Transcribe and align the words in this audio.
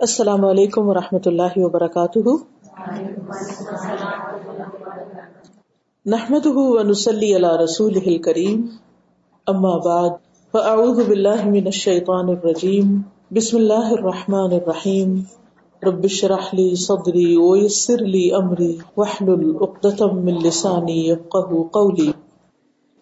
السلام 0.00 0.44
علیکم 0.44 0.88
و 0.88 0.94
رحمۃ 0.94 1.26
اللہ 1.26 1.52
وبرکاتہ۔ 1.56 2.18
نحمد 6.06 6.46
ونسلی 6.46 7.36
علی 7.36 7.64
رسول 7.64 8.18
کریم 8.18 8.66
اما 9.46 9.76
بعد، 9.76 10.10
فاعوذ 10.52 11.06
باللہ 11.06 11.44
من 11.44 11.64
الشیطان 11.64 12.28
الرجیم۔ 12.28 13.00
بسم 13.30 13.56
اللہ 13.56 13.88
الرحمن 13.90 14.52
الرحیم۔ 14.52 15.20
رب 15.82 16.04
اشرح 16.04 16.50
لی 16.52 16.74
صدری 16.74 17.36
ویسر 17.36 17.98
لی 17.98 18.34
امری۔ 18.34 18.76
واحلل 18.96 19.56
عقدۃ 19.60 20.12
من 20.12 20.42
لسانی 20.42 21.10
یفقهوا 21.10 21.68
قولی۔ 21.68 22.12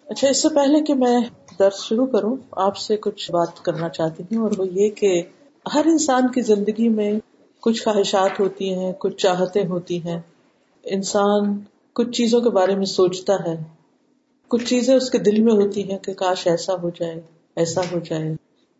اچھا 0.06 0.28
اس 0.28 0.42
سے 0.42 0.48
پہلے 0.48 0.82
کہ 0.82 0.94
میں 0.94 1.20
درس 1.58 1.84
شروع 1.84 2.06
کروں، 2.06 2.36
آپ 2.52 2.76
سے 2.76 2.96
کچھ 2.96 3.30
بات 3.30 3.62
کرنا 3.62 3.88
چاہتی 3.88 4.22
ہوں 4.30 4.42
اور 4.42 4.52
وہ 4.58 4.66
یہ 4.68 4.90
کہ 4.90 5.22
ہر 5.74 5.86
انسان 5.86 6.30
کی 6.32 6.40
زندگی 6.40 6.88
میں 6.88 7.12
کچھ 7.60 7.82
خواہشات 7.82 8.40
ہوتی 8.40 8.74
ہیں، 8.74 8.92
کچھ 8.92 9.16
چاہتے 9.16 9.66
ہوتی 9.66 10.04
ہیں۔ 10.04 10.20
انسان 10.84 11.60
کچھ 11.92 12.10
چیزوں 12.10 12.40
کے 12.40 12.50
بارے 12.50 12.76
میں 12.76 12.84
سوچتا 12.84 13.32
ہے۔ 13.46 13.56
کچھ 14.48 14.64
چیزیں 14.64 14.94
اس 14.94 15.10
کے 15.10 15.18
دل 15.18 15.40
میں 15.40 15.52
ہوتی 15.52 15.90
ہیں 15.90 15.98
کہ 15.98 16.12
کاش 16.12 16.46
ایسا 16.46 16.74
ہو 16.74 16.90
جائے، 16.90 17.20
ایسا 17.56 17.80
ہو 17.80 17.98
جائے۔ 17.98 18.34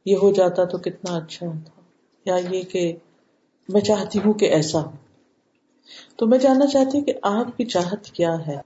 یہ 0.06 0.16
ہو 0.22 0.32
جاتا 0.32 0.64
تو 0.64 0.78
کتنا 0.78 1.16
اچھا 1.16 1.46
ہوتا 1.46 1.80
یا 2.24 2.36
یہ 2.50 2.62
کہ 2.62 2.92
میں 3.68 3.80
چاہتی 3.80 4.18
ہوں 4.24 4.32
کہ 4.32 4.44
ایسا 4.44 4.82
ہو۔ 4.82 4.90
تو 6.16 6.26
میں 6.26 6.38
جاننا 6.38 6.66
چاہتی 6.66 6.98
ہوں 6.98 7.04
کہ 7.04 7.12
آپ 7.22 7.56
کی 7.56 7.64
چاہت 7.64 8.04
کیا 8.04 8.46
ہے؟ 8.46 8.60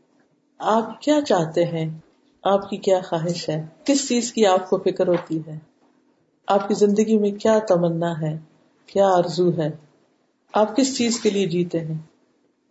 آپ 0.59 1.03
کیا 1.03 1.21
چاہتے 1.27 1.65
ہیں؟ 1.65 1.99
آپ 2.43 2.71
کی 2.71 2.77
کیا 2.77 3.01
خواہش 3.01 3.49
ہے؟ 3.49 3.67
کس 3.85 4.09
چیز 4.09 4.33
کی 4.33 4.47
آپ 4.47 4.71
کو 4.71 4.77
فکر 4.77 5.09
ہوتی 5.09 5.41
ہے؟ 5.47 5.76
آپ 6.47 6.69
کی 6.69 6.75
زندگی 6.75 7.19
میں 7.19 7.31
کیا 7.31 7.59
تمنا 7.69 8.21
ہے؟ 8.21 8.39
کیا 8.87 9.09
آرزو 9.09 9.51
ہے؟ 9.51 9.71
آپ 10.53 10.77
کس 10.77 10.99
چیز 10.99 11.21
کے 11.21 11.31
لیے 11.31 11.47
جیتے 11.47 11.81
ہیں؟ 11.81 11.95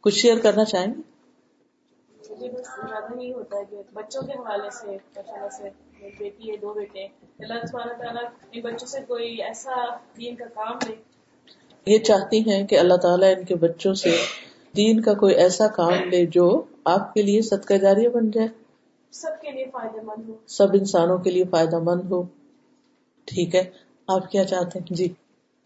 کچھ 0.01 0.13
شیئر 0.13 0.37
کرنا 0.37 0.65
چاہیں 0.65 0.93
گے؟ 0.97 1.15
نہیں 3.15 3.33
ہوتا 3.33 3.57
ہے 3.57 3.81
بچوں 3.93 4.21
کے 4.21 4.33
حوالے 4.33 4.69
سے 4.69 4.97
سے 5.57 5.69
بیٹی 6.19 6.51
ہے 6.51 6.57
دو 6.57 6.73
بیٹے 6.73 7.07
اللہ 7.39 7.93
تعالیٰ 7.93 8.61
بچوں 8.61 8.87
سے 8.87 8.99
کوئی 9.07 9.43
ایسا 9.43 9.75
دین 10.17 10.35
کا 10.35 10.45
کام 10.45 10.77
لے 10.87 10.95
یہ 11.85 11.99
چاہتی 11.99 12.51
ہیں 12.51 12.67
کہ 12.67 12.79
اللہ 12.79 12.93
تعالیٰ 12.93 13.33
ان 13.37 13.45
کے 13.45 13.55
بچوں 13.55 13.93
سے 13.93 14.17
دین 14.75 15.01
کا 15.01 15.13
کوئی 15.13 15.35
ایسا 15.35 15.67
کام 15.67 16.09
لے 16.09 16.25
جو 16.25 16.63
آپ 16.83 17.13
کے 17.13 17.21
لیے 17.21 17.41
صدقہ 17.41 17.73
جاریہ 17.73 18.09
بن 18.09 18.31
جائے۔ 18.31 18.47
سب 19.11 19.41
کے 19.41 19.51
لیے 19.51 19.65
فائدہ 19.73 20.01
مند 20.03 20.29
ہو۔ 20.29 20.35
سب 20.47 20.67
انسانوں 20.73 21.17
کے 21.17 21.31
لیے 21.31 21.43
فائدہ 21.51 21.79
مند 21.79 22.11
ہو۔ 22.11 22.23
ٹھیک 23.27 23.55
ہے؟ 23.55 23.63
آپ 24.07 24.31
کیا 24.31 24.43
چاہتے 24.43 24.79
ہیں؟ 24.79 24.95
جی۔ 24.95 25.13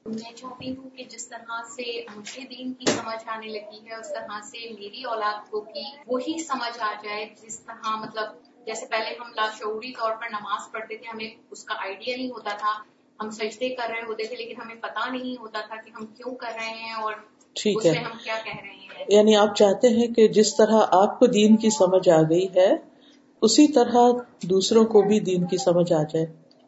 میں 0.06 0.32
چاہتی 0.36 0.76
ہوں 0.76 0.90
کہ 0.90 1.04
جس 1.04 1.28
طرح 1.28 1.62
سے 1.76 2.02
مجھے 2.16 2.42
دین 2.42 2.74
کی 2.74 2.86
سمجھ 2.86 3.30
آنے 3.30 3.48
لگی 3.48 3.80
ہے 3.88 3.96
اس 3.96 4.10
طرح 4.10 4.40
سے 4.44 4.70
میری 4.80 5.04
اولاد 5.04 5.50
کو 5.50 5.62
بھی 5.62 5.84
وہی 6.08 6.38
سمجھ 6.44 6.80
آ 6.80 6.92
جائے 7.04 7.26
جس 7.42 7.60
طرح 7.60 7.96
مطلب 7.96 8.26
جیسے 8.66 8.86
پہلے 8.86 9.16
ہم 9.20 9.32
لاشعوری 9.36 9.92
طور 9.92 10.12
پر 10.12 10.30
نماز 10.32 10.72
پڑھتے 10.72 10.98
تھے 10.98 11.10
ہمیں 11.14 11.30
اس 11.52 11.64
کا 11.64 11.76
آئیڈیا 11.78 12.18
نہیں 12.18 12.30
ہوتا 12.30 12.56
تھا 12.58 12.74
ہم 13.20 13.30
سجدے 13.30 13.70
کر 13.70 13.90
رہے 13.90 14.02
ہوتے 14.02 14.24
تھے 14.24 14.36
لیکن 14.36 14.62
ہمیں 14.62 14.76
پتا 14.76 15.10
نہیں 15.10 15.42
ہوتا 15.42 15.60
تھا 15.68 15.76
کہ 15.76 15.92
ہم 16.00 16.06
کیوں 16.06 16.36
کر 16.36 16.52
رہے 16.56 16.70
ہیں 16.70 16.94
اور 16.94 17.14
ٹھیک 17.54 17.86
ہے۔ 17.86 17.92
ہم 17.92 18.18
کیا 18.24 18.36
کہہ 18.44 18.62
رہے 18.62 18.70
ہیں۔ 18.70 19.06
یعنی 19.08 19.36
آپ 19.36 19.56
چاہتے 19.56 19.88
ہیں 19.90 20.08
کہ 20.08 20.28
جس 20.28 20.56
طرح 20.58 20.82
آپ 20.92 21.20
کو 21.20 21.26
دین 21.26 21.58
کی 21.58 21.70
سمجھ 21.70 22.10
آ 22.10 22.22
گئی 22.22 22.48
ہے 22.56 22.70
اسی 23.42 23.68
طرح 23.74 24.12
دوسروں 24.44 24.86
کو 24.86 25.02
بھی 25.02 25.20
دین 25.20 25.48
کی 25.48 25.58
سمجھ 25.58 25.94
آ 25.94 26.04
جائے۔ 26.04 26.26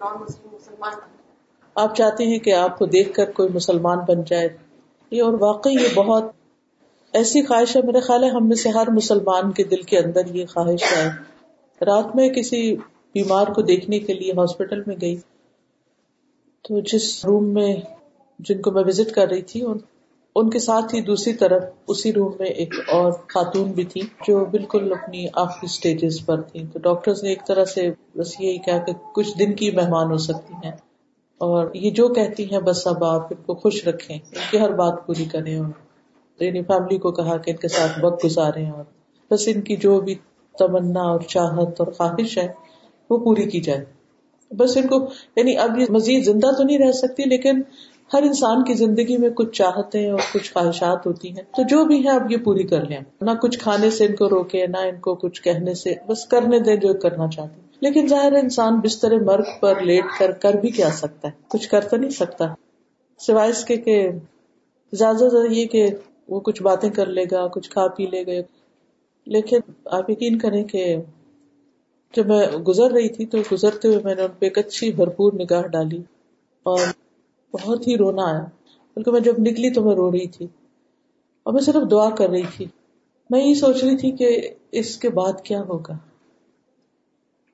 آپ 0.00 1.96
چاہتے 1.96 2.24
ہیں 2.24 2.38
کہ 2.38 2.54
آپ 2.54 2.78
کو 2.78 2.86
دیکھ 2.86 3.14
کر 3.14 3.30
کوئی 3.30 3.48
مسلمان 3.48 3.98
بن 4.08 4.22
جائے؟ 4.26 4.48
یہ 5.10 5.22
اور 5.22 5.32
واقعی 5.40 5.72
یہ 5.72 5.94
بہت 5.94 6.24
ایسی 7.12 7.42
خواہش 7.46 7.76
ہے، 7.76 7.82
میرے 7.82 8.00
خیال 8.00 8.24
ہے، 8.24 8.28
ہم 8.28 8.48
میں 8.48 8.56
سے 8.56 8.68
ہر 8.68 8.90
مسلمان 8.90 9.52
کے 9.52 9.64
دل 9.64 9.82
کے 9.82 9.98
اندر 9.98 10.26
یہ 10.26 10.46
خواہش 10.46 10.82
ہے۔ 10.92 11.08
رات 11.84 12.16
میں 12.16 12.28
کسی 12.28 12.76
بیمار 13.14 13.46
کو 13.46 13.62
دیکھنے 13.62 13.98
کے 13.98 14.14
لیے 14.14 14.32
ہاسپٹل 14.32 14.82
میں 14.86 14.96
گئی 15.00 15.16
تو 16.64 16.80
جس 16.80 17.24
روم 17.24 17.48
میں 17.48 17.76
جن 18.38 18.62
کو 18.62 18.70
میں 18.70 18.84
وزٹ 18.86 19.14
کر 19.14 19.28
رہی 19.28 19.42
تھی، 19.42 19.62
ان 19.62 19.78
ان 20.40 20.50
کے 20.50 20.58
ساتھ 20.58 20.94
ہی 20.94 21.00
دوسری 21.00 21.34
طرف 21.34 21.62
اسی 21.88 22.12
روم 22.12 22.32
میں 22.38 22.46
ایک 22.46 22.74
اور 22.88 23.12
خاتون 23.12 23.72
بھی 23.72 23.84
تھی 23.84 24.00
جو 24.28 24.44
بالکل 24.44 24.92
اپنی 24.92 25.26
آخری 25.34 25.66
اسٹیجز 25.66 26.26
پر 26.26 26.40
تھی۔ 26.40 26.66
تو 26.72 26.78
ڈاکٹر 26.78 27.12
نے 27.22 27.28
ایک 27.28 27.46
طرح 27.46 27.64
سے 27.64 27.90
بس 28.16 28.40
یہی 28.40 28.58
کہا 28.58 28.78
کہ 28.78 28.92
کچھ 29.14 29.38
دن 29.38 29.54
کی 29.54 29.70
مہمان 29.70 30.10
ہو 30.10 30.16
سکتی 30.16 30.54
ہیں۔ 30.64 30.72
اور 31.38 31.74
یہ 31.74 31.90
جو 31.90 32.08
کہتی 32.08 32.52
ہیں، 32.52 32.60
بس 32.60 32.86
اب 32.86 33.04
آپ 33.04 33.24
ان 33.24 33.42
کو 33.42 33.54
خوش 33.54 33.88
رکھیں۔ 33.88 34.16
ان 34.16 34.40
کی 34.50 34.60
ہر 34.60 34.74
بات 34.74 35.06
پوری 35.06 35.24
کریں 35.24 35.58
اور 35.58 35.68
یعنی 36.40 36.62
فیملی 36.62 36.98
کو 36.98 37.10
کہا 37.10 37.36
کہ 37.36 37.50
ان 37.50 37.56
کے 37.56 37.68
ساتھ 37.68 38.04
وقت 38.04 38.24
گزارے 38.24 38.70
اور 38.70 38.84
بس 39.30 39.48
ان 39.54 39.60
کی 39.60 39.76
جو 39.76 40.00
بھی 40.00 40.14
تمنا 40.58 41.00
اور 41.00 41.20
چاہت 41.20 41.68
اور 41.78 41.86
خواہش 41.86 42.38
ہے، 42.38 42.48
وہ 43.10 43.18
پوری 43.18 43.50
کی 43.50 43.60
جائے۔ 43.60 43.84
بس 44.50 44.76
ان 44.76 44.86
کو 44.86 45.06
یعنی 45.36 45.56
اب 45.56 45.78
یہ 45.78 45.86
مزید 45.90 46.24
زندہ 46.24 46.50
تو 46.58 46.62
نہیں 46.62 46.78
رہ 46.78 46.92
سکتی، 46.92 47.22
لیکن 47.24 47.62
ہر 48.12 48.22
انسان 48.22 48.64
کی 48.64 48.74
زندگی 48.74 49.16
میں 49.16 49.30
کچھ 49.30 49.52
چاہتے 49.52 50.10
اور 50.10 50.18
کچھ 50.34 50.52
خواہشات 50.52 51.06
ہوتی 51.06 51.28
ہیں۔ 51.28 51.42
تو 51.56 51.62
جو 51.62 51.84
بھی 51.84 52.04
ہے 52.04 52.10
اب 52.10 52.32
یہ 52.32 52.36
پوری 52.36 52.62
کر 52.62 52.84
لیں۔ 52.84 53.00
نہ 53.20 53.30
کچھ 53.42 53.58
کھانے 53.58 53.90
سے 53.90 54.04
ان 54.06 54.16
کو 54.16 54.28
روکے 54.28 54.66
نہ 54.66 54.76
ان 54.76 55.00
کو 55.00 55.14
کچھ 55.14 55.42
کہنے 55.42 55.74
سے، 55.74 55.94
بس 56.06 56.26
کرنے 56.26 56.58
دیں 56.58 56.76
جو 56.76 56.94
کرنا 56.94 57.28
چاہتے 57.28 57.60
لیکن 57.80 58.06
ظاہر 58.06 58.32
انسان 58.32 58.80
بستر 58.80 59.10
مرگ 59.10 59.44
پر 59.60 59.80
لیٹ 59.80 60.04
کر 60.18 60.30
کر 60.30 60.54
بھی 60.54 60.70
کیا 60.70 60.90
سکتا 60.90 61.28
ہے۔ 61.28 61.32
کچھ 61.48 61.68
کر 61.68 61.80
تو 61.80 61.96
نہیں 61.96 62.10
سکتا۔ 62.10 62.44
سوائے 63.18 63.50
اس 63.50 63.64
کے 63.64 63.76
کہ 63.76 64.10
زیادہ 64.92 65.16
تر 65.16 65.50
یہ 65.50 65.66
کہ 65.66 65.86
وہ 66.28 66.40
کچھ 66.40 66.62
باتیں 66.62 66.90
کر 66.90 67.06
لے 67.06 67.24
گا، 67.30 67.48
کچھ 67.48 67.70
کھا 67.70 67.88
پی 67.88 68.06
لے 68.06 68.26
گا۔ 68.26 68.32
لیکن 69.26 69.58
آپ 69.84 70.10
یقین 70.10 70.38
کریں 70.38 70.64
کہ 70.64 70.96
جب 72.16 72.26
میں 72.26 72.46
گزر 72.46 72.90
رہی 72.90 73.08
تھی 73.08 73.26
تو 73.26 73.38
گزرتے 73.52 73.88
ہوئے 73.88 73.98
میں 74.04 74.14
نے 74.14 74.22
ان 74.22 74.30
پہ 74.38 74.46
ایک 74.46 74.58
اچھی 74.58 74.92
بھرپور 74.92 75.32
نگاہ 75.32 75.62
ڈالی۔ 75.62 76.02
اور 76.62 76.78
بہت 77.52 77.86
ہی 77.86 77.96
رونا 77.96 78.22
آیا 78.22 78.44
بلکہ 78.96 79.10
میں 79.10 79.20
جب 79.20 79.34
نکلی 79.38 79.70
تو 79.72 79.82
میں 79.82 79.94
رو 79.94 80.12
رہی 80.12 80.28
تھی۔ 80.28 80.46
اور 81.42 81.52
میں 81.52 81.62
صرف 81.62 81.90
دعا 81.90 82.10
کر 82.10 82.30
رہی 82.30 82.46
تھی۔ 82.56 82.66
میں 83.30 83.40
یہی 83.40 83.54
سوچ 83.54 83.84
رہی 83.84 83.96
تھی 83.96 84.10
کہ 84.10 84.48
اس 84.72 84.96
کے 84.96 85.10
بعد 85.10 85.32
کیا 85.44 85.60
ہوگا۔ 85.60 85.98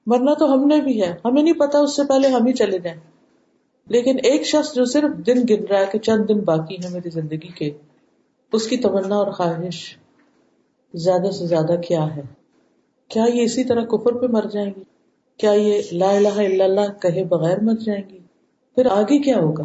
مرنا 0.06 0.34
تو 0.34 0.54
ہم 0.54 0.66
نے 0.66 0.80
بھی 0.80 1.02
ہے۔ 1.02 1.14
ہمیں 1.24 1.42
نہیں 1.42 1.54
پتا 1.54 1.78
اس 1.78 1.96
سے 1.96 2.02
پہلے 2.08 2.28
ہم 2.28 2.46
ہی 2.46 2.52
چلے 2.52 2.78
جائیں۔ 2.78 3.00
لیکن 3.88 4.16
ایک 4.22 4.42
شخص 4.42 4.74
جو 4.74 4.84
صرف 4.84 5.26
دن 5.26 5.42
گن 5.50 5.64
رہا 5.64 5.78
ہے 5.78 5.86
کہ 5.92 5.98
چند 5.98 6.28
دن 6.28 6.40
باقی 6.40 6.74
ہے 6.74 6.88
میری 6.88 7.10
زندگی 7.10 7.48
کے، 7.48 7.70
اس 8.52 8.66
کی 8.66 8.76
تمنا 8.76 9.16
اور 9.16 9.32
خواہش 9.32 9.96
زیادہ 10.94 11.30
سے 11.30 11.46
زیادہ 11.46 11.80
کیا 11.88 12.16
ہے؟ 12.16 12.22
کیا 13.08 13.24
یہ 13.34 13.42
اسی 13.42 13.64
طرح 13.64 13.84
کفر 13.84 14.12
پہ 14.12 14.26
مر 14.26 14.44
جائیں 14.52 14.70
گی؟ 14.76 14.84
کیا 15.36 15.50
یہ 15.50 15.82
لا 15.92 16.10
الہ 16.10 16.36
الا 16.36 16.64
اللہ 16.64 16.98
کہے 17.02 17.24
بغیر 17.24 17.60
مر 17.60 17.74
جائیں 17.74 18.02
گی؟ 18.08 18.18
پھر 18.74 18.86
آگے 18.86 19.18
کیا 19.18 19.38
ہوگا؟ 19.38 19.64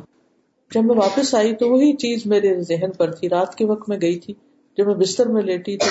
جب 0.73 0.85
میں 0.85 0.95
واپس 0.95 1.35
آئی 1.35 1.55
تو 1.55 1.69
وہی 1.69 1.93
چیز 1.93 2.25
میرے 2.25 2.61
ذہن 2.61 2.91
پر 2.97 3.11
تھی۔ 3.11 3.29
رات 3.29 3.55
کے 3.55 3.65
وقت 3.65 3.89
میں 3.89 3.97
گئی 4.01 4.19
تھی۔ 4.19 4.33
جب 4.77 4.87
میں 4.87 4.95
بستر 4.95 5.27
میں 5.27 5.41
لیٹی 5.41 5.77
تو 5.77 5.85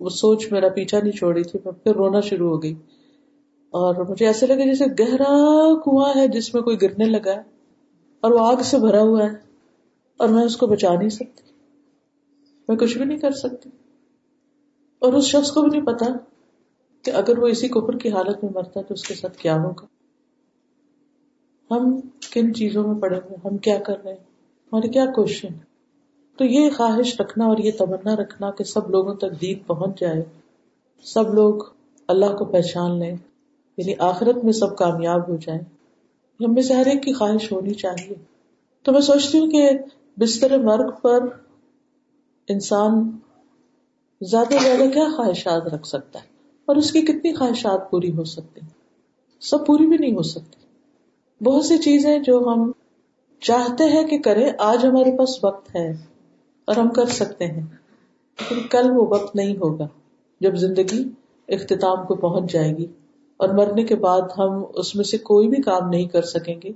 وہ 0.00 0.08
سوچ 0.08 0.52
میرا 0.52 0.68
پیچھا 0.68 0.98
نہیں 1.00 1.12
چھوڑی 1.12 1.42
تھی۔ 1.42 1.58
میں 1.64 1.72
پھر 1.72 1.94
رونا 1.94 2.20
شروع 2.20 2.50
ہو 2.50 2.62
گئی۔ 2.62 2.74
اور 3.70 3.94
مجھے 4.08 4.26
ایسے 4.26 4.46
لگا 4.46 4.64
جیسے 4.64 4.84
گہرا 4.98 5.34
کنواں 5.84 6.12
ہے 6.16 6.28
جس 6.28 6.54
میں 6.54 6.62
کوئی 6.62 6.76
گرنے 6.82 7.04
لگا 7.04 7.32
ہے 7.32 7.42
اور 8.20 8.30
وہ 8.30 8.38
آگ 8.40 8.56
سے 8.64 8.78
بھرا 8.78 9.02
ہوا 9.02 9.24
ہے 9.24 9.30
اور 10.16 10.28
میں 10.28 10.44
اس 10.44 10.56
کو 10.56 10.66
بچا 10.66 10.94
نہیں 10.94 11.08
سکتی۔ 11.08 11.42
میں 12.68 12.76
کچھ 12.76 12.98
بھی 12.98 13.04
نہیں 13.04 13.18
کر 13.18 13.30
سکتی۔ 13.30 13.70
اور 14.98 15.12
اس 15.12 15.24
شخص 15.24 15.50
کو 15.50 15.62
بھی 15.62 15.78
نہیں 15.78 15.86
پتا 15.86 16.06
کہ 17.02 17.10
اگر 17.10 17.38
وہ 17.38 17.46
اسی 17.46 17.68
کفر 17.68 17.98
کی 17.98 18.08
حالت 18.08 18.44
میں 18.44 18.52
مرتا 18.54 18.82
تو 18.82 18.94
اس 18.94 19.02
کے 19.02 19.14
ساتھ 19.14 19.38
کیا 19.38 19.62
ہوگا۔ 19.62 19.93
ہم 21.70 22.00
کن 22.32 22.54
چیزوں 22.54 22.84
میں 22.84 23.00
پڑے 23.00 23.16
ہوئے 23.16 23.36
ہم 23.44 23.56
کیا 23.56 23.78
کر 23.78 24.04
رہے 24.04 24.12
ہیں؟ 24.12 24.18
ہماری 24.72 24.88
کیا 24.88 25.06
کوشش 25.06 25.46
تو 26.36 26.44
یہ 26.44 26.70
خواہش 26.70 27.20
رکھنا 27.20 27.44
اور 27.44 27.58
یہ 27.58 27.70
تمنا 27.78 28.16
رکھنا 28.16 28.50
کہ 28.50 28.64
سب 28.64 28.90
لوگوں 28.90 29.14
تک 29.14 29.40
دین 29.40 29.58
پہنچ 29.58 30.00
جائے۔ 30.00 30.22
سب 31.02 31.34
لوگ 31.34 31.54
اللہ 32.08 32.36
کو 32.36 32.44
پہچان 32.44 32.98
لیں 32.98 33.16
یعنی 33.76 33.94
آخرت 33.98 34.44
میں 34.44 34.52
سب 34.52 34.76
کامیاب 34.76 35.28
ہو 35.28 35.36
جائیں۔ 35.36 35.60
ہم 36.40 36.54
میں 36.54 36.62
سے 36.62 36.74
ہر 36.74 36.86
ایک 36.86 37.02
کی 37.02 37.12
خواہش 37.12 37.52
ہونی 37.52 37.74
چاہیے۔ 37.74 38.14
تو 38.82 38.92
میں 38.92 39.00
سوچتی 39.00 39.38
ہوں 39.38 39.46
کہ 39.46 39.70
بستر 40.16 40.58
مرگ 40.58 40.90
پر 41.02 41.20
انسان 42.48 43.10
زیادہ 44.20 44.54
زیادہ 44.62 44.90
کیا 44.90 45.04
خواہشات 45.16 45.62
رکھ 45.62 45.86
سکتا 45.86 46.18
ہے؟ 46.18 46.26
اور 46.66 46.76
اس 46.76 46.92
کی 46.92 47.02
کتنی 47.02 47.34
خواہشات 47.34 47.90
پوری 47.90 48.16
ہو 48.16 48.24
سکتی 48.24 48.60
سب 49.40 49.66
پوری 49.66 49.86
بھی 49.86 49.96
نہیں 49.98 50.14
ہو 50.14 50.22
سکتی۔ 50.22 50.63
بہت 51.42 51.64
سی 51.64 51.78
چیزیں 51.78 52.18
جو 52.18 52.38
ہم 52.38 52.72
چاہتے 53.40 53.84
ہیں 53.84 54.08
کہ 54.08 54.18
کریں، 54.18 54.50
آج 54.58 54.86
ہمارے 54.86 55.18
پاس 55.18 55.44
وقت 55.44 55.76
ہے 55.76 55.92
اور 56.64 56.76
ہم 56.76 56.88
کر 56.88 57.06
سکتے 57.06 57.46
ہیں، 57.46 57.66
لیکن 58.38 58.66
کل 58.70 58.90
وہ 58.90 59.06
وقت 59.08 59.36
نہیں 59.36 59.56
ہوگا 59.56 59.88
جب 60.40 60.54
زندگی 60.54 61.04
اختتام 61.48 62.06
کو 62.06 62.14
پہنچ 62.14 62.52
جائے 62.52 62.76
گی 62.76 62.86
اور 63.36 63.48
مرنے 63.48 63.84
کے 63.84 63.96
بعد 63.96 64.20
ہم 64.38 64.64
اس 64.74 64.94
میں 64.96 65.04
سے 65.04 65.18
کوئی 65.18 65.48
بھی 65.48 65.62
کام 65.62 65.88
نہیں 65.88 66.08
کر 66.08 66.22
سکیں 66.22 66.54
گے 66.64 66.70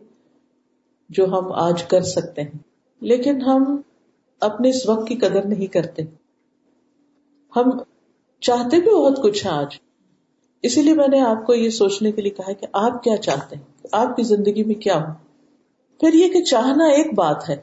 جو 1.10 1.24
ہم 1.24 1.52
آج 1.52 1.82
کر 1.82 2.02
سکتے 2.02 2.42
ہیں۔ 2.42 2.58
لیکن 3.00 3.40
ہم 3.42 3.80
اپنے 4.40 4.68
اس 4.68 4.88
وقت 4.88 5.08
کی 5.08 5.14
قدر 5.14 5.44
نہیں 5.44 5.66
کرتے۔ 5.66 6.02
ہم 7.56 7.70
چاہتے 8.40 8.80
بھی 8.80 8.94
بہت 8.94 9.22
کچھ 9.22 9.46
ہیں 9.46 9.52
آج 9.52 9.76
اسی 10.62 10.82
لیے 10.82 10.94
میں 10.94 11.08
نے 11.08 11.20
آپ 11.20 11.46
کو 11.46 11.54
یہ 11.54 11.70
سوچنے 11.70 12.12
کے 12.12 12.22
لیے 12.22 12.30
کہا 12.30 12.52
کہ 12.52 12.66
آپ 12.72 13.02
کیا 13.02 13.16
چاہتے 13.16 13.56
ہیں؟ 13.56 13.62
آپ 13.92 14.16
کی 14.16 14.22
زندگی 14.22 14.64
میں 14.64 14.74
کیا 14.74 15.00
ہو؟ 15.00 15.12
پھر 16.00 16.14
یہ 16.14 16.28
کہ 16.28 16.42
چاہنا 16.42 16.84
ایک 16.84 17.14
بات 17.14 17.48
ہے 17.48 17.56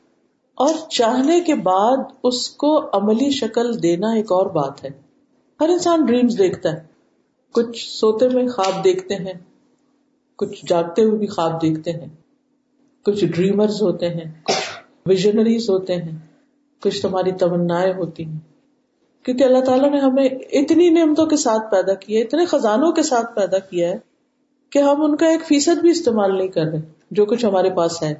اور 0.56 0.89
چاہنے 0.89 1.39
کے 1.39 1.56
بعد 1.56 1.97
اس 2.24 2.50
کو 2.50 2.89
عملی 2.94 3.31
شکل 3.31 3.83
دینا 3.83 4.12
ایک 4.12 4.31
اور 4.31 4.45
بات 4.45 4.83
ہے۔ 4.83 4.89
ہر 5.62 5.69
انسان 5.69 6.06
ڈریمز 6.06 6.38
دیکھتا 6.38 6.74
ہے۔ 6.74 6.83
کچھ 7.51 7.89
سوتے 7.89 8.30
میں 8.30 8.47
خواب 8.47 8.83
دیکھتے 8.83 9.15
ہیں، 9.15 9.33
کچھ 10.36 10.65
جاگتے 10.65 11.03
ہوئے 11.03 11.18
بھی 11.18 11.27
خواب 11.27 11.62
دیکھتے 11.62 11.91
ہیں۔ 11.91 12.07
کچھ 13.06 13.25
ڈریمرز 13.25 13.81
ہوتے 13.81 14.09
ہیں، 14.09 14.31
کچھ 14.44 14.83
ویژنریز 15.06 15.69
ہوتے 15.69 15.95
ہیں۔ 15.95 16.18
کچھ 16.81 17.01
تمہاری 17.01 17.31
تمنا 17.31 17.81
ہوتی 17.98 18.25
ہیں۔ 18.25 18.55
کیونکہ 19.25 19.44
اللہ 19.44 19.60
تعالیٰ 19.60 19.92
نے 19.92 20.00
ہمیں 20.00 20.30
اتنی 20.51 20.89
نعمتوں 20.89 21.25
کے 21.25 21.38
ساتھ 21.38 21.72
پیدا 21.72 21.94
کیا 21.94 22.19
اتنے 22.19 22.45
خزانوں 22.45 22.92
کے 22.92 23.04
ساتھ 23.04 23.36
پیدا 23.36 23.60
کیا 23.60 23.89
ہے 23.89 23.95
کہ 24.69 24.80
ہم 24.80 25.04
ان 25.04 25.16
کا 25.16 25.25
ایک 25.27 25.48
فیصد 25.48 25.81
بھی 25.81 25.89
استعمال 25.89 26.38
نہیں 26.38 26.48
کر 26.48 26.63
رہے، 26.63 26.80
جو 27.12 27.25
کچھ 27.25 27.45
ہمارے 27.45 27.69
پاس 27.69 28.04
ہے۔ 28.04 28.13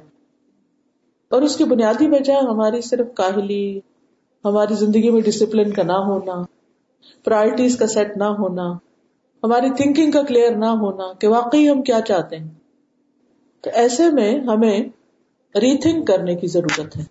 اور 1.28 1.42
اس 1.42 1.56
کی 1.56 1.64
بنیادی 1.64 2.08
وجہ 2.08 2.32
ہماری 2.32 2.80
صرف 2.80 3.06
کاہلی، 3.14 3.80
ہماری 4.44 4.74
زندگی 4.74 5.10
میں 5.10 5.20
ڈسپلن 5.20 5.72
کا 5.72 5.82
نہ 5.82 5.92
ہونا 5.92 6.42
پرائرٹیز 7.24 7.76
کا 7.76 7.86
سیٹ 7.86 8.16
نہ 8.16 8.24
ہونا، 8.24 8.72
ہماری 9.42 9.70
تھنکنگ 9.70 10.10
کا 10.10 10.22
کلیئر 10.22 10.56
نہ 10.56 10.66
ہونا 10.66 11.12
کہ 11.12 11.28
واقعی 11.28 11.70
ہم 11.70 11.82
کیا 11.82 12.00
چاہتے 12.00 12.36
ہیں۔ 12.36 12.48
تو 13.60 13.70
ایسے 13.74 14.10
میں 14.10 14.40
ہمیں 14.40 14.80
ری 15.54 15.78
تھنک 15.78 16.06
کرنے 16.06 16.34
کی 16.34 16.46
ضرورت 16.46 16.96
ہے، 16.96 17.02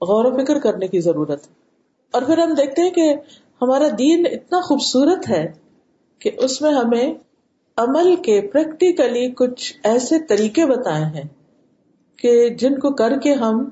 غور 0.00 0.24
و 0.24 0.44
فکر 0.44 0.58
کرنے 0.58 0.88
کی 0.88 1.00
ضرورت 1.00 1.46
ہے۔ 1.46 1.61
اور 2.12 2.22
پھر 2.22 2.38
ہم 2.38 2.54
دیکھتے 2.54 2.82
ہیں 2.82 2.90
کہ 2.90 3.14
ہمارا 3.62 3.88
دین 3.98 4.26
اتنا 4.26 4.60
خوبصورت 4.60 5.28
ہے 5.30 5.52
کہ 6.18 6.30
اس 6.38 6.62
میں 6.62 6.72
ہمیں 6.72 7.14
عمل 7.76 8.16
کے 8.16 8.40
پریکٹیکلی 8.52 9.30
کچھ 9.30 9.72
ایسے 9.84 10.18
طریقے 10.18 10.66
بتائے 10.66 11.04
ہیں 11.04 11.28
کہ 12.16 12.48
جن 12.48 12.78
کو 12.78 12.90
کر 12.90 13.18
کے 13.18 13.34
ہم 13.34 13.68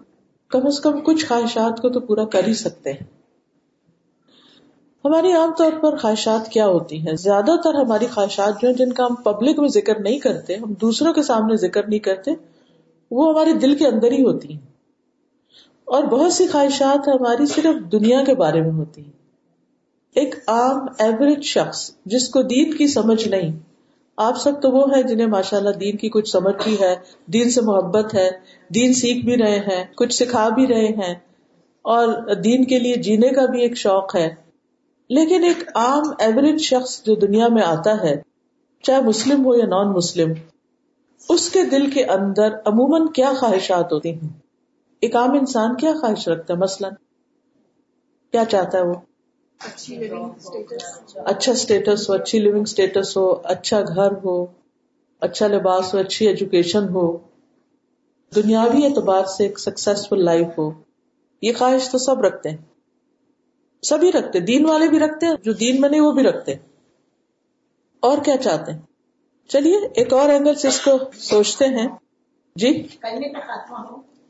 کم 0.48 0.66
از 0.66 0.80
کم 0.80 1.00
کچھ 1.00 1.26
خواہشات 1.26 1.82
کو 1.82 1.88
تو 1.88 2.00
پورا 2.00 2.24
کر 2.24 2.48
ہی 2.48 2.54
سکتے 2.54 2.92
ہیں۔ 2.92 3.06
ہماری 5.04 5.32
عام 5.32 5.54
طور 5.58 5.72
پر 5.80 5.96
خواہشات 5.96 6.48
کیا 6.48 6.66
ہوتی 6.66 6.98
ہیں؟ 6.98 7.14
زیادہ 7.14 7.56
تر 7.64 7.74
ہماری 7.74 8.06
خواہشات 8.06 8.62
جو 8.62 8.68
ہیں، 8.68 8.76
جن 8.76 8.92
کا 8.92 9.06
ہم 9.06 9.14
پبلک 9.14 9.58
میں 9.58 9.68
ذکر 9.68 10.00
نہیں 10.00 10.18
کرتے، 10.18 10.54
ہم 10.54 10.72
دوسروں 10.72 11.12
کے 11.12 11.22
سامنے 11.22 11.56
ذکر 11.56 11.88
نہیں 11.88 11.98
کرتے، 11.98 12.30
وہ 13.10 13.30
ہمارے 13.30 13.52
دل 13.52 13.76
کے 13.76 13.86
اندر 13.86 14.12
ہی 14.12 14.22
ہوتی 14.22 14.52
ہیں۔ 14.52 14.69
اور 15.90 16.04
بہت 16.04 16.32
سی 16.32 16.46
خواہشات 16.46 17.08
ہماری 17.08 17.46
صرف 17.46 17.92
دنیا 17.92 18.22
کے 18.24 18.34
بارے 18.34 18.60
میں 18.60 18.70
ہوتی 18.70 19.02
ہیں۔ 19.04 19.18
ایک 20.16 20.34
عام 20.46 20.86
ایوریج 20.98 21.44
شخص 21.44 21.90
جس 22.06 22.28
کو 22.28 22.42
دین 22.42 22.74
کی 22.74 22.86
سمجھ 22.86 23.28
نہیں، 23.28 23.50
آپ 24.16 24.38
سب 24.40 24.60
تو 24.62 24.70
وہ 24.70 24.84
ہیں 24.94 25.02
جنہیں 25.02 25.26
ماشاء 25.26 25.58
اللہ 25.58 25.70
دین 25.70 25.96
کی 25.96 26.08
کچھ 26.08 26.30
سمجھ 26.30 26.54
بھی 26.64 26.76
ہے، 26.80 26.94
دین 27.26 27.50
سے 27.50 27.60
محبت 27.60 28.14
ہے، 28.14 28.30
دین 28.74 28.94
سیکھ 28.94 29.24
بھی 29.24 29.36
رہے 29.36 29.58
ہیں، 29.58 29.84
کچھ 29.96 30.14
سکھا 30.14 30.48
بھی 30.48 30.66
رہے 30.66 30.88
ہیں، 30.98 31.14
اور 31.84 32.34
دین 32.34 32.64
کے 32.64 32.78
لیے 32.78 32.96
جینے 32.96 33.28
کا 33.28 33.44
بھی 33.46 33.60
ایک 33.60 33.76
شوق 33.76 34.14
ہے۔ 34.16 34.28
لیکن 35.10 35.44
ایک 35.44 35.62
عام 35.74 36.02
ایوریج 36.18 36.60
شخص 36.60 37.02
جو 37.04 37.14
دنیا 37.14 37.48
میں 37.48 37.62
آتا 37.62 37.96
ہے، 38.02 38.14
چاہے 38.84 39.02
مسلم 39.02 39.44
ہو 39.44 39.54
یا 39.54 39.66
نان 39.66 39.92
مسلم 39.92 40.32
اس 41.28 41.48
کے 41.50 41.62
دل 41.62 41.90
کے 41.90 42.04
اندر 42.04 42.54
عموماً 42.64 43.06
کیا 43.14 43.32
خواہشات 43.38 43.92
ہوتی 43.92 44.12
ہیں؟ 44.12 44.49
ایک 45.02 45.16
عام 45.16 45.32
انسان 45.32 45.76
کیا 45.76 45.92
خواہش 46.00 46.28
رکھتا 46.28 46.54
ہے؟ 46.54 46.58
مثلاً 46.58 46.94
کیا 48.32 48.44
چاہتا 48.44 48.78
ہے 48.78 48.82
وہ؟ 48.82 48.94
اچھا 51.26 51.52
اسٹیٹس 51.52 52.08
ہو 52.08 52.14
اچھی 52.14 52.38
لونگ 52.38 52.62
اسٹیٹس 52.62 53.16
ہو 53.16 53.30
اچھا 53.44 53.80
گھر 53.80 54.12
ہو 54.24 54.46
اچھا 55.22 55.46
لباس 55.46 55.94
ہو 55.94 55.98
اچھی 55.98 56.26
ایجوکیشن 56.26 56.88
ہو 56.88 57.18
دنیاوی 58.32 58.84
اعتبار 58.84 59.24
سے 59.24 59.42
ایک 59.42 59.58
سکسیسفل 59.58 60.24
لائف 60.24 60.58
ہو 60.58 60.70
یہ 61.42 61.52
خواہش 61.58 61.88
تو 61.90 61.98
سب 61.98 62.20
رکھتے 62.20 62.50
ہیں۔ 62.50 62.56
سبھی 63.82 64.12
رکھتے 64.12 64.40
دین 64.40 64.68
والے 64.68 64.88
بھی 64.88 64.98
رکھتے 64.98 65.26
ہیں 65.26 65.34
جو 65.42 65.52
دین 65.52 65.80
میں 65.80 65.88
نہیں 65.88 66.00
وہ 66.00 66.12
بھی 66.12 66.22
رکھتے 66.22 66.54
اور 68.02 68.18
کیا 68.24 68.36
چاہتے 68.36 68.72
ہیں؟ 68.72 68.80
چلیے 69.50 69.76
ایک 69.94 70.12
اور 70.12 70.28
اینگل 70.28 70.54
سے 70.54 70.68
اس 70.68 70.80
کو 70.80 70.98
سوچتے 71.12 71.64
ہیں۔ 71.64 71.88
جی؟ 72.56 72.86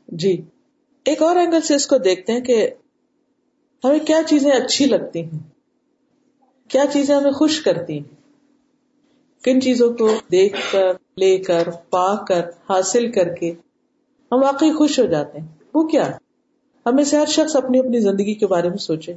جی۔ 0.07 0.41
ایک 1.05 1.21
اور 1.21 1.35
اینگل 1.35 1.61
سے 1.61 1.75
اس 1.75 1.87
کو 1.87 1.97
دیکھتے 1.97 2.33
ہیں 2.33 2.41
کہ 2.41 2.69
ہمیں 3.83 3.99
کیا 3.99 4.21
چیزیں 4.27 4.51
اچھی 4.51 4.85
لگتی 4.85 5.23
ہیں، 5.23 5.39
کیا 6.69 6.83
چیزیں 6.93 7.15
ہمیں 7.15 7.31
خوش 7.31 7.61
کرتی 7.61 7.93
ہیں۔ 7.93 8.21
کن 9.43 9.61
چیزوں 9.61 9.93
کو 9.93 10.11
دیکھ 10.31 10.57
کر، 10.71 10.93
لے 11.17 11.37
کر، 11.37 11.67
پا 11.89 12.25
کر، 12.25 12.49
حاصل 12.69 13.11
کر 13.11 13.35
کے 13.35 13.53
ہم 14.31 14.43
واقعی 14.43 14.71
خوش 14.71 14.99
ہو 14.99 15.05
جاتے 15.05 15.39
ہیں۔ 15.39 15.47
وہ 15.73 15.87
کیا؟ 15.87 16.17
ہمیں 16.85 17.03
سے 17.03 17.17
ہر 17.17 17.25
شخص 17.25 17.55
اپنی 17.55 17.79
اپنی 17.79 17.99
زندگی 17.99 18.33
کے 18.33 18.47
بارے 18.47 18.69
میں 18.69 18.77
سوچے۔ 18.77 19.13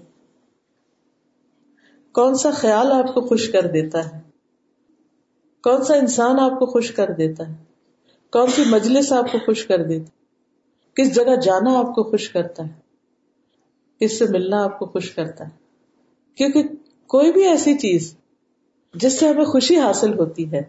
کون 2.12 2.34
سا 2.34 2.50
خیال 2.50 2.92
آپ 2.92 3.14
کو 3.14 3.20
خوش 3.20 3.48
کر 3.48 3.66
دیتا 3.66 4.12
ہے؟ 4.12 4.20
کون 5.62 5.84
سا 5.84 5.94
انسان 5.94 6.40
آپ 6.40 6.58
کو 6.58 6.66
خوش 6.66 6.90
کر 6.90 7.10
دیتا 7.10 7.48
ہے؟ 7.48 7.54
کون 8.32 8.46
سی 8.46 8.62
مجلس 8.66 9.12
آپ 9.12 9.32
کو 9.32 9.38
خوش 9.38 9.66
کر 9.66 9.82
دیتی 9.82 10.23
کس 10.94 11.14
جگہ 11.14 11.36
جانا 11.36 11.78
آپ 11.78 11.94
کو 11.94 12.02
خوش 12.02 12.30
کرتا 12.30 12.62
ہے؟ 12.62 12.72
کس 13.98 14.18
سے 14.18 14.24
ملنا 14.28 14.64
آپ 14.64 14.78
کو 14.78 14.86
خوش 14.86 15.10
کرتا 15.10 15.44
ہے۔ 15.44 15.50
کیونکہ 16.34 16.62
کوئی 17.06 17.32
بھی 17.32 17.44
ایسی 17.44 17.78
چیز 17.78 18.16
جس 18.94 19.18
سے 19.18 19.28
ہمیں 19.28 19.44
خوشی 19.44 19.78
حاصل 19.78 20.18
ہوتی 20.18 20.52
ہے، 20.52 20.62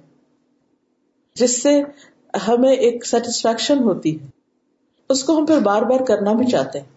جس 1.36 1.64
سے 1.64 1.84
ہمیں 2.48 2.74
ایک 2.74 3.06
سیٹسفیکشن 3.06 3.84
ہوتی 3.84 4.22
ہے، 4.22 4.28
اس 5.10 5.24
کو 5.24 5.38
ہم 5.38 5.46
پھر 5.46 5.60
بار 5.60 5.82
بار 5.82 6.06
کرنا 6.06 6.34
بھی 6.34 6.46
چاہتے 6.46 6.80
ہیں۔ 6.80 6.88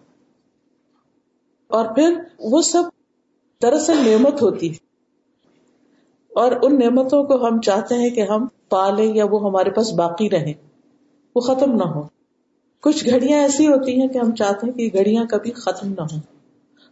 اور 1.67 1.95
پھر 1.95 2.21
وہ 2.39 2.61
سب 2.61 2.83
دراصل 3.61 3.97
نعمت 3.97 4.41
ہوتی 4.41 4.71
ہے۔ 4.71 4.77
اور 6.35 6.51
ان 6.61 6.79
نعمتوں 6.79 7.23
کو 7.23 7.47
ہم 7.47 7.61
چاہتے 7.61 7.95
ہیں 7.95 8.09
کہ 8.09 8.21
ہم 8.21 8.47
پالیں 8.69 9.15
یا 9.15 9.25
وہ 9.25 9.49
ہمارے 9.49 9.69
پاس 9.69 9.91
باقی 9.91 10.29
رہیں، 10.29 10.53
وہ 11.35 11.41
ختم 11.41 11.75
نہ 11.75 11.83
ہو 11.83 12.18
کچھ 12.81 13.09
گھڑیاں 13.09 13.39
ایسی 13.39 13.67
ہوتی 13.67 14.01
ہیں 14.01 14.07
کہ 14.07 14.17
ہم 14.17 14.35
چاہتے 14.35 14.67
ہیں 14.67 14.73
کہ 14.73 14.81
یہ 14.81 14.89
گھڑیاں 14.93 15.25
کبھی 15.25 15.51
ختم 15.51 15.87
نہ 15.87 16.01
ہوں۔ 16.01 16.19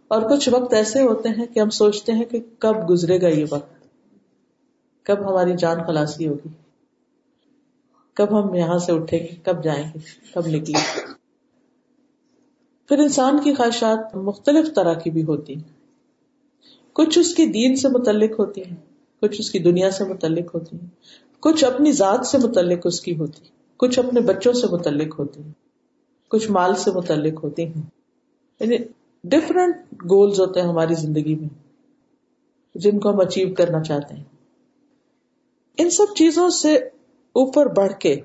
اور 0.08 0.22
کچھ 0.22 0.50
وقت 0.52 0.74
ایسے 0.74 1.02
ہوتے 1.02 1.30
ہیں 1.30 1.46
کہ 1.46 1.60
ہم 1.60 1.70
سوچتے 1.70 2.12
ہیں 2.12 2.24
کہ 2.24 2.40
کب 2.60 2.90
گزرے 2.90 3.22
گا 3.22 3.28
یہ 3.28 3.46
وقت۔ 3.50 3.88
کب 5.04 5.30
ہماری 5.30 5.54
جان 5.58 5.78
خلاصی 5.88 6.28
ہوگی۔ 6.28 6.50
کب 8.14 8.40
ہم 8.40 8.56
یہاں 8.56 8.78
سے 8.78 8.92
اٹھیں 8.92 9.20
گے، 9.20 9.36
کب 9.44 9.64
جائیں 9.64 9.84
گے، 9.84 10.00
کب 10.34 10.48
نکلیں 10.48 10.64
گے۔ 10.68 11.14
پھر 12.88 13.00
انسان 13.00 13.38
کی 13.44 13.54
خواہشات 13.54 14.16
مختلف 14.16 14.76
طرح 14.76 14.94
کی 14.94 15.10
بھی 15.10 15.24
ہوتی 15.24 15.56
ہیں۔ 15.56 15.78
کچھ 16.94 17.20
اس 17.20 17.36
کی 17.36 17.46
دین 17.46 17.76
سے 17.76 17.88
متعلق 17.88 18.40
ہوتی 18.40 18.62
ہیں، 18.62 18.76
کچھ 19.22 19.36
اس 19.40 19.52
کی 19.52 19.60
دنیا 19.60 19.92
سے 19.92 20.04
متعلق 20.04 20.56
ہوتی 20.56 20.78
ہیں۔ 20.82 20.90
کچھ 21.40 21.66
اپنی 21.66 21.92
ذات 21.92 22.28
سے 22.28 22.38
متعلق 22.38 22.80
اس 22.84 23.02
کی 23.02 23.18
ہوتی 23.18 23.44
کچھ 23.78 24.00
اپنے 24.00 24.22
بچوں 24.22 24.54
سے 24.54 24.68
متعلق 24.72 25.20
ہوتی 25.20 25.42
ہیں۔ 25.42 25.67
کچھ 26.28 26.52
مال 26.52 26.76
سے 26.76 26.92
متعلق 26.92 27.44
ہوتی 27.44 27.66
ہیں۔ 27.66 27.82
یعنی 28.60 28.78
ڈفرنٹ 29.24 29.76
گولز 29.94 30.40
ہوتے 30.40 30.62
ہیں 30.62 30.68
ہماری 30.68 30.94
زندگی 30.94 31.36
میں، 31.36 31.50
جن 32.76 33.00
کو 33.00 33.10
ہم 33.10 33.20
اچیو 33.20 33.54
کرنا 33.54 33.84
چاہتے 33.84 34.16
ہیں۔ 34.16 34.24
ان 35.78 35.90
سب 35.90 36.16
چیزوں 36.16 36.50
سے 36.50 36.76
اوپر 37.34 37.66
بڑھ 37.66 37.94
کے 38.00 38.20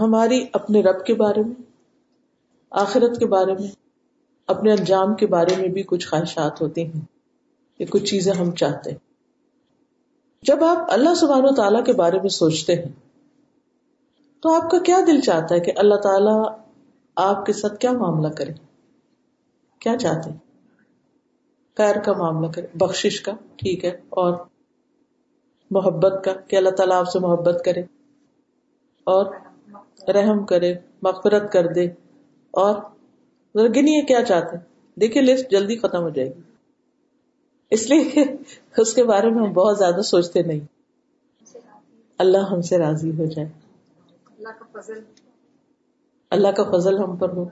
ہماری 0.00 0.46
اپنے 0.52 0.82
رب 0.82 1.06
کے 1.06 1.14
بارے 1.14 1.42
میں، 1.42 1.62
آخرت 2.70 3.18
کے 3.18 3.26
بارے 3.26 3.52
میں، 3.52 3.68
اپنے 4.46 4.72
انجام 4.72 5.14
کے 5.14 5.26
بارے 5.26 5.56
میں 5.56 5.68
بھی 5.68 5.82
کچھ 5.86 6.08
خواہشات 6.08 6.62
ہوتی 6.62 6.84
ہیں۔ 6.84 7.00
کہ 7.78 7.84
کچھ 7.84 8.04
چیزیں 8.04 8.32
ہم 8.32 8.50
چاہتے 8.50 8.90
ہیں۔ 8.90 8.98
جب 10.42 10.64
آپ 10.64 10.78
اللہ 10.88 11.14
سبحانہ 11.14 11.46
و 11.46 11.54
تعالیٰ 11.54 11.84
کے 11.84 11.92
بارے 11.92 12.18
میں 12.20 12.28
سوچتے 12.28 12.74
ہیں 12.74 13.03
تو 14.44 14.54
آپ 14.54 14.70
کا 14.70 14.78
کیا 14.78 15.00
دل 15.06 15.20
چاہتا 15.20 15.54
ہے 15.54 15.60
کہ 15.60 15.72
اللہ 15.76 15.94
تعالیٰ 15.94 16.58
آپ 17.16 17.46
کے 17.46 17.52
ساتھ 17.52 17.78
کیا 17.78 17.92
معاملہ 17.92 18.28
کرے؟ 18.28 18.52
کیا 19.78 19.96
چاہتے 19.96 20.30
ہیں؟ 20.30 20.36
خیر 21.76 22.00
کا 22.00 22.12
معاملہ 22.12 22.50
کرے 22.50 22.66
بخش 22.74 23.20
کا، 23.20 23.32
ٹھیک 23.56 23.84
ہے، 23.84 23.90
اور 23.90 24.34
محبت 25.70 26.24
کا، 26.24 26.32
کہ 26.32 26.56
اللہ 26.56 26.70
تعالیٰ 26.70 26.96
آپ 26.96 27.08
سے 27.08 27.18
محبت 27.18 27.64
کرے، 27.64 27.80
اور 29.04 29.26
رحم 30.08 30.44
کرے، 30.44 30.74
مغفرت 31.02 31.52
کر 31.52 31.66
دے، 31.66 31.84
اور 32.50 32.74
گنیے 33.54 34.02
کیا 34.02 34.24
چاہتے 34.24 34.56
ہیں؟ 34.56 35.00
دیکھیے 35.00 35.22
لسٹ 35.22 35.50
جلدی 35.50 35.76
ختم 35.76 36.02
ہو 36.02 36.08
جائے 36.08 36.28
گی۔ 36.28 36.40
اس 37.70 37.90
لیے 37.90 38.24
اس 38.76 38.94
کے 38.94 39.04
بارے 39.04 39.30
میں 39.30 39.46
ہم 39.46 39.52
بہت 39.52 39.78
زیادہ 39.78 40.00
سوچتے 40.00 40.42
نہیں۔ 40.42 40.60
اللہ 42.18 42.38
ہم 42.38 42.60
سے 42.60 42.78
راضی 42.78 43.10
ہو 43.10 43.24
جائے۔ 43.24 43.63
اللہ 44.44 44.58
کا 44.58 44.80
فضل۔ 44.80 45.00
اللہ 46.30 46.48
کا 46.48 46.64
فضل 46.64 46.98
ہم 46.98 47.16
پر 47.16 47.28
ہو۔ 47.28 47.44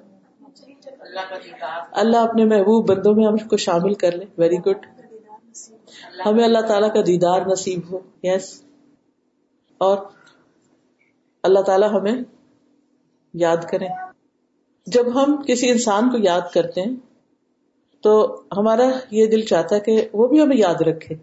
اللہ 1.93 2.17
اپنے 2.17 2.45
محبوب 2.45 2.89
بندوں 2.89 3.15
میں 3.15 3.27
ہم 3.27 3.49
کو 3.49 3.57
شامل 3.57 3.95
کر 3.95 4.13
لے۔ 4.13 4.25
ویری 4.39 4.57
گڈ 4.57 4.87
ہمیں 6.27 6.45
اللہ 6.45 6.59
تعالیٰ 6.69 6.95
کا 6.95 7.01
دیدار 7.01 7.41
نصیب 7.47 7.81
ہو۔ 7.91 8.01
یس 8.23 8.65
اور 9.79 9.99
اللہ 11.43 11.61
تعالیٰ 11.61 12.01
ہمیں 12.01 12.13
یاد 13.35 13.57
کریں۔ 13.71 13.89
جب 14.87 15.07
ہم 15.15 15.43
کسی 15.47 15.71
انسان 15.71 16.11
کو 16.11 16.17
یاد 16.19 16.41
کرتے 16.55 16.81
ہیں 16.81 16.97
تو 18.03 18.43
ہمارا 18.57 18.91
یہ 19.11 19.27
دل 19.27 19.41
چاہتا 19.41 19.75
ہے 19.75 19.81
کہ 19.81 20.09
وہ 20.13 20.29
بھی 20.29 20.43
ہمیں 20.43 20.57
یاد 20.57 20.83
رکھے؟ 20.83 21.17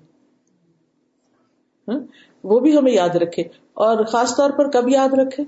ہاں؟ 1.92 2.00
وہ 2.44 2.60
بھی 2.60 2.78
ہمیں 2.78 2.92
یاد 2.92 3.16
رکھے 3.16 3.44
اور 3.74 4.06
خاص 4.06 4.36
طور 4.36 4.50
پر 4.50 4.70
کب 4.72 4.90
یاد 4.90 5.14
رکھے؟ 5.14 5.44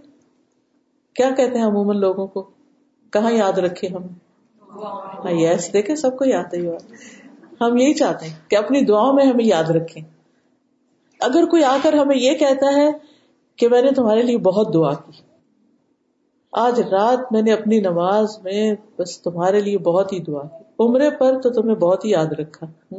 کیا 1.16 1.30
کہتے 1.30 1.60
ہیں 1.60 1.66
عموماً 1.66 1.98
لوگوں 1.98 2.28
کو؟ 2.28 2.50
کہاں 3.12 3.32
یاد 3.32 3.58
رکھے 3.58 3.88
ہم؟ 3.88 4.04
ہاں 5.24 5.32
یس 5.32 5.74
دیکھے 5.74 5.96
سب 5.96 6.18
کو 6.18 6.26
یاد 6.26 6.54
ہے 6.54 6.60
ہم 7.62 7.78
یہی 7.78 7.94
چاہتے 7.94 8.26
ہیں 8.26 8.36
کہ 8.48 8.56
اپنی 8.56 8.86
دعاؤں 8.86 9.14
میں 9.14 9.26
ہمیں 9.26 9.46
یاد 9.46 9.64
رکھیں۔ 9.64 10.04
اگر 11.20 11.46
کوئی 11.46 11.64
آ 11.64 11.78
کر 11.84 11.94
ہمیں 11.94 12.18
یہ 12.18 12.34
کہتا 12.34 12.76
ہے 12.76 12.92
کہ 13.56 13.68
میں 13.68 13.82
نے 13.82 13.92
تمہارے 13.92 14.22
لیے 14.22 14.38
بہت 14.38 14.74
دعا 14.74 14.94
کی، 14.94 15.12
آج 16.52 16.82
رات 16.82 17.32
میں 17.32 17.42
نے 17.42 17.54
اپنی 17.54 17.80
نماز 17.80 18.40
میں 18.44 18.74
بس 18.98 19.22
تمہارے 19.22 19.62
لیے 19.62 19.78
بہت 19.78 20.14
ہی 20.14 20.20
دعا 20.20 20.44
کی۔ 20.44 20.64
عمرے 20.80 21.10
پر 21.10 21.42
تو 21.42 21.50
تمہیں 21.50 21.76
بہت 21.76 22.06
ہی 22.06 22.10
یاد 22.10 22.26
رکھا۔ 22.26 22.96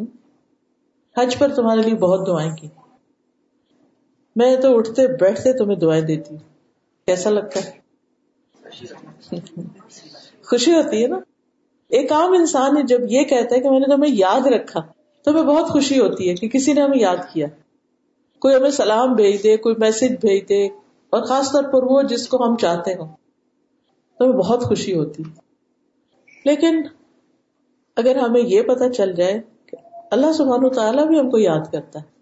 حج 1.16 1.38
پر 1.38 1.48
تمہارے 1.48 1.82
لیے 1.82 1.94
بہت 1.94 2.26
دعائیں 2.26 2.56
کی۔ 2.56 2.68
میں 4.36 4.56
تو 4.56 4.78
اٹھتے 4.78 5.06
بیٹھتے 5.06 5.52
تمہیں 5.52 5.76
دعائیں 5.76 6.02
دیتی 6.02 6.30
ہوں۔ 6.30 6.52
کیسا 7.06 7.30
لگتا 7.30 7.60
ہے؟ 7.64 7.82
خوشی 10.44 10.74
ہوتی 10.74 11.02
ہے 11.02 11.08
نا؟ 11.08 11.18
ایک 11.88 12.12
عام 12.12 12.32
انسان 12.32 12.76
ہے، 12.76 12.82
جب 12.82 13.00
یہ 13.08 13.24
کہتا 13.24 13.56
ہے 13.56 13.60
کہ 13.60 13.70
میں 13.70 13.80
نے 13.80 13.96
تمہیں 13.96 14.14
یاد 14.14 14.46
رکھا، 14.46 14.80
تو 15.22 15.30
ہمیں 15.30 15.42
بہت 15.42 15.68
خوشی 15.68 16.00
ہوتی 16.00 16.28
ہے 16.28 16.34
کہ 16.34 16.48
کسی 16.48 16.72
نے 16.72 16.82
ہمیں 16.82 16.98
یاد 16.98 17.16
کیا۔ 17.32 17.46
کوئی 18.38 18.56
ہمیں 18.56 18.70
سلام 18.70 19.14
بھیج 19.14 19.42
دے، 19.42 19.56
کوئی 19.56 19.74
میسج 19.78 20.12
بھیج 20.20 20.48
دے، 20.48 20.66
اور 21.10 21.22
خاص 21.22 21.52
طور 21.52 21.62
پر 21.62 21.82
وہ 21.82 22.02
جس 22.02 22.28
کو 22.28 22.44
ہم 22.44 22.56
چاہتے 22.56 22.94
ہوں۔ 22.94 23.08
تو 24.18 24.24
ہمیں 24.24 24.34
بہت 24.34 24.62
خوشی 24.62 24.94
ہوتی 24.94 25.22
لیکن 26.44 26.82
اگر 27.96 28.16
ہمیں 28.16 28.40
یہ 28.40 28.62
پتا 28.62 28.92
چل 28.92 29.12
جائے 29.12 29.40
کہ 29.66 29.76
اللہ 30.10 30.32
سبحانہ 30.32 30.68
تعالیٰ 30.68 31.06
بھی 31.06 31.18
ہم 31.18 31.30
کو 31.30 31.38
یاد 31.38 31.72
کرتا 31.72 31.98
ہے 31.98 32.21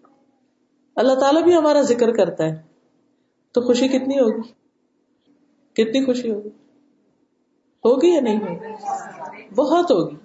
اللہ 1.01 1.13
تعالیٰ 1.13 1.43
بھی 1.43 1.55
ہمارا 1.55 1.81
ذکر 1.81 2.11
کرتا 2.11 2.43
ہے۔ 2.43 2.61
تو 3.51 3.61
خوشی 3.61 3.87
کتنی 3.87 4.19
ہوگی؟ 4.19 4.41
کتنی 5.73 6.05
خوشی 6.05 6.31
ہوگی؟ 6.31 6.49
ہوگی 7.85 8.07
یا 8.07 8.21
نہیں 8.21 8.37
ہوگی؟ 8.37 8.73
بہت 9.55 9.91
ہوگی۔ 9.91 10.15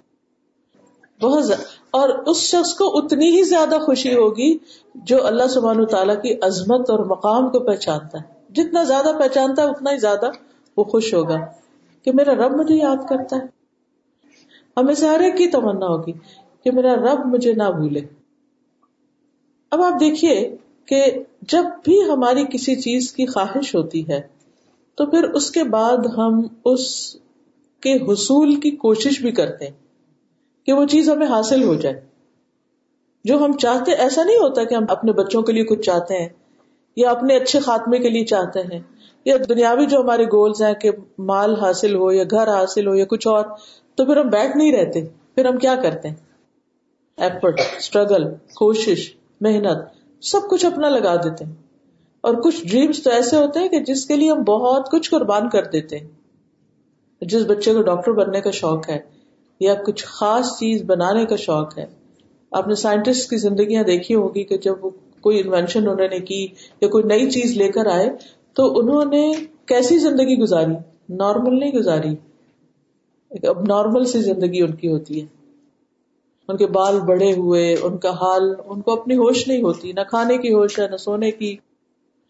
بہت 1.21 1.43
اور 1.91 2.09
اس 2.09 2.37
شخص 2.37 2.73
کو 2.73 2.97
اتنی 2.97 3.37
ہی 3.37 3.43
زیادہ 3.43 3.77
خوشی 3.85 4.13
ہوگی 4.13 4.57
جو 4.95 5.27
اللہ 5.27 5.47
سبحانہ 5.47 5.85
تعالیٰ 5.85 6.21
کی 6.21 6.33
عظمت 6.41 6.89
اور 6.89 6.99
مقام 6.99 7.49
کو 7.49 7.59
پہچانتا 7.59 8.17
ہے۔ 8.17 8.53
جتنا 8.53 8.83
زیادہ 8.83 9.11
پہچانتا 9.19 9.61
ہے، 9.61 9.67
اتنا 9.67 9.91
ہی 9.91 9.97
زیادہ 9.97 10.29
وہ 10.77 10.83
خوش 10.83 11.13
ہوگا 11.13 11.35
کہ 12.03 12.11
میرا 12.13 12.33
رب 12.35 12.51
مجھے 12.51 12.75
یاد 12.75 13.09
کرتا 13.09 13.35
ہے۔ 13.35 13.41
ہمیں 14.77 14.93
سے 14.93 15.07
ہر 15.07 15.19
ایک 15.19 15.37
کی 15.37 15.47
تمنا 15.47 15.87
ہوگی 15.87 16.11
کہ 16.63 16.71
میرا 16.71 16.95
رب 16.95 17.25
مجھے 17.25 17.53
نہ 17.53 17.63
بھولے۔ 17.63 18.01
اب 19.71 19.81
آپ 19.81 19.99
دیکھیے 19.99 20.57
کہ 20.87 21.05
جب 21.41 21.63
بھی 21.83 22.01
ہماری 22.09 22.43
کسی 22.43 22.75
چیز 22.75 23.11
کی 23.11 23.25
خواہش 23.25 23.75
ہوتی 23.75 24.09
ہے، 24.09 24.21
تو 24.95 25.05
پھر 25.05 25.23
اس 25.23 25.51
کے 25.51 25.63
بعد 25.63 25.97
ہم 26.17 26.41
اس 26.65 27.15
کے 27.81 27.93
حصول 27.93 28.55
کی 28.55 28.71
کوشش 28.71 29.21
بھی 29.21 29.31
کرتے 29.31 29.65
ہیں 29.65 29.73
کہ 30.65 30.73
وہ 30.73 30.85
چیز 30.85 31.09
ہمیں 31.09 31.27
حاصل 31.27 31.63
ہو 31.63 31.75
جائے۔ 31.75 32.01
جو 33.25 33.37
ہم 33.37 33.57
چاہتے، 33.57 33.91
ایسا 33.91 34.23
نہیں 34.23 34.37
ہوتا 34.37 34.63
کہ 34.63 34.75
ہم 34.75 34.85
اپنے 34.89 35.11
بچوں 35.11 35.41
کے 35.41 35.53
لیے 35.53 35.63
کچھ 35.63 35.81
چاہتے 35.81 36.21
ہیں، 36.21 36.29
یا 36.95 37.09
اپنے 37.09 37.35
اچھے 37.35 37.59
خاتمے 37.59 37.99
کے 37.99 38.09
لیے 38.09 38.25
چاہتے 38.25 38.59
ہیں، 38.59 38.79
یا 39.25 39.37
دنیاوی 39.49 39.85
جو 39.85 40.01
ہمارے 40.01 40.25
گولس 40.25 40.61
ہیں 40.61 40.73
کہ 40.73 40.91
مال 41.19 41.55
حاصل 41.55 41.95
ہو، 41.95 42.11
یا 42.11 42.23
گھر 42.31 42.47
حاصل 42.47 42.87
ہو، 42.87 42.95
یا 42.95 43.05
کچھ 43.05 43.27
اور، 43.27 43.45
تو 43.95 44.05
پھر 44.05 44.17
ہم 44.17 44.29
بیٹھ 44.29 44.57
نہیں 44.57 44.71
رہتے۔ 44.71 45.05
پھر 45.35 45.45
ہم 45.45 45.57
کیا 45.57 45.75
کرتے 45.75 46.07
ہیں؟ 46.07 46.15
ایفرٹ 47.17 47.61
اسٹرگل 47.77 48.23
کوشش، 48.55 49.13
محنت۔ 49.41 49.96
سب 50.21 50.39
کچھ 50.49 50.65
اپنا 50.65 50.89
لگا 50.89 51.15
دیتے 51.15 51.45
ہیں۔ 51.45 51.53
اور 52.21 52.33
کچھ 52.33 52.67
ڈریمس 52.67 53.03
تو 53.03 53.09
ایسے 53.09 53.35
ہوتے 53.35 53.59
ہیں 53.59 53.67
کہ 53.67 53.79
جس 53.79 54.05
کے 54.05 54.15
لیے 54.15 54.31
ہم 54.31 54.43
بہت 54.43 54.91
کچھ 54.91 55.11
قربان 55.11 55.49
کر 55.49 55.63
دیتے 55.63 55.97
ہیں۔ 55.97 56.07
جس 57.21 57.41
بچے 57.47 57.73
کو 57.73 57.81
ڈاکٹر 57.81 58.11
بننے 58.11 58.41
کا 58.41 58.51
شوق 58.51 58.89
ہے 58.89 58.97
یا 59.59 59.73
کچھ 59.73 60.05
خاص 60.05 60.59
چیز 60.59 60.83
بنانے 60.83 61.25
کا 61.25 61.35
شوق 61.35 61.77
ہے۔ 61.77 61.85
آپ 62.51 62.67
نے 62.67 62.75
سائنٹسٹ 62.75 63.29
کی 63.29 63.37
زندگیاں 63.37 63.83
دیکھی 63.83 64.15
ہوگی 64.15 64.43
کہ 64.43 64.57
جب 64.57 64.85
وہ 64.85 64.89
کوئی 65.21 65.39
انوینشن 65.39 65.79
انہوں 65.79 66.07
نے 66.11 66.19
کی 66.19 66.47
یا 66.81 66.87
کوئی 66.87 67.03
نئی 67.03 67.31
چیز 67.31 67.57
لے 67.57 67.71
کر 67.71 67.85
آئے 67.85 68.09
تو 68.53 68.79
انہوں 68.79 69.05
نے 69.05 69.31
کیسی 69.65 69.97
زندگی 69.97 70.37
گزاری؟ 70.37 70.73
نارمل 71.09 71.59
نہیں 71.59 71.71
گزاری۔ 71.71 72.15
ایک 73.29 73.45
اب 73.45 73.61
نارمل 73.67 74.05
سی 74.05 74.21
زندگی 74.21 74.61
ان 74.61 74.75
کی 74.75 74.91
ہوتی 74.91 75.21
ہے۔ 75.21 75.36
ان 76.47 76.57
کے 76.57 76.67
بال 76.67 76.99
بڑے 76.99 77.33
ہوئے، 77.33 77.75
ان 77.83 77.97
کا 77.97 78.09
حال 78.09 78.53
ان 78.65 78.81
کو 78.81 78.91
اپنی 78.91 79.15
ہوش 79.15 79.47
نہیں 79.47 79.61
ہوتی، 79.61 79.91
نہ 79.91 80.01
کھانے 80.09 80.37
کی 80.37 80.53
ہوش 80.53 80.79
ہے، 80.79 80.87
نہ 80.87 80.97
سونے 80.97 81.31
کی، 81.31 81.55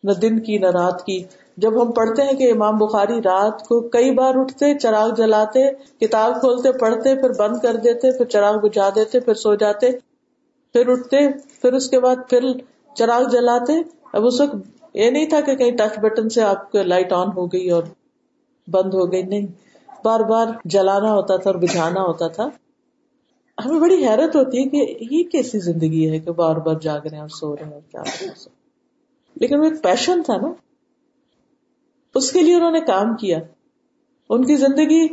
نہ 0.03 0.11
دن 0.11 0.39
کی، 0.39 0.57
نہ 0.57 0.65
رات 0.65 1.05
کی۔ 1.05 1.23
جب 1.57 1.81
ہم 1.81 1.91
پڑھتے 1.91 2.21
ہیں 2.21 2.33
کہ 2.33 2.51
امام 2.51 2.77
بخاری 2.77 3.19
رات 3.19 3.63
کو 3.67 3.79
کئی 3.89 4.11
بار 4.11 4.35
اٹھتے، 4.35 4.79
چراغ 4.79 5.13
جلاتے، 5.13 5.59
کتاب 5.99 6.39
کھولتے، 6.39 6.71
پڑھتے، 6.71 7.15
پھر 7.15 7.29
بند 7.39 7.57
کر 7.61 7.75
دیتے، 7.75 8.17
پھر 8.17 8.25
چراغ 8.25 8.57
بجھا 8.57 8.89
دیتے، 8.95 9.19
پھر 9.19 9.33
سو 9.33 9.55
جاتے، 9.55 9.91
پھر 10.73 10.89
اٹھتے، 10.89 11.17
پھر 11.61 11.73
اس 11.73 11.89
کے 11.89 11.99
بعد 11.99 12.15
پھر 12.29 12.39
چراغ 12.95 13.23
جلاتے۔ 13.23 13.73
اب 14.13 14.25
اس 14.25 14.41
وقت 14.41 14.55
یہ 14.93 15.09
نہیں 15.09 15.25
تھا 15.25 15.41
کہ 15.41 15.55
کہیں 15.55 15.71
ٹچ 15.71 15.99
بٹن 15.99 16.29
سے 16.29 16.41
آپ 16.41 16.71
کو 16.71 16.77
لائٹ 16.81 17.13
آن 17.13 17.27
ہو 17.37 17.45
گئی 17.45 17.69
اور 17.69 17.83
بند 18.67 18.93
ہو 18.93 19.11
گئی، 19.11 19.23
نہیں۔ 19.23 19.47
بار 20.03 20.19
بار 20.19 20.47
جلانا 20.65 21.13
ہوتا 21.13 21.37
تھا 21.37 21.49
اور 21.49 21.59
بجھانا 21.59 22.01
ہوتا 22.01 22.27
تھا۔ 22.27 22.49
ہمیں 23.67 23.79
بڑی 23.79 24.07
حیرت 24.07 24.35
ہوتی 24.35 24.57
ہے 24.57 24.63
کہ 24.63 24.97
یہ 25.11 25.23
کیسی 25.23 25.59
زندگی 25.59 26.09
ہے 26.09 26.19
کہ 26.19 26.31
بار 26.31 26.55
بار 26.55 26.75
جاگ 26.75 27.01
رہے 27.01 27.09
ہیں 27.09 27.21
اور 27.21 27.29
سو 27.29 27.55
رہے 27.55 27.65
ہیں 27.65 27.73
اور 27.73 27.81
جاگ 27.93 28.03
رہے 28.05 28.27
ہیں؟ 28.27 28.49
لیکن 29.35 29.59
وہ 29.59 29.63
ایک 29.63 29.83
پیشن 29.83 30.23
تھا 30.23 30.37
نا۔ 30.37 30.47
اس 32.15 32.31
کے 32.31 32.41
لیے 32.41 32.55
انہوں 32.55 32.71
نے 32.71 32.81
کام 32.81 33.15
کیا۔ 33.15 33.39
ان 34.29 34.45
کی 34.45 34.55
زندگی، 34.55 35.05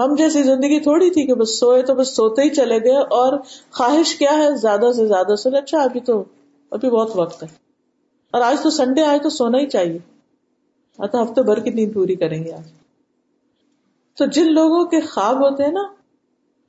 ہم 0.00 0.14
جیسی 0.14 0.42
زندگی 0.42 0.80
تھوڑی 0.80 1.10
تھی 1.10 1.26
کہ 1.26 1.34
بس 1.34 1.58
سوئے 1.58 1.82
تو 1.82 1.94
بس 1.94 2.16
سوتے 2.16 2.42
ہی 2.42 2.50
چلے 2.50 2.78
گئے 2.78 2.96
اور 2.96 3.38
خواہش 3.72 4.14
کیا 4.16 4.32
ہے 4.32 4.56
زیادہ 4.56 4.92
سے 4.96 5.06
زیادہ 5.06 5.36
سونے۔ 5.36 5.58
اچھا 5.58 5.82
ابھی 5.82 6.00
تو، 6.00 6.24
ابھی 6.70 6.90
بہت 6.90 7.10
وقت 7.14 7.42
ہے۔ 7.42 7.48
اور 8.32 8.40
آج 8.40 8.62
تو 8.62 8.70
سنڈے 8.70 9.02
آئے 9.02 9.18
تو 9.18 9.28
سونا 9.28 9.58
ہی 9.58 9.66
چاہیے۔ 9.66 9.98
اچھا، 10.98 11.22
ہفتے 11.22 11.42
بھر 11.42 11.60
کی 11.60 11.70
نیند 11.70 11.94
پوری 11.94 12.14
کریں 12.14 12.44
گے 12.44 12.52
آج۔ 12.52 12.72
تو 14.18 14.26
جن 14.26 14.52
لوگوں 14.52 14.84
کے 14.84 15.00
خواب 15.00 15.50
ہوتے 15.50 15.62
ہیں 15.64 15.72
نا 15.72 16.01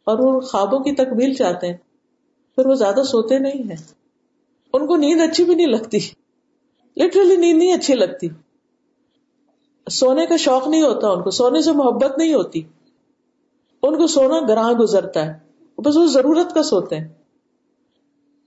اور 0.03 0.19
وہ 0.19 0.39
خوابوں 0.39 0.79
کی 0.79 0.91
تکمیل 0.91 1.33
چاہتے 1.33 1.67
ہیں۔ 1.67 1.77
پھر 2.55 2.65
وہ 2.65 2.75
زیادہ 2.75 3.03
سوتے 3.03 3.39
نہیں 3.39 3.69
ہیں۔ 3.69 3.93
ان 4.73 4.87
کو 4.87 4.95
نیند 4.95 5.21
اچھی 5.21 5.43
بھی 5.43 5.55
نہیں 5.55 5.67
لگتی۔ 5.67 5.97
لٹرلی 6.97 7.35
نیند 7.35 7.57
نہیں 7.57 7.73
اچھی 7.73 7.93
لگتی۔ 7.93 8.27
سونے 9.89 10.25
کا 10.25 10.37
شوق 10.37 10.67
نہیں 10.67 10.81
ہوتا 10.81 11.07
ان 11.07 11.23
کو، 11.23 11.31
سونے 11.31 11.61
سے 11.61 11.71
محبت 11.71 12.17
نہیں 12.17 12.33
ہوتی۔ 12.33 12.61
ان 13.83 13.97
کو 13.97 14.07
سونا 14.07 14.39
گراہ 14.47 14.71
گزرتا 14.71 15.25
ہے۔ 15.25 15.39
بس 15.81 15.97
وہ 15.97 16.05
ضرورت 16.07 16.53
کا 16.53 16.63
سوتے 16.63 16.97
ہیں۔ 16.97 17.07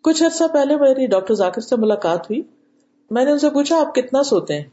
کچھ 0.01 0.23
عرصہ 0.23 0.45
پہلے 0.53 0.77
میری 0.77 1.07
ڈاکٹر 1.07 1.35
ذاکر 1.35 1.61
سے 1.61 1.77
ملاقات 1.77 2.21
ہوئی۔ 2.31 2.43
میں 3.11 3.25
نے 3.25 3.31
ان 3.31 3.39
سے 3.39 3.51
پوچھا، 3.51 3.81
آپ 3.81 3.95
کتنا 3.95 4.23
سوتے 4.23 4.55
ہیں؟ 4.55 4.65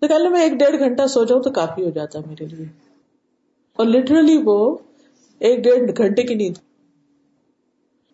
تو 0.00 0.08
کہنے 0.08 0.28
میں 0.28 0.42
ایک 0.42 0.52
ڈیڑھ 0.52 0.78
گھنٹہ 0.78 1.06
سو 1.06 1.24
جاؤں 1.24 1.42
تو 1.42 1.50
کافی 1.50 1.84
ہو 1.84 1.90
جاتا 1.90 2.18
ہے 2.18 2.24
میرے 2.26 2.46
لیے۔ 2.46 2.66
اور 3.76 3.86
لٹرلی 3.86 4.42
وہ 4.44 4.76
ایک 5.38 5.58
ڈیڑھ 5.64 5.90
گھنٹے 5.96 6.22
کی 6.22 6.34
نیند۔ 6.34 6.56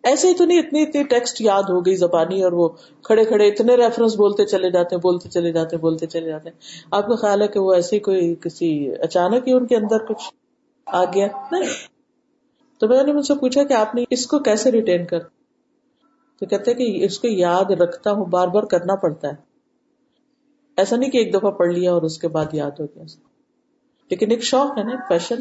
ایسے 0.03 0.27
ہی 0.27 0.33
تو 0.33 0.45
نہیں، 0.45 0.59
اتنی 0.59 0.81
اتنی 0.81 1.03
ٹیکسٹ 1.03 1.41
یاد 1.41 1.63
ہو 1.69 1.85
گئی 1.85 1.95
زبانی، 1.95 2.43
اور 2.43 2.51
وہ 2.51 2.69
کھڑے 3.03 3.25
کھڑے 3.25 3.47
اتنے 3.47 3.75
ریفرنس 3.75 4.15
بولتے 4.15 4.45
چلے 4.45 4.71
جاتے 4.71 4.95
ہیں، 4.95 5.01
بولتے 5.01 5.29
چلے 5.29 5.51
جاتے 5.51 5.75
ہیں، 5.75 5.81
بولتے 5.81 6.07
چلے 6.07 6.27
جاتے 6.27 6.49
ہیں۔ 6.49 6.57
آپ 6.91 7.07
کا 7.07 7.15
خیال 7.15 7.41
ہے 7.41 7.47
کہ 7.47 7.59
وہ 7.59 7.73
ایسی 7.73 7.99
کوئی 7.99 8.35
کسی 8.41 8.91
اچانک 8.91 9.47
ہی 9.47 9.53
ان 9.53 9.67
کے 9.67 9.75
اندر 9.75 9.97
کچھ 9.97 10.33
آ 10.85 11.05
گیا؟ 11.05 11.27
نہیں۔ 11.51 11.69
تو 12.79 12.87
میں 12.87 13.03
نے 13.03 13.13
مجھ 13.13 13.25
سے 13.25 13.33
پوچھا 13.33 13.63
کہ 13.63 13.73
آپ 13.73 13.95
نے 13.95 14.03
اس 14.09 14.27
کو 14.27 14.39
کیسے 14.39 14.71
ریٹین 14.71 15.05
کر؟ 15.05 15.19
تو 16.39 16.45
کہتے 16.45 16.73
کہ 16.73 17.05
اس 17.05 17.19
کو 17.19 17.27
یاد 17.27 17.71
رکھتا 17.71 18.11
ہوں، 18.11 18.25
بار 18.25 18.47
بار 18.47 18.63
کرنا 18.63 18.95
پڑتا 18.95 19.27
ہے۔ 19.27 19.53
ایسا 20.77 20.95
نہیں 20.95 21.11
کہ 21.11 21.17
ایک 21.17 21.33
دفعہ 21.33 21.51
پڑھ 21.51 21.73
لیا 21.73 21.93
اور 21.93 22.01
اس 22.01 22.17
کے 22.17 22.27
بعد 22.27 22.45
یاد 22.53 22.71
ہو 22.79 22.85
گیا۔ 22.85 23.03
لیکن 24.09 24.31
ایک 24.31 24.43
شوق 24.43 24.77
ہے 24.77 24.83
نا، 24.83 24.91
ایک 24.91 25.09
پیشن 25.09 25.35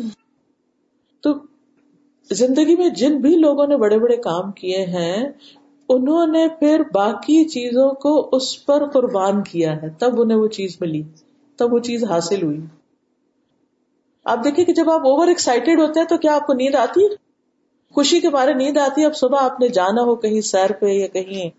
تو 1.21 1.52
زندگی 2.31 2.77
میں 2.77 2.89
جن 2.89 3.19
بھی 3.19 3.31
لوگوں 3.31 3.67
نے 3.67 3.77
بڑے 3.77 3.99
بڑے 3.99 4.17
کام 4.17 4.53
کیے 4.53 4.87
ہیں، 4.87 5.29
انہوں 5.89 6.27
نے 6.27 6.49
پھر 6.61 6.83
باقی 6.95 7.45
چیزوں 7.45 7.93
کو 7.93 8.29
اس 8.33 8.67
پر 8.67 8.91
قربان 8.91 9.43
کیا 9.43 9.83
ہے۔ 9.83 9.89
تب 9.99 10.21
انہیں 10.21 10.39
وہ 10.39 10.47
چیز 10.49 10.77
ملی، 10.81 11.03
تب 11.57 11.73
وہ 11.75 11.79
چیز 11.79 12.05
حاصل 12.05 12.43
ہوئی۔ 12.43 12.61
آپ 14.25 14.45
دیکھیں 14.45 14.65
کہ 14.65 14.73
جب 14.73 14.91
آپ 14.91 15.01
اوور 15.01 15.27
ایکسائٹیڈ 15.27 15.81
ہوتے 15.81 16.01
ہیں 16.01 16.07
تو 16.07 16.19
کیا 16.19 16.35
آپ 16.35 16.47
کو 16.47 16.53
نیند 16.53 16.75
آتی 16.75 17.05
ہے؟ 17.05 17.09
خوشی 17.95 18.21
کے 18.21 18.31
بارے 18.31 18.55
نیند 18.55 18.77
آتی 18.77 19.01
ہے۔ 19.01 19.07
اب 19.07 19.17
صبح 19.17 19.39
آپ 19.39 19.61
نے 19.61 19.69
جانا 19.69 20.03
ہو 20.03 20.15
کہیں 20.15 20.41
سیر 20.41 20.73
پہ 20.73 20.87
یا 20.87 21.07
کہیں 21.07 21.51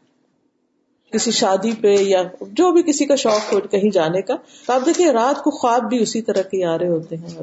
کسی 1.13 1.31
شادی 1.31 1.71
پہ 1.81 1.95
یا 1.99 2.23
جو 2.41 2.71
بھی 2.71 2.83
کسی 2.83 3.05
کا 3.05 3.15
شوق 3.15 3.53
ہو 3.53 3.59
کہیں 3.59 3.91
جانے 3.91 4.21
کا۔ 4.21 4.35
تو 4.65 4.73
آپ 4.73 4.85
دیکھیں 4.85 5.07
رات 5.07 5.43
کو 5.43 5.51
خواب 5.51 5.89
بھی 5.89 6.01
اسی 6.01 6.21
طرح 6.21 6.41
کے 6.41 6.65
آ 6.65 6.77
رہے 6.77 6.87
ہوتے 6.87 7.15
ہیں۔ 7.17 7.41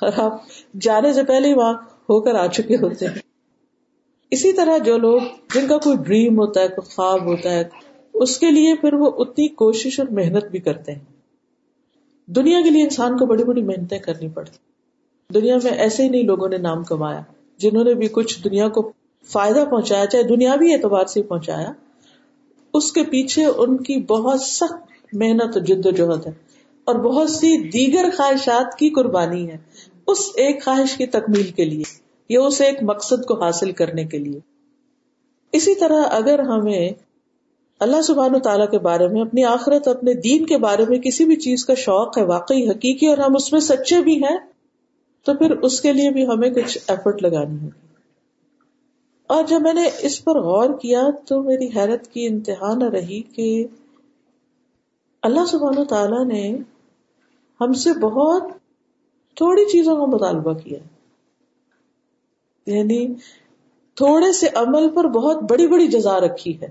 اور 0.00 0.12
آپ 0.16 0.40
جانے 0.80 1.12
سے 1.12 1.22
پہلے 1.24 1.48
ہی 1.48 1.54
وہاں 1.54 1.72
ہو 1.88 2.20
کر 2.20 2.34
آ 2.34 2.46
چکے 2.46 2.74
ہوتے 2.74 3.06
ہیں۔ 3.06 3.14
اسی 4.30 4.52
طرح 4.52 4.78
جو 4.78 4.98
لوگ 4.98 5.20
جن 5.54 5.66
کا 5.66 5.78
کوئی 5.78 5.96
ڈریم 5.96 6.38
ہوتا 6.38 6.60
ہے، 6.60 6.68
کوئی 6.68 6.94
خواب 6.94 7.26
ہوتا 7.26 7.50
ہے، 7.50 7.64
اس 8.14 8.38
کے 8.38 8.50
لیے 8.50 8.74
پھر 8.74 8.94
وہ 8.94 9.10
اتنی 9.16 9.48
کوشش 9.48 10.00
اور 10.00 10.08
محنت 10.08 10.44
بھی 10.44 10.58
کرتے 10.58 10.92
ہیں۔ 10.92 11.04
دنیا 12.26 12.60
کے 12.64 12.70
لیے 12.70 12.82
انسان 12.82 13.16
کو 13.16 13.26
بڑی 13.26 13.44
بڑی 13.44 13.62
محنتیں 13.62 13.98
کرنی 13.98 14.28
پڑتی۔ 14.28 14.58
دنیا 15.34 15.56
میں 15.64 15.72
ایسے 15.72 16.02
ہی 16.02 16.08
نہیں 16.08 16.22
لوگوں 16.22 16.48
نے 16.48 16.56
نام 16.56 16.84
کمایا، 16.84 17.22
جنہوں 17.58 17.84
نے 17.84 17.94
بھی 17.94 18.08
کچھ 18.12 18.44
دنیا 18.44 18.68
کو 18.68 18.92
فائدہ 19.26 19.64
پہنچایا، 19.70 20.06
چاہے 20.06 20.22
دنیاوی 20.22 20.74
اعتبار 20.74 21.04
سے 21.04 21.22
پہنچایا۔ 21.22 21.72
اس 22.74 22.92
کے 22.92 23.02
پیچھے 23.02 23.44
ان 23.44 23.76
کی 23.76 23.96
بہت 23.96 24.40
سخت 24.40 24.90
محنت 25.12 25.66
جد 25.66 25.86
و 25.86 25.90
جہد 25.90 26.26
ہے۔ 26.26 26.32
اور 26.84 26.94
بہت 26.94 27.30
سی 27.30 27.68
دیگر 27.68 28.08
خواہشات 28.16 28.78
کی 28.78 28.90
قربانی 28.90 29.50
ہے۔ 29.50 29.58
اس 30.10 30.30
ایک 30.34 30.64
خواہش 30.64 30.96
کی 30.96 31.06
تکمیل 31.06 31.50
کے 31.50 31.64
لیے 31.64 31.82
یا 32.28 32.40
اس 32.40 32.60
ایک 32.60 32.78
مقصد 32.82 33.26
کو 33.26 33.42
حاصل 33.42 33.72
کرنے 33.72 34.04
کے 34.04 34.18
لیے۔ 34.18 34.40
اسی 35.52 35.74
طرح 35.74 36.02
اگر 36.10 36.38
ہمیں 36.38 36.90
اللہ 37.80 38.02
سبحان 38.02 38.34
و 38.34 38.38
تعالیٰ 38.38 38.70
کے 38.70 38.78
بارے 38.78 39.08
میں، 39.08 39.20
اپنی 39.20 39.44
آخرت، 39.44 39.88
اپنے 39.88 40.14
دین 40.14 40.46
کے 40.46 40.58
بارے 40.58 40.84
میں 40.88 40.98
کسی 40.98 41.24
بھی 41.24 41.36
چیز 41.36 41.64
کا 41.64 41.74
شوق 41.74 42.18
ہے، 42.18 42.24
واقعی 42.24 42.70
حقیقی 42.70 43.06
اور 43.06 43.18
ہم 43.18 43.36
اس 43.36 43.52
میں 43.52 43.60
سچے 43.60 44.00
بھی 44.00 44.24
ہیں، 44.24 44.38
تو 45.24 45.34
پھر 45.34 45.50
اس 45.50 45.80
کے 45.80 45.92
لیے 45.92 46.10
بھی 46.10 46.26
ہمیں 46.26 46.50
کچھ 46.50 46.78
ایفرٹ 46.88 47.22
لگانی 47.22 47.54
ہوگی۔ 47.54 47.86
اور 49.26 49.44
جب 49.44 49.60
میں 49.60 49.72
نے 49.72 49.82
اس 49.98 50.24
پر 50.24 50.40
غور 50.40 50.78
کیا 50.78 51.02
تو 51.28 51.42
میری 51.42 51.68
حیرت 51.76 52.08
کی 52.08 52.26
انتہا 52.26 52.74
نہ 52.74 52.84
رہی 52.84 53.22
کہ 53.22 53.66
اللہ 55.22 55.46
سبحان 55.46 55.78
و 55.78 55.84
تعالیٰ 55.84 56.24
نے 56.24 56.58
ہم 57.60 57.72
سے 57.72 57.92
بہت 57.92 58.42
تھوڑی 59.36 59.64
چیزوں 59.64 59.96
کا 59.96 60.04
مطالبہ 60.04 60.52
کیا 60.52 60.78
یعنی 62.66 63.14
تھوڑے 63.94 64.32
سے 64.32 64.46
عمل 64.54 64.90
پر 64.90 65.04
بہت 65.04 65.36
بڑی 65.50 65.66
بڑی 65.66 65.86
جزا 65.86 66.20
رکھی 66.20 66.60
ہے۔ 66.60 66.68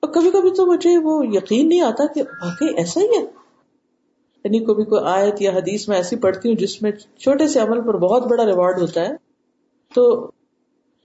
اور 0.00 0.10
کبھی 0.10 0.30
کبھی 0.30 0.50
تو 0.50 0.66
مجھے 0.66 0.98
وہ 0.98 1.26
یقین 1.26 1.68
نہیں 1.68 1.80
آتا 1.80 2.06
کہ 2.06 2.22
واقعی 2.22 2.74
ایسا 2.76 3.00
ہی 3.00 3.06
ہے۔ 3.06 3.22
یعنی 4.44 4.58
کبھی 4.58 4.84
کوئی 4.84 5.04
آیت 5.04 5.42
یا 5.42 5.50
حدیث 5.50 5.88
میں 5.88 5.96
ایسی 5.96 6.16
پڑھتی 6.16 6.48
ہوں 6.48 6.56
جس 6.56 6.82
میں 6.82 6.92
چھوٹے 6.92 7.48
سے 7.48 7.60
عمل 7.60 7.80
پر 7.80 7.96
بہت 7.96 8.26
بڑا 8.26 8.46
ریوارڈ 8.46 8.80
ہوتا 8.80 9.00
ہے۔ 9.00 9.14
تو 9.94 10.30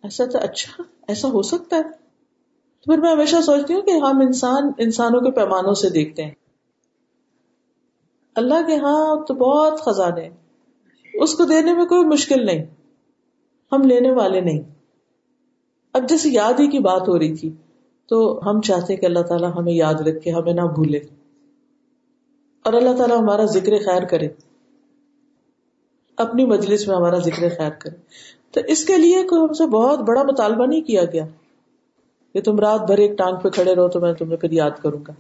ایسا 0.04 0.26
تو 0.26 0.40
اچھا 0.40 0.84
ایسا 1.08 1.28
ہو 1.28 1.42
سکتا 1.42 1.76
ہے۔ 1.76 1.84
تو 1.84 2.92
پھر 2.92 2.98
میں 2.98 3.12
ہمیشہ 3.12 3.42
سوچتی 3.42 3.74
ہوں 3.74 3.82
کہ 3.82 3.92
ہم 3.92 4.20
انسان، 4.22 4.72
انسانوں 4.78 5.22
کے 5.22 5.32
پیمانوں 5.32 5.74
سے 5.74 5.90
دیکھتے 5.90 6.24
ہیں۔ 6.24 6.34
اللہ 8.36 8.68
کے 8.68 8.76
ہاں 8.76 9.26
تو 9.26 9.34
بہت 9.34 9.82
خزانے 9.82 10.30
اس 11.14 11.36
کو 11.36 11.46
دینے 11.46 11.74
میں 11.74 11.86
کوئی 11.86 12.06
مشکل 12.06 12.46
نہیں۔ 12.46 12.66
ہم 13.72 13.82
لینے 13.82 14.12
والے 14.12 14.42
نہیں۔ 14.42 14.60
اب 15.94 16.10
جیسے 16.10 16.30
یاد 16.30 16.54
ہی 16.54 16.68
کی 16.68 16.80
بات 16.80 17.08
ہو 17.08 17.20
رہی 17.20 17.36
تھی، 17.36 17.52
تو 18.08 18.40
ہم 18.50 18.62
چاہتے 18.62 18.96
کہ 18.96 19.06
اللہ 19.06 19.20
تعالیٰ 19.20 19.52
ہمیں 19.58 19.74
یاد 19.74 19.94
رکھے، 19.94 20.32
ہمیں 20.32 20.54
نہ 20.54 20.62
بھولے۔ 20.62 20.98
اور 22.64 22.74
اللہ 22.74 22.98
تعالیٰ 22.98 23.18
ہمارا 23.18 23.46
ذکر 23.46 23.78
خیر 23.86 24.04
کرے۔ 24.04 24.28
اپنی 26.18 26.46
مجلس 26.46 26.88
میں 26.88 26.96
ہمارا 26.96 27.18
ذکر 27.18 27.50
خیر 27.58 27.70
کرے۔ 27.70 27.96
تو 28.52 28.62
اس 28.68 28.86
کے 28.86 28.98
لیے 28.98 29.24
کوئی 29.24 29.42
ہم 29.42 29.54
سے 29.54 29.66
بہت 29.66 30.00
بڑا 30.00 30.24
مطالبہ 30.24 30.66
نہیں 30.66 30.82
کیا 30.82 31.06
گیا۔ 31.06 31.26
کہ 32.34 32.42
تم 32.42 32.60
رات 32.60 32.82
بھر 32.82 32.98
ایک 32.98 33.18
ٹانگ 33.18 33.36
پہ 33.38 33.50
کھڑے 33.50 33.76
رہو 33.76 33.88
تو 33.88 34.00
میں 34.00 34.14
تمہیں 34.14 34.38
پھر 34.38 34.52
یاد 34.52 34.72
کروں 34.82 35.00
گا۔ 35.08 35.14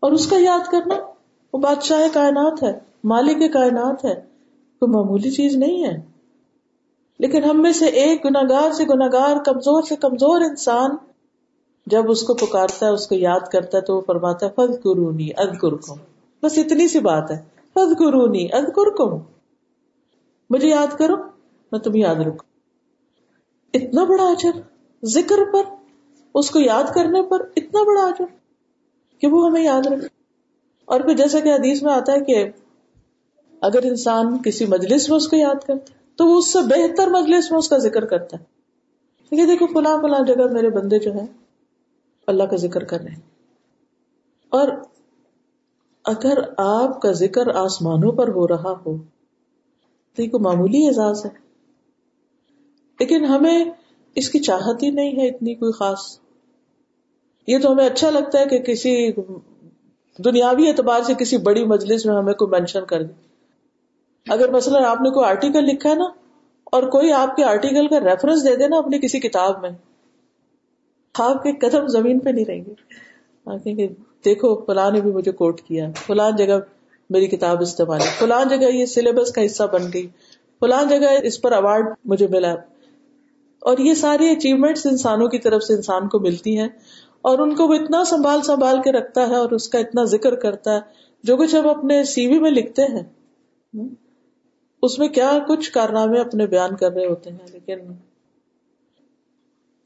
اور 0.00 0.12
اس 0.12 0.30
کا 0.30 0.36
یاد 0.38 0.70
کرنا 0.70 1.13
وہ 1.54 1.58
بادشاہ 1.58 2.00
کائنات 2.12 2.62
ہے، 2.62 2.72
مالک 3.04 3.52
کائنات 3.52 4.04
ہے، 4.04 4.14
کوئی 4.80 4.90
معمولی 4.90 5.30
چیز 5.30 5.56
نہیں 5.56 5.84
ہے۔ 5.84 6.02
لیکن 7.18 7.44
ہم 7.44 7.62
میں 7.62 7.72
سے 7.72 7.86
ایک 7.86 8.24
گناگار 8.24 8.72
سے 8.72 8.84
گناگار 8.84 9.36
کمزور 9.44 9.82
سے 9.82 9.96
کمزور 9.96 10.40
انسان 10.40 10.90
جب 11.86 12.10
اس 12.10 12.22
کو 12.22 12.34
پکارتا 12.34 12.86
ہے، 12.86 12.90
اس 12.90 13.06
کو 13.06 13.14
یاد 13.14 13.40
کرتا 13.52 13.78
ہے 13.78 13.82
تو 13.82 13.96
وہ 13.96 14.00
فرماتا 14.00 14.46
ہے 14.46 14.50
فض 14.50 14.82
قرونی 14.82 15.28
اد 15.36 15.58
کو 15.60 15.94
بس 16.42 16.58
اتنی 16.58 16.88
سی 16.88 16.98
بات 16.98 17.30
ہے 17.30 17.42
فض 17.74 17.98
قرونی 17.98 18.46
اد 18.52 18.74
کو 18.74 19.18
مجھے 20.50 20.68
یاد 20.68 20.98
کرو، 20.98 21.16
میں 21.72 21.80
تمہیں 21.80 22.02
یاد 22.02 22.14
رکھوں۔ 22.14 22.50
اتنا 23.74 24.04
بڑا 24.04 24.24
اجر 24.24 24.60
ذکر 25.04 25.52
پر، 25.52 25.62
اس 26.34 26.50
کو 26.50 26.60
یاد 26.60 26.94
کرنے 26.94 27.22
پر 27.22 27.40
اتنا 27.56 27.82
بڑا 27.82 28.02
اجر 28.02 28.24
کہ 29.18 29.26
وہ 29.26 29.46
ہمیں 29.46 29.64
یاد 29.64 29.86
رکھے۔ 29.86 30.13
اور 30.84 31.00
پھر 31.00 31.14
جیسا 31.14 31.40
کہ 31.40 31.54
حدیث 31.54 31.82
میں 31.82 31.92
آتا 31.92 32.12
ہے 32.12 32.20
کہ 32.20 32.44
اگر 33.60 33.82
انسان 33.82 34.42
کسی 34.42 34.66
مجلس 34.66 35.08
میں 35.08 35.16
اس 35.16 35.28
کو 35.28 35.36
یاد 35.36 35.66
کرتا 35.66 35.94
ہے، 35.94 36.04
تو 36.16 36.26
وہ 36.26 36.38
اس 36.38 36.52
سے 36.52 36.58
بہتر 36.58 37.08
مجلس 37.08 37.50
میں 37.50 37.58
اس 37.58 37.68
کا 37.68 37.78
ذکر 37.78 38.04
کرتا 38.04 38.36
ہے۔ 38.36 38.44
یہ 39.30 39.46
دیکھو، 39.46 39.66
فلاں 39.66 39.98
فلاں 40.02 40.20
جگہ 40.26 40.52
میرے 40.52 40.70
بندے 40.70 40.98
جو 40.98 41.12
ہیں، 41.12 41.26
اللہ 42.26 42.42
کا 42.42 42.56
ذکر 42.56 42.84
کر 42.84 43.00
رہے 43.00 43.10
ہیں۔ 43.10 43.20
اور 44.48 44.68
اگر 46.04 46.38
آپ 46.56 47.02
کا 47.02 47.12
ذکر 47.12 47.54
آسمانوں 47.54 48.12
پر 48.12 48.28
ہو 48.28 48.48
رہا 48.48 48.72
ہو، 48.86 48.96
تو 50.14 50.22
یہ 50.22 50.30
کوئی 50.30 50.42
معمولی 50.42 50.86
اعزاز 50.86 51.24
ہے۔ 51.24 51.30
لیکن 53.00 53.24
ہمیں 53.24 53.64
اس 54.14 54.30
کی 54.30 54.38
چاہت 54.38 54.82
ہی 54.82 54.90
نہیں 54.90 55.16
ہے 55.16 55.28
اتنی 55.28 55.54
کوئی 55.54 55.72
خاص۔ 55.72 56.18
یہ 57.46 57.58
تو 57.58 57.72
ہمیں 57.72 57.86
اچھا 57.86 58.10
لگتا 58.10 58.38
ہے 58.38 58.44
کہ 58.44 58.58
کسی 58.58 59.12
دنیاوی 60.18 60.68
اعتبار 60.68 61.00
سے 61.02 61.14
کسی 61.14 61.36
بڑی 61.36 61.64
مجلس 61.64 62.06
میں 62.06 62.14
ہمیں 62.14 62.34
کوئی 62.34 62.50
مینشن 62.50 62.84
کر 62.84 63.02
دے۔ 63.02 63.12
اگر 64.28 64.50
مثلاً 64.50 64.84
آپ 64.84 65.00
نے 65.00 65.10
کوئی 65.10 65.26
آرٹیکل 65.26 65.64
لکھا 65.64 65.90
ہے 65.90 65.94
نا، 65.94 66.04
اور 66.64 66.82
کوئی 66.82 67.12
آپ 67.12 67.36
کے 67.36 67.44
آرٹیکل 67.44 67.88
کا 67.88 68.00
ریفرنس 68.00 68.44
دے 68.44 68.56
دے 68.56 68.68
نا 68.68 68.76
اپنی 68.76 68.98
کسی 68.98 69.20
کتاب 69.20 69.60
میں، 69.62 69.70
آپ 71.14 71.42
کے 71.42 71.52
قدم 71.52 71.86
زمین 71.86 72.18
پہ 72.18 72.30
نہیں 72.30 72.44
رہیں 72.44 72.64
گے۔ 72.66 73.86
دیکھو، 74.24 74.64
فلاں 74.64 74.90
نے 74.90 75.00
بھی 75.00 75.12
مجھے 75.12 75.32
کوٹ 75.32 75.60
کیا۔ 75.60 75.90
فلاں 76.06 76.30
جگہ 76.30 76.58
میری 77.10 77.26
کتاب 77.26 77.60
استعمال 77.60 78.00
ہے 78.00 78.10
فلاں 78.18 78.44
جگہ 78.44 78.64
یہ 78.64 78.86
سلیبس 78.86 79.32
کا 79.32 79.46
حصہ 79.46 79.62
بن 79.72 79.82
گئی۔ 79.94 80.08
فلاں 80.60 80.84
جگہ 80.84 81.06
اس 81.22 81.40
پر 81.40 81.52
اوارڈ 81.52 81.86
مجھے 82.04 82.26
ملا۔ 82.26 82.54
اور 83.60 83.78
یہ 83.78 83.94
ساری 83.94 84.30
اچیومنٹس 84.30 84.86
انسانوں 84.86 85.28
کی 85.28 85.38
طرف 85.38 85.62
سے 85.62 85.74
انسان 85.74 86.08
کو 86.08 86.20
ملتی 86.20 86.58
ہیں۔ 86.58 86.68
اور 87.24 87.38
ان 87.38 87.54
کو 87.54 87.66
وہ 87.68 87.74
اتنا 87.74 88.02
سنبھال 88.04 88.42
سنبھال 88.42 88.80
کے 88.82 88.92
رکھتا 88.92 89.28
ہے 89.28 89.36
اور 89.36 89.50
اس 89.50 89.68
کا 89.68 89.78
اتنا 89.78 90.04
ذکر 90.04 90.34
کرتا 90.36 90.74
ہے، 90.74 90.80
جو 91.24 91.36
کچھ 91.36 91.54
ہم 91.54 91.68
اپنے 91.68 92.02
سی 92.04 92.26
وی 92.28 92.38
میں 92.38 92.50
لکھتے 92.50 92.82
ہیں۔ 92.82 93.02
اس 94.82 94.98
میں 94.98 95.08
کیا 95.08 95.30
کچھ 95.48 95.70
کارنامے 95.72 96.20
اپنے 96.20 96.46
بیان 96.46 96.76
کر 96.76 96.92
رہے 96.92 97.06
ہوتے 97.06 97.30
ہیں، 97.30 97.46
لیکن 97.52 97.92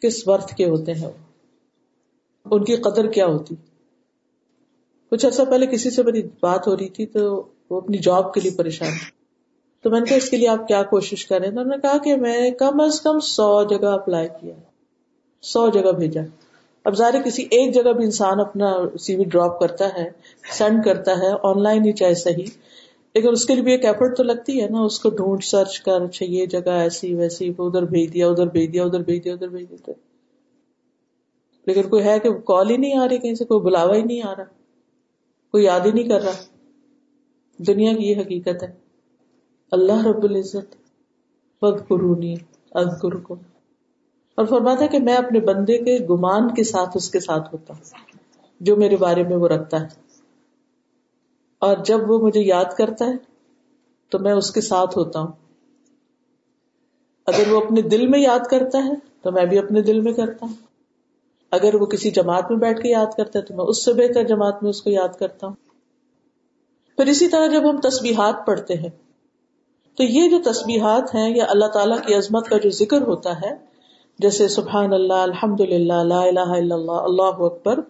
کس 0.02 0.16
ورتھ 0.28 0.54
کے 0.54 0.64
ہوتے 0.66 0.94
ہیں 0.94 1.10
ان 2.46 2.64
کی 2.64 2.76
قدر 2.76 3.06
کیا 3.06 3.26
ہوتی؟ 3.26 3.54
کچھ 5.12 5.26
عرصہ 5.26 5.42
پہلے 5.42 5.66
کسی 5.66 5.90
سے 5.90 6.02
میری 6.02 6.22
بات 6.40 6.66
ہو 6.66 6.76
رہی 6.76 6.88
تھی 6.88 7.06
تو 7.06 7.20
وہ 7.70 7.80
اپنی 7.80 7.98
جاب 7.98 8.32
کے 8.34 8.40
لیے 8.40 8.52
پریشان 8.56 8.90
تھی 8.90 9.10
تو 9.84 9.90
میں 9.90 10.00
نے 10.00 10.06
کہا، 10.06 10.16
اس 10.16 10.28
کے 10.30 10.36
لیے 10.36 10.48
آپ 10.48 10.66
کیا 10.68 10.82
کوشش 10.82 11.26
کریں؟ 11.26 11.48
انہوں 11.48 11.64
نے 11.64 11.76
کہا 11.82 11.98
کہ 11.98 12.16
میں 12.16 12.50
کم 12.50 12.80
از 12.80 13.00
کم 13.00 13.20
سو 13.20 13.48
جگہ 13.64 13.92
اپلائی 13.92 14.28
کیا 14.40 14.54
سو 15.42 15.68
جگہ 15.70 15.92
بھیجا۔ 15.92 16.22
اب 16.84 16.96
ظاہر 16.96 17.22
کسی 17.22 17.42
ایک 17.42 17.74
جگہ 17.74 17.92
بھی 17.92 18.04
انسان 18.04 18.40
اپنا 18.40 18.76
سی 19.00 19.16
وی 19.16 19.24
ڈراپ 19.24 19.60
کرتا 19.60 19.88
ہے، 19.88 20.10
سینڈ 20.52 20.84
کرتا 20.84 21.12
ہے، 21.12 21.28
آن 21.42 21.62
لائن 21.62 21.84
ہی 21.84 21.92
چاہے 21.92 22.14
صحیح۔ 22.14 22.46
لیکن 23.14 23.28
اس 23.28 23.44
کے 23.44 23.54
لیے 23.54 23.62
بھی 23.64 23.72
ایک 23.72 23.84
ایفرٹ 23.84 24.16
تو 24.16 24.22
لگتی 24.22 24.62
ہے 24.62 24.68
نا، 24.68 24.80
اس 24.80 25.00
کو 25.00 25.10
ڈھونڈ، 25.10 25.44
سرچ 25.44 25.80
کر 25.80 26.00
اچھا 26.00 26.26
یہ 26.26 26.46
جگہ 26.46 26.70
ایسی 26.70 27.14
ویسی 27.14 27.52
ادھر 27.58 27.82
بھیج 27.82 28.14
دیا، 28.14 28.28
ادھر 28.28 28.46
بھیج 28.46 28.72
دیا، 28.72 28.84
ادھر 28.84 29.00
بھیج 29.00 29.24
دیا، 29.24 29.32
ادھر 29.32 29.48
بھیج 29.48 29.70
دیا۔ 29.70 29.90
لیکن 31.66 31.82
کوئی 31.82 32.04
ہے 32.04 32.18
کہ 32.18 32.32
کال 32.32 32.70
ہی 32.70 32.76
نہیں 32.76 32.96
آ 32.96 33.08
رہی 33.08 33.18
کہیں 33.18 33.34
سے، 33.34 33.44
کوئی 33.44 33.60
بلاوا 33.60 33.96
ہی 33.96 34.02
نہیں 34.02 34.22
آ 34.22 34.34
رہا۔ 34.38 34.44
کوئی 35.50 35.64
یاد 35.64 35.80
ہی 35.80 35.92
نہیں 35.92 36.08
کر 36.08 36.22
رہا۔ 36.22 36.32
دنیا 37.58 37.92
کی 37.92 38.10
یہ 38.10 38.20
حقیقت 38.20 38.62
ہے۔ 38.62 38.72
اللہ 39.70 40.06
رب 40.06 40.24
العزت 40.24 40.76
بد 41.62 41.88
قرونی 41.88 42.34
ازگر 42.70 43.16
کو 43.16 43.36
اور 44.38 44.46
فرماتا 44.46 44.82
ہے 44.82 44.88
کہ 44.88 44.98
میں 44.98 45.14
اپنے 45.14 45.40
بندے 45.40 45.78
کے 45.78 45.98
گمان 46.10 46.54
کے 46.54 46.64
ساتھ 46.64 46.90
اس 46.94 47.10
کے 47.10 47.20
ساتھ 47.20 47.48
ہوتا 47.52 47.74
ہوں، 47.74 47.82
جو 48.60 48.76
میرے 48.76 48.96
بارے 48.96 49.22
میں 49.22 49.36
وہ 49.36 49.48
رکھتا 49.48 49.80
ہے۔ 49.80 49.86
اور 51.58 51.76
جب 51.76 52.10
وہ 52.10 52.18
مجھے 52.18 52.40
یاد 52.40 52.64
کرتا 52.78 53.04
ہے، 53.04 53.12
تو 54.10 54.18
میں 54.18 54.32
اس 54.32 54.50
کے 54.50 54.60
ساتھ 54.60 54.98
ہوتا 54.98 55.20
ہوں۔ 55.20 55.32
اگر 57.26 57.52
وہ 57.52 57.60
اپنے 57.64 57.82
دل 57.82 58.06
میں 58.06 58.20
یاد 58.20 58.38
کرتا 58.50 58.78
ہے، 58.84 58.92
تو 59.22 59.32
میں 59.32 59.44
بھی 59.44 59.58
اپنے 59.58 59.82
دل 59.82 60.00
میں 60.00 60.12
کرتا 60.12 60.46
ہوں۔ 60.46 60.54
اگر 61.50 61.74
وہ 61.74 61.86
کسی 61.86 62.10
جماعت 62.10 62.50
میں 62.50 62.58
بیٹھ 62.58 62.80
کے 62.80 62.88
یاد 62.88 63.16
کرتا 63.16 63.38
ہے، 63.38 63.44
تو 63.44 63.54
میں 63.54 63.64
اس 63.64 63.84
سے 63.84 63.92
بہتر 63.92 64.24
جماعت 64.24 64.62
میں 64.62 64.70
اس 64.70 64.82
کو 64.82 64.90
یاد 64.90 65.18
کرتا 65.18 65.46
ہوں۔ 65.46 65.54
پھر 66.96 67.06
اسی 67.06 67.28
طرح 67.28 67.46
جب 67.46 67.70
ہم 67.70 67.80
تسبیحات 67.80 68.46
پڑھتے 68.46 68.74
ہیں، 68.74 68.90
تو 69.96 70.02
یہ 70.02 70.30
جو 70.30 70.52
تسبیحات 70.52 71.14
ہیں 71.14 71.36
یا 71.36 71.44
اللہ 71.48 71.66
تعالیٰ 71.66 71.98
کی 72.06 72.14
عظمت 72.14 72.48
کا 72.48 72.58
جو 72.58 72.70
ذکر 72.70 73.02
ہوتا 73.02 73.40
ہے 73.40 73.67
جیسے 74.18 74.48
سبحان 74.48 74.92
اللہ 74.92 75.20
الحمد 75.22 75.60
للہ 75.60 75.92
الہ 75.92 76.40
الا 76.40 76.74
اللہ 76.74 76.92
اللہ 76.92 77.42
اکبر۔ 77.42 77.80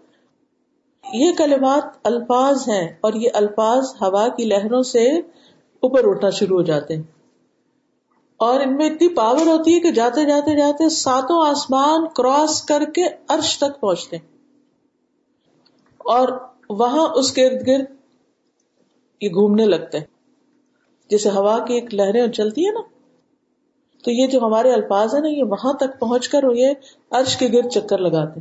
یہ 1.13 1.33
کلمات 1.33 1.85
الفاظ 2.05 2.69
ہیں 2.69 2.89
اور 3.01 3.13
یہ 3.13 3.29
الفاظ 3.35 3.85
ہوا 4.01 4.29
کی 4.29 4.45
لہروں 4.45 4.83
سے 4.83 5.09
اوپر 5.83 6.09
اٹھنا 6.09 6.31
شروع 6.31 6.57
ہو 6.57 6.63
جاتے 6.63 6.97
ہیں۔ 6.97 7.03
اور 8.37 8.61
ان 8.61 8.77
میں 8.77 8.87
اتنی 8.87 9.09
پاور 9.09 9.47
ہوتی 9.47 9.75
ہے 9.75 9.81
کہ 9.81 9.91
جاتے 9.91 10.25
جاتے 10.25 10.57
جاتے 10.57 10.89
ساتوں 10.89 11.49
آسمان 11.49 12.07
کراس 12.09 12.63
کر 12.63 12.85
کے 12.95 13.03
عرش 13.29 13.59
تک 13.59 13.81
پہنچتے 13.81 14.17
اور 15.99 16.29
وہاں 16.71 17.09
اس 17.15 17.33
کے 17.33 17.47
ارد 17.47 17.67
گرد 17.67 17.85
یہ 19.21 19.29
گھومنے 19.29 19.65
لگتے 19.65 19.99
جیسے 21.11 21.31
ہوا 21.31 21.59
کی 21.59 21.75
ایک 21.75 21.95
لہریں 21.95 22.33
چلتی 22.33 22.67
ہے 22.67 22.73
نا 22.73 22.81
تو 24.05 24.11
یہ 24.11 24.27
جو 24.27 24.39
ہمارے 24.41 24.73
الفاظ 24.73 25.15
ہیں 25.15 25.23
نا، 25.23 25.29
یہ 25.29 25.43
وہاں 25.43 25.73
تک 25.73 26.01
پہنچ 26.01 26.29
کر 26.29 26.41
یہ 26.55 26.69
عرش 27.11 27.37
کے 27.37 27.49
گرد 27.53 27.69
چکر 27.69 27.99
لگاتے 27.99 28.41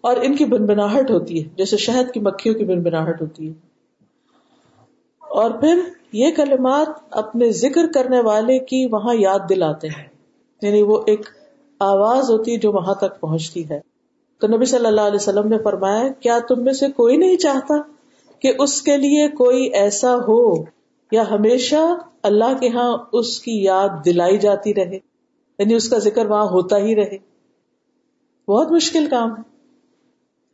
اور 0.00 0.16
ان 0.22 0.36
کی 0.36 0.44
بنبناہٹ 0.44 1.10
ہوتی 1.10 1.44
ہے، 1.44 1.48
جیسے 1.56 1.76
شہد 1.76 2.12
کی 2.12 2.20
مکھیوں 2.20 2.54
کی 2.54 2.64
بنبناہٹ 2.64 3.22
ہوتی 3.22 3.48
ہے۔ 3.48 3.52
اور 5.18 5.50
پھر 5.50 5.80
یہ 6.12 6.30
کلمات 6.36 6.88
اپنے 7.10 7.50
ذکر 7.50 7.86
کرنے 7.94 8.20
والے 8.20 8.58
کی 8.58 8.86
وہاں 8.86 9.14
یاد 9.14 9.38
دلاتے 9.48 9.88
ہیں۔ 9.88 10.08
یعنی 10.62 10.82
وہ 10.82 11.02
ایک 11.06 11.20
آواز 11.78 12.30
ہوتی 12.30 12.52
ہے 12.52 12.58
جو 12.58 12.72
وہاں 12.72 12.94
تک 12.94 13.20
پہنچتی 13.20 13.68
ہے۔ 13.68 13.80
تو 14.40 14.48
نبی 14.48 14.64
صلی 14.64 14.86
اللہ 14.86 15.00
علیہ 15.00 15.18
وسلم 15.20 15.48
نے 15.48 15.58
فرمایا، 15.58 16.08
کیا 16.20 16.38
تم 16.48 16.64
میں 16.64 16.72
سے 16.72 16.86
کوئی 16.88 17.16
نہیں 17.16 17.36
چاہتا 17.36 17.74
کہ 18.38 18.52
اس 18.58 18.82
کے 18.82 18.96
لیے 18.96 19.28
کوئی 19.28 19.64
ایسا 19.64 20.14
ہو؟ 20.14 20.54
یا 21.12 21.30
ہمیشہ 21.30 21.96
اللہ 22.22 22.58
کے 22.60 22.68
ہاں 22.68 22.98
اس 23.12 23.40
کی 23.40 23.62
یاد 23.62 23.88
دلائی 24.04 24.38
جاتی 24.38 24.74
رہے 24.74 24.98
یعنی 25.58 25.74
اس 25.74 25.88
کا 25.88 25.98
ذکر 25.98 26.26
وہاں 26.26 26.44
ہوتا 26.44 26.78
ہی 26.78 26.96
رہے۔ 26.96 27.18
بہت 28.48 28.72
مشکل 28.72 29.06
کام 29.10 29.30
ہے۔ 29.30 29.42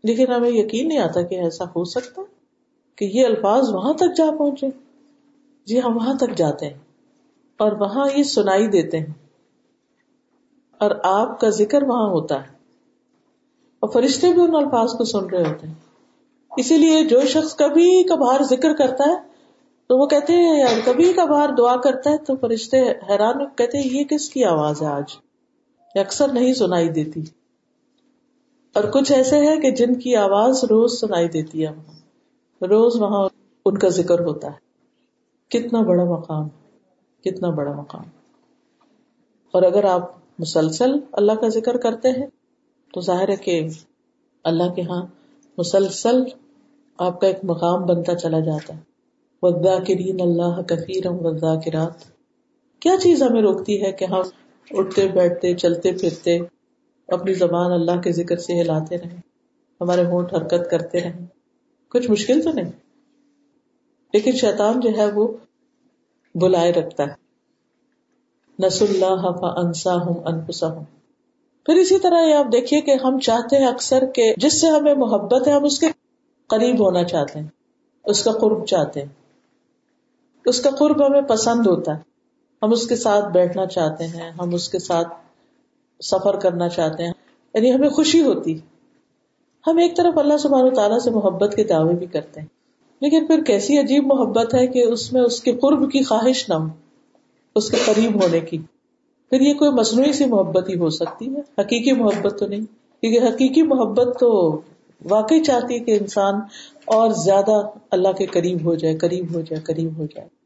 لیکن 0.05 0.33
ہمیں 0.33 0.51
یقین 0.51 0.89
نہیں 0.89 0.99
آتا 0.99 1.23
کہ 1.23 1.35
ایسا 1.35 1.65
ہو 1.65 1.85
سکتا 1.85 2.23
کہ 2.97 3.05
یہ 3.05 3.27
الفاظ 3.27 3.75
وہاں 3.75 3.93
تک 3.93 4.17
جا 4.17 4.25
پہنچے۔ 4.39 4.67
جی 5.65 5.83
ہم 5.83 5.97
وہاں 5.97 6.15
تک 6.15 6.37
جاتے 6.37 6.67
ہیں 6.67 6.79
اور 7.57 7.73
وہاں 7.73 8.09
یہ 8.17 8.23
سنائی 8.23 8.67
دیتے 8.67 8.99
ہیں۔ 8.99 9.13
اور 10.79 10.91
آپ 11.03 11.41
کا 11.41 11.49
ذکر 11.49 11.83
وہاں 11.83 12.09
ہوتا 12.09 12.43
ہے۔ 12.43 12.49
اور 13.81 13.89
فرشتے 13.89 14.33
بھی 14.33 14.43
ان 14.43 14.55
الفاظ 14.55 14.93
کو 14.93 15.05
سن 15.05 15.25
رہے 15.27 15.43
ہوتے 15.43 15.67
ہیں۔ 15.67 15.75
اسی 16.57 16.77
لیے 16.79 17.05
جو 17.05 17.21
شخص 17.21 17.57
کبھی 17.57 18.03
کبھار 18.09 18.43
ذکر 18.43 18.73
کرتا 18.73 19.05
ہے 19.05 19.28
تو 19.89 19.99
وہ 19.99 20.07
کہتے 20.07 20.33
ہیں، 20.33 20.61
یار، 20.61 20.81
کبھی 20.85 21.13
کبھار 21.13 21.49
دعا 21.59 21.77
کرتا 21.77 22.11
ہے 22.11 22.17
تو 22.19 22.37
فرشتے 22.37 22.81
حیران 22.81 23.47
کہتے 23.57 23.79
ہیں، 23.79 24.01
یہ 24.01 24.05
کس 24.05 24.31
کی 24.31 24.45
آواز 24.45 24.83
ہے 24.83 24.87
آج؟ 24.87 25.05
اکثر 25.95 26.29
نہیں 26.29 26.55
سنائی 26.55 26.89
دیتی۔ 26.89 27.23
اور 28.75 28.85
کچھ 28.85 29.13
ایسے 29.13 29.39
ہیں 29.39 29.57
کہ 29.57 29.71
جن 29.71 29.95
کی 29.95 30.17
آواز 30.17 30.65
روز 30.65 31.01
سنائی 31.01 31.29
دیتی 31.29 31.67
ہے۔ 31.67 31.71
روز 32.67 32.97
وہاں 32.97 33.29
ان 33.65 33.79
کا 33.79 33.89
ذکر 33.89 34.21
ہوتا 34.21 34.49
ہے۔ 34.49 34.69
کتنا 35.49 35.81
بڑا 35.81 36.05
مقام، 36.05 36.49
کتنا 37.25 37.51
بڑا 37.51 37.73
مقام۔ 37.73 38.05
اور 39.53 39.63
اگر 39.63 39.85
آپ 39.85 40.13
مسلسل 40.39 40.93
اللہ 41.13 41.33
کا 41.33 41.49
ذکر 41.49 41.77
کرتے 41.77 42.09
ہیں، 42.09 42.27
تو 42.95 43.01
ظاہر 43.01 43.29
ہے 43.29 43.37
کہ 43.37 43.69
اللہ 44.45 44.75
کے 44.75 44.83
ہاں 44.83 45.03
مسلسل 45.59 46.23
آپ 46.99 47.21
کا 47.21 47.27
ایک 47.27 47.39
مقام 47.43 47.87
بنتا 47.87 48.15
چلا 48.15 48.41
جاتا 48.41 48.75
ہے۔ 48.75 48.98
ودا 49.43 49.85
کرین 49.85 50.21
اللہ 50.21 50.63
کفیر 50.63 51.07
ودا 51.07 51.61
کیا 52.81 52.97
چیز 53.03 53.23
ہمیں 53.23 53.43
روکتی 53.43 53.83
ہے 53.83 53.93
کہ 53.93 54.05
ہم 54.05 54.21
اٹھتے، 54.71 55.09
بیٹھتے، 55.09 55.55
چلتے، 55.55 55.93
پھرتے 55.93 56.39
اپنی 57.09 57.35
زبان 57.35 57.73
اللہ 57.73 58.01
کے 58.01 58.13
ذکر 58.13 58.37
سے 58.37 58.61
ہلاتے 58.61 58.99
رہیں، 58.99 59.21
ہمارے 59.81 60.05
ہونٹ 60.05 60.35
حرکت 60.35 60.71
کرتے 60.71 61.01
رہیں؟ 61.01 61.27
کچھ 61.89 62.11
مشکل 62.11 62.43
تو 62.43 62.53
نہیں؟ 62.53 62.73
لیکن 64.13 64.33
شیطان 64.33 64.81
جو 64.81 64.91
ہے 64.97 65.13
وہ 65.13 65.29
بلائے 66.35 66.73
رکھتا 66.73 67.05
ہے۔ 67.05 67.29
نس 68.67 68.83
اللہ 68.83 69.59
انسا 69.59 69.95
ہوں 69.95 70.23
انسا 70.25 70.67
ہوں 70.67 70.85
پھر 71.67 71.75
اسی 71.75 71.99
طرح 71.99 72.21
یہ 72.23 72.35
آپ 72.35 72.47
دیکھیے 72.53 72.81
کہ 72.81 72.95
ہم 73.05 73.19
چاہتے 73.19 73.57
ہیں 73.57 73.67
اکثر 73.67 74.05
کہ 74.15 74.35
جس 74.37 74.61
سے 74.61 74.67
ہمیں 74.67 74.95
محبت 74.95 75.49
ہے، 75.49 75.53
ہم 75.53 75.65
اس 75.65 75.79
کے 75.79 75.87
قریب 76.47 76.85
ہونا 76.85 77.05
چاہتے 77.05 77.39
ہیں، 77.39 77.47
اس 78.05 78.25
کا 78.25 78.33
قرب 78.33 78.67
چاہتے 78.67 79.01
ہیں۔ 79.01 79.18
اس 80.49 80.61
کا 80.61 80.71
قرب 80.71 81.07
ہمیں 81.07 81.21
پسند 81.21 81.67
ہوتا 81.67 81.93
ہے۔ 81.97 82.01
ہم 82.63 82.73
اس 82.73 82.87
کے 82.87 82.97
ساتھ 82.97 83.25
بیٹھنا 83.33 83.67
چاہتے 83.67 84.07
ہیں، 84.07 84.31
ہم 84.31 84.55
اس 84.55 84.69
کے 84.69 84.79
ساتھ 84.79 85.09
سفر 86.03 86.39
کرنا 86.39 86.69
چاہتے 86.69 87.05
ہیں۔ 87.05 87.13
یعنی 87.55 87.75
ہمیں 87.75 87.89
خوشی 87.89 88.23
ہوتی۔ 88.23 88.59
ہم 89.67 89.79
ایک 89.79 89.97
طرف 89.97 90.19
اللہ 90.19 90.37
سبحانہ 90.37 90.71
تعالیٰ 90.71 90.99
سے 90.99 91.11
محبت 91.11 91.55
کے 91.57 91.65
دعوے 91.65 91.95
بھی 91.95 92.07
کرتے 92.07 92.41
ہیں۔ 92.41 92.47
لیکن 93.01 93.27
پھر 93.27 93.43
کیسی 93.43 93.79
عجیب 93.79 94.07
محبت 94.07 94.55
ہے 94.55 94.67
کہ 94.67 94.83
اس 94.83 95.13
میں 95.13 95.21
اس 95.21 95.41
کے 95.41 95.53
قرب 95.53 95.93
کی 95.93 96.03
خواہش 96.03 96.49
نہ 96.49 96.55
ہو، 96.55 96.67
اس 97.55 97.71
کے 97.71 97.77
قریب 97.85 98.23
ہونے 98.23 98.41
کی۔ 98.41 98.59
پھر 99.31 99.41
یہ 99.41 99.55
کوئی 99.55 99.71
مصنوعی 99.71 100.13
سی 100.13 100.25
محبت 100.25 100.69
ہی 100.69 100.79
ہو 100.79 100.89
سکتی 100.89 101.27
ہے؟ 101.27 101.41
حقیقی 101.59 101.93
محبت 101.93 102.39
تو 102.39 102.47
نہیں۔ 102.47 102.61
کیونکہ 103.01 103.35
حقیقی 103.35 103.63
محبت 103.63 104.17
تو 104.21 104.61
واقعی 105.11 105.45
چاہتی 105.45 105.75
ہے 105.75 105.79
کہ 105.79 105.99
انسان 106.01 106.35
اور 106.85 107.11
زیادہ 107.11 107.63
اللہ 107.91 108.13
کے 108.13 108.27
قریب 108.27 108.65
ہو 108.65 108.75
جائے، 108.75 108.97
قریب 108.97 109.35
ہو 109.35 109.41
جائے، 109.41 109.63
قریب 109.63 109.99
ہو 109.99 110.07
جائے۔ 110.15 110.38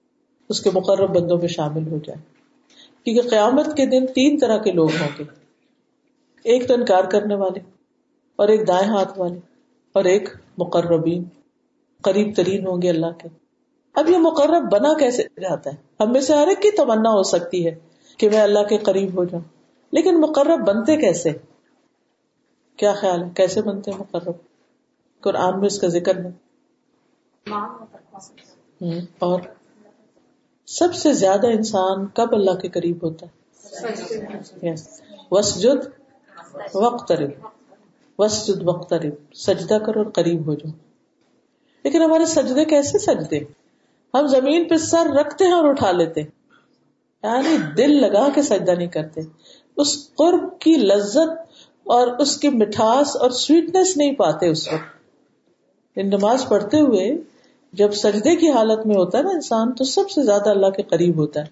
اس 0.53 0.61
کے 0.61 0.71
مقرر 0.75 1.07
بندوں 1.07 1.39
میں 1.39 1.49
شامل 1.49 1.93
ہو 1.93 1.99
جائے۔ 1.99 2.23
کیونکہ 3.05 3.29
قیامت 3.29 3.67
کے 3.77 3.87
دن 3.87 4.07
تین 4.07 4.39
طرح 4.39 4.59
کے 4.59 4.73
لوگ 4.73 4.89
ہوں 5.01 5.09
گے۔ 5.19 5.25
ایک 6.45 6.69
تو 6.69 6.75
انکار 6.75 7.05
کرنے 7.05 7.35
والے 7.35 7.61
اور 8.37 8.49
ایک 8.49 8.69
دائیں 8.69 8.89
ہاتھ 8.89 9.19
والے 9.19 9.39
اور 9.93 10.05
ایک 10.05 10.29
مقربین۔ 10.59 11.25
قریب 12.03 12.37
ترین 12.37 12.67
ہوں 12.67 12.83
گے 12.83 12.91
اللہ 12.91 13.07
کے۔ 13.19 13.29
اب 13.95 14.09
یہ 14.09 14.19
مقرب 14.19 14.73
بنا 14.73 14.99
کیسے 14.99 15.23
جاتا 15.23 15.71
ہے؟ 15.71 16.03
ہم 16.03 16.13
میں 16.13 16.21
سے 16.21 16.35
ہر 16.35 16.49
ایک 16.49 16.63
کی 16.63 16.71
تمنا 16.77 17.11
ہو 17.11 17.23
سکتی 17.23 17.67
ہے 17.67 17.75
کہ 18.17 18.31
میں 18.31 18.41
اللہ 18.41 18.65
کے 18.69 18.79
قریب 18.79 19.19
ہو 19.19 19.25
جاؤں۔ 19.25 19.45
لیکن 19.93 20.21
مقرب 20.21 20.69
بنتے 20.69 20.97
کیسے؟ 20.97 21.31
کیا 22.77 22.93
خیال 22.93 23.25
ہے؟ 23.25 23.29
کیسے 23.37 23.63
بنتے 23.63 23.91
ہیں 23.91 23.99
مقرب؟ 23.99 24.33
قرآن 25.21 25.59
میں 25.59 25.67
اس 25.67 25.81
کا 25.81 25.89
ذکر 25.89 26.25
ہے۔ 26.25 26.31
اور؟ 29.19 29.41
سب 30.79 30.95
سے 30.95 31.13
زیادہ 31.13 31.47
انسان 31.47 32.07
کب 32.07 32.35
اللہ 32.35 32.55
کے 32.55 32.69
قریب 32.69 33.03
ہوتا 33.03 33.27
ہے؟ 33.27 34.75
وسجد 35.31 35.87
وقت 36.75 37.13
وسجد 38.19 38.63
مختلف 38.63 39.15
سجدہ 39.37 39.79
کرو 39.87 39.99
اور 40.01 40.11
قریب 40.11 40.47
ہو 40.47 40.55
جاؤ. 40.55 40.73
لیکن 41.85 42.03
ہمارے 42.03 42.27
سجدے 42.27 42.65
کیسے 42.65 42.99
سجدے؟ 42.99 43.39
ہم 44.15 44.27
زمین 44.27 44.69
پہ 44.69 44.77
سر 44.77 45.07
رکھتے 45.21 45.45
ہیں 45.45 45.53
اور 45.53 45.65
اٹھا 45.65 45.91
لیتے 45.93 46.21
یعنی 46.21 47.57
دل 47.77 48.01
لگا 48.01 48.29
کے 48.35 48.43
سجدہ 48.43 48.71
نہیں 48.71 48.89
کرتے. 48.89 49.21
اس 49.77 50.15
قرب 50.15 50.59
کی 50.61 50.75
لذت 50.77 51.31
اور 51.87 52.09
اس 52.19 52.37
کی 52.37 52.49
مٹھاس 52.49 53.17
اور 53.17 53.31
سویٹنس 53.31 53.97
نہیں 53.97 54.15
پاتے 54.15 54.49
اس 54.49 54.69
وقت. 54.69 54.91
نماز 55.97 56.49
پڑھتے 56.49 56.81
ہوئے 56.81 57.11
جب 57.73 57.91
سجدے 57.93 58.37
کی 58.37 58.51
حالت 58.51 58.87
میں 58.87 58.97
ہوتا 58.97 59.19
ہے 59.19 59.23
نا 59.23 59.31
انسان، 59.31 59.73
تو 59.73 59.85
سب 59.85 60.11
سے 60.11 60.23
زیادہ 60.23 60.51
اللہ 60.51 60.67
کے 60.67 60.83
قریب 60.83 61.17
ہوتا 61.17 61.41
ہے۔ 61.41 61.47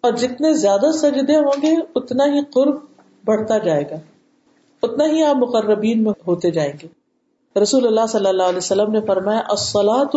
اور 0.00 0.12
جتنے 0.12 0.52
زیادہ 0.52 0.86
سجدے 0.94 1.36
ہوں 1.36 1.62
گے، 1.62 1.74
اتنا 1.94 2.24
ہی 2.24 2.44
قرب 2.44 2.74
بڑھتا 3.24 3.58
جائے 3.58 3.84
گا۔ 3.90 3.96
اتنا 4.82 5.04
ہی 5.04 5.22
آپ 5.22 5.36
مقربین 5.36 6.02
میں 6.02 6.12
ہوتے 6.26 6.50
جائیں 6.50 6.72
گے۔ 6.82 6.88
رسول 7.62 7.86
اللہ 7.86 8.06
صلی 8.08 8.28
اللہ 8.28 8.42
علیہ 8.42 8.58
وسلم 8.58 8.92
نے 8.92 9.00
فرمایا 9.00 9.40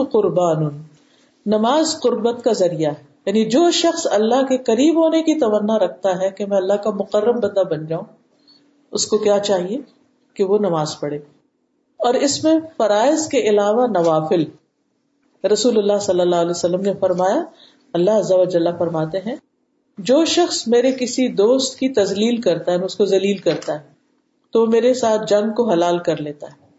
قربان۔ 0.04 0.82
نماز 1.45 2.00
قربت 2.02 2.43
کا 2.43 2.52
ذریعہ 2.54 2.91
ہے۔ 2.91 3.04
یعنی 3.26 3.45
جو 3.45 3.72
شخص 3.72 4.08
اللہ 4.12 4.45
کے 4.45 4.58
قریب 4.58 5.04
ہونے 5.04 5.24
کی 5.24 5.39
تمنا 5.39 5.80
رکھتا 5.80 6.22
ہے 6.22 6.32
کہ 6.32 6.45
میں 6.45 6.58
اللہ 6.58 6.74
کا 6.74 6.89
مقرب 6.89 7.43
بندہ 7.43 7.63
بن 7.69 7.86
جاؤں، 7.86 8.04
اس 8.91 9.08
کو 9.08 9.17
کیا 9.17 9.39
چاہیے؟ 9.39 9.78
کہ 10.34 10.43
وہ 10.43 10.58
نماز 10.58 11.00
پڑھے۔ 11.00 11.17
اور 11.98 12.13
اس 12.13 12.43
میں 12.43 12.60
فرائض 12.78 13.28
کے 13.28 13.38
علاوہ 13.38 13.88
نوافل۔ 13.88 14.43
رسول 15.47 15.78
اللہ 15.78 15.99
صلی 16.02 16.21
اللہ 16.21 16.36
علیہ 16.36 16.49
وسلم 16.49 16.82
نے 16.82 16.93
فرمایا، 16.99 17.43
اللہ 17.93 18.78
فرماتے 18.80 19.17
ہیں، 19.17 19.36
جو 19.97 20.25
شخص 20.25 20.67
میرے 20.67 20.91
کسی 20.91 21.28
دوست 21.28 21.80
کی 21.80 21.89
تزلیل 21.89 22.41
کرتا 22.41 22.71
ہے 22.71 22.78
اس 22.84 22.95
کو 22.95 23.06
ذلیل 23.06 23.38
کرتا 23.38 23.73
ہے، 23.73 23.86
تو 24.52 24.65
میرے 24.65 24.93
ساتھ 24.93 25.21
جنگ 25.28 25.52
کو 25.52 25.71
حلال 25.71 25.99
کر 25.99 26.21
لیتا 26.21 26.47
ہے۔ 26.47 26.69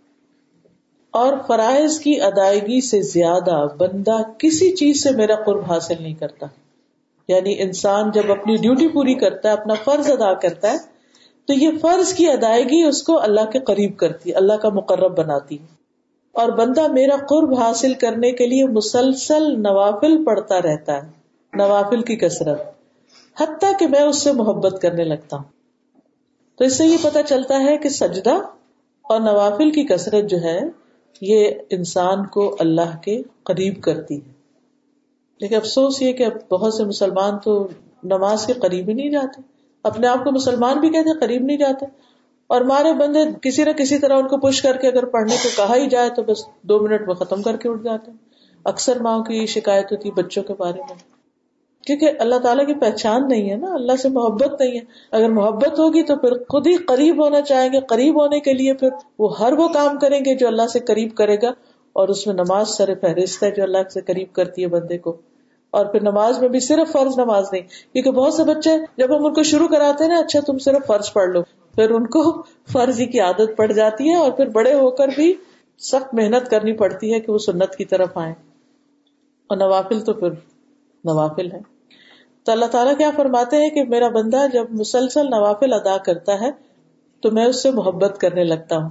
اور 1.10 1.32
فرائض 1.46 1.98
کی 1.98 2.20
ادائیگی 2.20 2.80
سے 2.80 3.02
زیادہ 3.02 3.66
بندہ 3.78 4.16
کسی 4.38 4.76
چیز 4.76 5.02
سے 5.02 5.10
میرا 5.10 5.34
قرب 5.46 5.72
حاصل 5.72 5.94
نہیں 6.00 6.14
کرتا۔ 6.14 6.46
یعنی 7.28 7.62
انسان 7.62 8.10
جب 8.10 8.32
اپنی 8.32 8.56
ڈیوٹی 8.56 8.88
پوری 8.88 9.14
کرتا 9.14 9.48
ہے، 9.48 9.52
اپنا 9.52 9.74
فرض 9.84 10.10
ادا 10.10 10.34
کرتا 10.34 10.72
ہے، 10.72 10.76
تو 11.46 11.54
یہ 11.54 11.68
فرض 11.82 12.14
کی 12.14 12.30
ادائیگی 12.30 12.82
اس 12.82 13.02
کو 13.02 13.20
اللہ 13.20 13.50
کے 13.50 13.58
قریب 13.58 13.96
کرتی 13.96 14.30
ہے، 14.30 14.34
اللہ 14.34 14.52
کا 14.52 14.68
مقرب 14.68 15.18
بناتی 15.18 15.58
ہے۔ 15.60 15.79
اور 16.32 16.48
بندہ 16.48 16.92
میرا 16.92 17.16
قرب 17.16 17.54
حاصل 17.54 17.94
کرنے 17.94 18.32
کے 18.32 18.46
لیے 18.46 18.66
مسلسل 18.66 19.60
نوافل 19.60 20.24
پڑھتا 20.24 20.62
رہتا 20.62 20.96
ہے، 20.96 21.08
نوافل 21.52 22.02
کی 22.02 22.16
کثرت، 22.16 22.60
حتیٰ 23.40 23.72
کہ 23.78 23.86
میں 23.86 24.02
اس 24.02 24.22
سے 24.22 24.32
محبت 24.32 24.82
کرنے 24.82 25.04
لگتا 25.04 25.36
ہوں۔ 25.36 25.44
تو 26.58 26.64
اس 26.64 26.78
سے 26.78 26.86
یہ 26.86 26.96
پتا 27.02 27.22
چلتا 27.22 27.60
ہے 27.60 27.78
کہ 27.78 27.88
سجدہ 27.88 28.34
اور 29.02 29.20
نوافل 29.20 29.70
کی 29.70 29.84
کثرت 29.84 30.30
جو 30.30 30.40
ہے، 30.40 30.60
یہ 31.20 31.50
انسان 31.70 32.26
کو 32.26 32.56
اللہ 32.58 32.96
کے 33.02 33.22
قریب 33.42 33.82
کرتی 33.82 34.16
ہے۔ 34.16 34.32
لیکن 35.40 35.56
افسوس 35.56 36.02
یہ 36.02 36.12
کہ 36.12 36.22
اب 36.22 36.48
بہت 36.50 36.74
سے 36.74 36.84
مسلمان 36.84 37.38
تو 37.38 37.68
نماز 38.04 38.46
کے 38.46 38.52
قریب 38.52 38.88
ہی 38.88 38.94
نہیں 38.94 39.10
جاتے۔ 39.10 39.42
اپنے 39.82 40.06
آپ 40.06 40.24
کو 40.24 40.32
مسلمان 40.32 40.78
بھی 40.78 40.90
کہتے 40.90 41.18
قریب 41.18 41.42
نہیں 41.42 41.56
جاتے۔ 41.56 41.86
اور 42.50 42.60
مارے 42.60 42.92
بندے 42.92 43.18
کسی 43.42 43.64
نہ 43.64 43.70
کسی 43.70 43.98
طرح 43.98 44.18
ان 44.18 44.28
کو 44.28 44.36
پوش 44.36 44.62
کر 44.62 44.76
کے 44.76 44.88
اگر 44.88 45.04
پڑھنے 45.04 45.36
کو 45.42 45.48
کہا 45.56 45.76
ہی 45.76 45.86
جائے 45.86 46.10
تو 46.10 46.22
بس 46.22 46.38
دو 46.62 46.80
منٹ 46.80 47.00
میں 47.00 47.14
ختم 47.14 47.42
کر 47.42 47.56
کے 47.56 47.68
اٹھ 47.68 47.82
جاتے 47.84 48.10
ہیں۔ 48.10 48.18
اکثر 48.64 49.00
ماں 49.00 49.18
کی 49.18 49.46
شکایت 49.46 49.92
ہوتی 49.92 50.10
بچوں 50.10 50.42
کے 50.42 50.54
بارے 50.58 50.78
میں۔ 50.78 50.94
کیونکہ 51.86 52.10
اللہ 52.18 52.34
تعالیٰ 52.34 52.66
کی 52.66 52.74
پہچان 52.74 53.28
نہیں 53.28 53.50
ہے 53.50 53.56
نا، 53.56 53.74
اللہ 53.74 53.96
سے 53.96 54.08
محبت 54.08 54.60
نہیں 54.60 54.72
ہے۔ 54.72 54.84
اگر 55.10 55.28
محبت 55.28 55.78
ہوگی 55.78 56.02
تو 56.02 56.16
پھر 56.16 56.32
خود 56.48 56.66
ہی 56.66 56.76
قریب 56.76 57.24
ہونا 57.24 57.40
چاہیں 57.40 57.72
گے، 57.72 57.80
قریب 57.80 58.20
ہونے 58.20 58.40
کے 58.40 58.52
لیے 58.52 58.74
پھر 58.74 58.88
وہ 59.18 59.38
ہر 59.38 59.52
وہ 59.52 59.68
کام 59.68 59.98
کریں 59.98 60.20
گے 60.20 60.34
جو 60.34 60.46
اللہ 60.46 60.66
سے 60.66 60.78
قریب 60.78 61.14
کرے 61.14 61.36
گا۔ 61.42 61.50
اور 61.92 62.08
اس 62.08 62.26
میں 62.26 62.34
نماز 62.34 62.68
سر 62.68 62.94
فہرست 63.00 63.42
ہے 63.42 63.50
جو 63.50 63.62
اللہ 63.62 63.88
سے 63.94 64.00
قریب 64.00 64.32
کرتی 64.32 64.62
ہے 64.62 64.66
بندے 64.66 64.98
کو۔ 64.98 65.16
اور 65.70 65.86
پھر 65.86 66.02
نماز 66.02 66.40
میں 66.40 66.48
بھی 66.48 66.60
صرف 66.60 66.92
فرض 66.92 67.18
نماز 67.18 67.44
نہیں، 67.52 67.62
کیونکہ 67.92 68.10
بہت 68.10 68.34
سے 68.34 68.44
بچے 68.44 68.70
جب 68.96 69.16
ہم 69.16 69.26
ان 69.26 69.34
کو 69.34 69.42
شروع 69.42 69.68
کراتے 69.68 70.04
ہیں 70.04 70.10
نا 70.10 70.18
اچھا 70.18 70.40
تم 70.46 70.58
صرف 70.58 70.86
فرض 70.86 71.12
پڑھ 71.12 71.30
لو۔ 71.30 71.40
پھر 71.80 71.90
ان 71.90 72.06
کو 72.06 72.42
فرضی 72.72 73.06
کی 73.06 73.20
عادت 73.20 73.56
پڑ 73.56 73.72
جاتی 73.72 74.10
ہے 74.10 74.14
اور 74.14 74.30
پھر 74.30 74.48
بڑے 74.48 74.74
ہو 74.74 74.90
کر 74.90 75.08
بھی 75.08 75.34
سخت 75.78 76.14
محنت 76.14 76.50
کرنی 76.50 76.72
پڑتی 76.72 77.14
ہے 77.14 77.20
کہ 77.20 77.32
وہ 77.32 77.38
سنت 77.38 77.76
کی 77.76 77.84
طرف 77.84 78.08
آئے 78.14 78.32
اور 79.46 79.56
نوافل 79.56 80.00
تو 80.00 80.14
پھر 80.14 80.30
نوافل 81.04 81.52
ہے 81.52 81.58
تو 82.42 82.52
اللہ 82.52 82.64
تعالیٰ 82.64 82.96
کیا 82.96 83.10
فرماتے 83.16 83.56
ہیں 83.56 83.70
کہ 83.70 83.84
میرا 83.84 84.08
بندہ 84.08 84.46
جب 84.52 84.64
مسلسل 84.70 85.26
نوافل 85.30 85.72
ادا 85.72 85.96
کرتا 85.96 86.40
ہے 86.40 86.50
تو 87.20 87.30
میں 87.30 87.44
اس 87.44 87.62
سے 87.62 87.70
محبت 87.70 88.18
کرنے 88.18 88.44
لگتا 88.44 88.76
ہوں۔ 88.76 88.88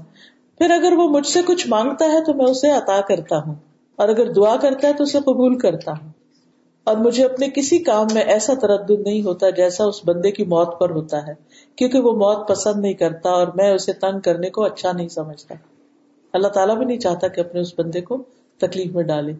پھر 0.57 0.71
اگر 0.71 0.93
وہ 0.97 1.07
مجھ 1.07 1.27
سے 1.27 1.39
کچھ 1.47 1.67
مانگتا 1.67 2.05
ہے 2.05 2.23
تو 2.23 2.33
میں 2.33 2.45
اسے 2.45 2.69
عطا 2.71 3.01
کرتا 3.01 3.37
ہوں۔ 3.37 3.55
اور 3.95 4.09
اگر 4.09 4.31
دعا 4.33 4.55
کرتا 4.55 4.87
ہے 4.87 4.93
تو 4.93 5.03
اسے 5.03 5.19
قبول 5.19 5.59
کرتا 5.59 5.91
ہوں۔ 5.91 6.09
اور 6.83 6.97
مجھے 6.97 7.25
اپنے 7.25 7.47
کسی 7.55 7.79
کام 7.79 8.07
میں 8.13 8.21
ایسا 8.21 8.53
تردد 8.61 8.99
نہیں 8.99 9.21
ہوتا 9.21 9.49
جیسا 9.49 9.83
اس 9.83 10.01
بندے 10.05 10.31
کی 10.31 10.43
موت 10.43 10.79
پر 10.79 10.89
ہوتا 10.89 11.27
ہے۔ 11.27 11.33
کیونکہ 11.79 11.99
وہ 11.99 12.11
موت 12.11 12.47
پسند 12.47 12.81
نہیں 12.81 12.93
کرتا 12.93 13.29
اور 13.29 13.47
میں 13.55 13.71
اسے 13.73 13.93
تنگ 13.93 14.19
کرنے 14.19 14.49
کو 14.49 14.63
اچھا 14.63 14.91
نہیں 14.91 15.07
سمجھتا۔ 15.07 15.55
اللہ 16.33 16.47
تعالیٰ 16.47 16.77
بھی 16.77 16.85
نہیں 16.85 16.99
چاہتا 16.99 17.27
کہ 17.27 17.39
اپنے 17.39 17.59
اس 17.59 17.79
بندے 17.79 18.01
کو 18.01 18.17
تکلیف 18.57 18.95
میں 18.95 19.03
ڈالے۔ 19.03 19.33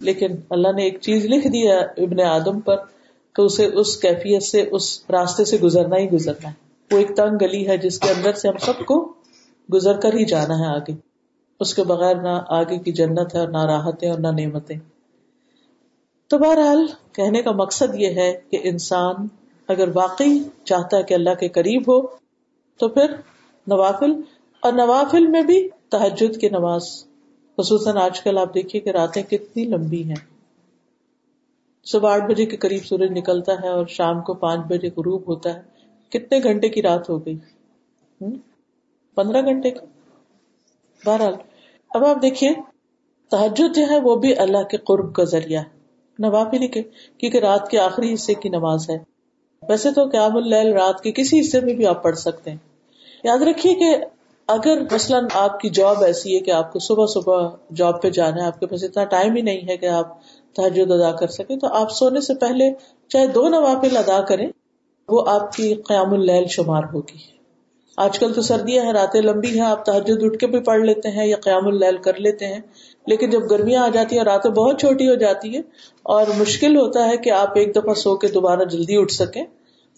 لیکن 0.00 0.26
اللہ 0.50 0.72
نے 0.76 0.82
ایک 0.82 0.98
چیز 1.00 1.24
لکھ 1.24 1.46
دی 1.46 1.68
ہے 1.68 1.78
ابن 1.78 2.20
آدم 2.20 2.60
پر 2.60 2.76
تو 3.36 3.44
اسے 3.44 3.66
اس 3.66 3.96
کیفیت 3.96 4.42
سے، 4.42 4.68
اس 4.72 5.10
راستے 5.10 5.44
سے 5.44 5.56
گزرنا 5.56 5.96
ہی 5.96 6.12
گزرنا 6.12 6.48
ہے۔ 6.48 6.54
وہ 6.90 6.98
ایک 6.98 7.16
تنگ 7.16 7.36
گلی 7.40 7.68
ہے 7.68 7.76
جس 7.76 7.98
کے 7.98 8.10
اندر 8.10 8.32
سے 8.32 8.48
ہم 8.48 8.58
سب 8.58 8.86
کو 8.86 9.12
گزر 9.74 10.00
کر 10.00 10.12
ہی 10.12 10.24
جانا 10.24 10.58
ہے 10.58 10.66
آگے۔ 10.66 10.94
اس 11.60 11.74
کے 11.74 11.82
بغیر 11.82 12.14
نہ 12.14 12.42
آگے 12.48 12.78
کی 12.78 12.92
جنت 12.92 13.34
ہے 13.34 13.40
اور 13.40 13.48
نہ 13.48 13.64
راحتیں 13.64 14.10
اور 14.10 14.18
نہ 14.18 14.28
نعمتیں۔ 14.28 14.76
تو 16.26 16.38
بہرحال 16.38 16.86
کہنے 17.12 17.42
کا 17.42 17.52
مقصد 17.52 17.94
یہ 17.94 18.08
ہے 18.08 18.40
کہ 18.50 18.60
انسان 18.62 19.14
اگر 19.68 19.88
واقعی 19.94 20.38
چاہتا 20.64 20.96
ہے 20.96 21.02
کہ 21.02 21.14
اللہ 21.14 21.34
کے 21.40 21.48
قریب 21.48 21.82
ہو، 21.82 22.06
تو 22.78 22.88
پھر 22.88 23.14
نوافل، 23.66 24.12
اور 24.60 24.72
نوافل 24.72 25.26
میں 25.26 25.42
بھی 25.42 25.68
تحجد 25.88 26.40
کی 26.40 26.48
نماز۔ 26.48 26.82
خصوصاً 27.56 27.96
آج 27.96 28.20
کل 28.20 28.38
آپ 28.38 28.54
دیکھیے 28.54 28.82
کہ 28.82 28.90
راتیں 28.90 29.22
کتنی 29.22 29.64
لمبی 29.64 30.04
ہیں۔ 30.04 30.36
صبح 31.84 32.14
آٹھ 32.14 32.24
بجے 32.24 32.46
کے 32.46 32.56
قریب 32.56 32.84
سورج 32.84 33.10
نکلتا 33.10 33.52
ہے 33.52 33.68
اور 33.68 33.86
شام 33.86 34.20
کو 34.20 34.34
پانچ 34.34 34.60
بجے 34.60 34.88
غروب 34.96 35.22
ہوتا 35.26 35.54
ہے۔ 35.54 35.62
کتنے 36.08 36.42
گھنٹے 36.42 36.68
کی 36.68 36.82
رات 36.82 37.10
ہو 37.10 37.26
گئی؟ 37.26 37.36
پندرہ 39.14 39.42
گھنٹے 39.42 39.70
کی۔ 39.70 39.86
بہرحال، 41.06 41.34
اب 41.94 42.04
آپ 42.04 42.22
دیکھیے 42.22 42.50
تحجد 43.30 43.76
جو 43.76 43.82
ہے 43.90 44.00
وہ 44.00 44.16
بھی 44.16 44.36
اللہ 44.36 44.62
کے 44.62 44.76
قرب 44.76 45.14
کا 45.14 45.24
ذریعہ 45.24 45.60
ہے۔ 45.60 45.78
نواب 46.18 46.46
ہی 46.52 46.68
کیونکہ 46.68 47.38
رات 47.38 47.70
کے 47.70 47.78
آخری 47.78 48.14
حصے 48.14 48.34
کی 48.34 48.48
نماز 48.48 48.90
ہے۔ 48.90 49.15
ویسے 49.62 49.90
تو 49.90 50.04
قیام 50.04 50.36
اللیل 50.36 50.72
رات 50.72 51.00
کے 51.00 51.12
کسی 51.12 51.40
حصے 51.40 51.60
میں 51.60 51.74
بھی 51.74 51.86
آپ 51.86 52.02
پڑھ 52.02 52.16
سکتے 52.16 52.50
ہیں۔ 52.50 52.58
یاد 53.24 53.42
رکھیے 53.42 53.74
کہ 53.74 53.96
اگر 54.48 54.82
مثلاً 54.92 55.26
آپ 55.34 55.60
کی 55.60 55.68
جاب 55.68 56.04
ایسی 56.04 56.34
ہے 56.34 56.40
کہ 56.40 56.50
آپ 56.50 56.72
کو 56.72 56.78
صبح 56.78 57.06
صبح 57.06 57.48
جاب 57.74 58.02
پہ 58.02 58.10
جانا 58.10 58.42
ہے، 58.42 58.46
آپ 58.46 58.60
کے 58.60 58.66
پاس 58.66 58.84
اتنا 58.84 59.04
ٹائم 59.04 59.36
ہی 59.36 59.42
نہیں 59.42 59.68
ہے 59.68 59.76
کہ 59.76 59.86
آپ 59.86 60.18
تحجد 60.54 60.90
ادا 60.90 61.12
کر 61.12 61.26
سکیں، 61.26 61.56
تو 61.56 61.66
آپ 61.66 61.90
سونے 61.90 62.20
سے 62.20 62.34
پہلے 62.34 62.70
چاہے 63.08 63.26
دو 63.26 63.48
نوافل 63.48 63.96
ادا 63.96 64.20
کریں، 64.20 64.48
وہ 65.08 65.24
آپ 65.28 65.52
کی 65.52 65.74
قیام 65.74 66.12
اللیل 66.12 66.46
شمار 66.46 66.82
ہوگی۔ 66.94 67.35
آج 67.96 68.18
کل 68.18 68.32
تو 68.32 68.42
سردیاں 68.42 68.84
ہیں، 68.84 68.92
راتیں 68.92 69.20
لمبی 69.20 69.60
ہیں، 69.60 69.66
آپ 69.66 69.84
تحجد 69.84 70.22
اٹھ 70.22 70.38
کے 70.38 70.46
بھی 70.46 70.60
پڑھ 70.60 70.80
لیتے 70.80 71.10
ہیں 71.10 71.26
یا 71.26 71.36
قیام 71.36 71.66
اللیل 71.66 71.96
کر 71.96 72.20
لیتے 72.20 72.46
ہیں۔ 72.46 72.60
لیکن 73.06 73.30
جب 73.30 73.50
گرمیاں 73.50 73.82
آ 73.82 73.88
جاتی 73.88 74.16
ہیں، 74.16 74.24
راتیں 74.24 74.50
بہت 74.50 74.80
چھوٹی 74.80 75.08
ہو 75.08 75.14
جاتی 75.14 75.54
ہے 75.54 75.60
اور 76.02 76.26
مشکل 76.38 76.76
ہوتا 76.76 77.08
ہے 77.08 77.16
کہ 77.16 77.30
آپ 77.30 77.56
ایک 77.56 77.76
دفعہ 77.76 77.94
سو 77.94 78.16
کے 78.16 78.28
دوبارہ 78.28 78.64
جلدی 78.64 78.96
اٹھ 78.96 79.12
سکیں۔ 79.12 79.44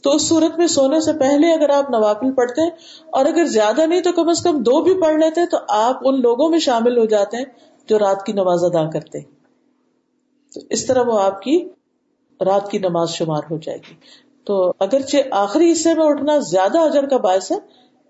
تو 0.03 0.11
اس 0.11 0.29
صورت 0.29 0.59
میں 0.59 0.67
سونے 0.67 1.01
سے 1.01 1.13
پہلے 1.13 1.53
اگر 1.53 1.71
آپ 1.71 1.91
نوافل 1.91 2.33
پڑھتے 2.33 2.63
ہیں، 2.63 2.71
اور 3.07 3.27
اگر 3.27 3.45
زیادہ 3.45 3.87
نہیں 3.87 4.01
تو 4.01 4.13
کم 4.13 4.29
از 4.29 4.43
کم 4.43 4.63
دو 4.63 4.83
بھی 4.83 5.01
پڑھ 5.01 5.17
لیتے 5.17 5.41
ہیں، 5.41 5.49
تو 5.49 5.57
آپ 5.69 5.97
ان 6.05 6.21
لوگوں 6.21 6.51
میں 6.51 6.59
شامل 6.59 6.99
ہو 6.99 7.05
جاتے 7.05 7.37
ہیں 7.37 7.45
جو 7.89 7.99
رات 7.99 8.27
کی 8.27 8.33
نماز 8.33 8.65
ادا 8.65 8.91
کرتے 8.91 9.19
ہیں۔ 9.19 9.27
تو 10.55 10.61
اس 10.71 10.87
طرح 10.87 11.03
وہ 11.07 11.21
آپ 11.21 11.43
کی 11.43 11.69
رات 12.41 12.71
کی 12.71 12.79
نماز 12.79 13.11
شمار 13.11 13.43
ہو 13.51 13.59
جائے 13.59 13.79
گی۔ 13.79 13.95
تو 14.45 14.73
اگرچہ 14.81 15.17
آخری 15.31 15.73
حصے 15.73 15.95
میں 15.95 16.07
اٹھنا 16.07 16.39
زیادہ 16.39 16.79
اجر 16.79 17.07
کا 17.07 17.17
باعث 17.17 17.53
ہے 17.53 17.57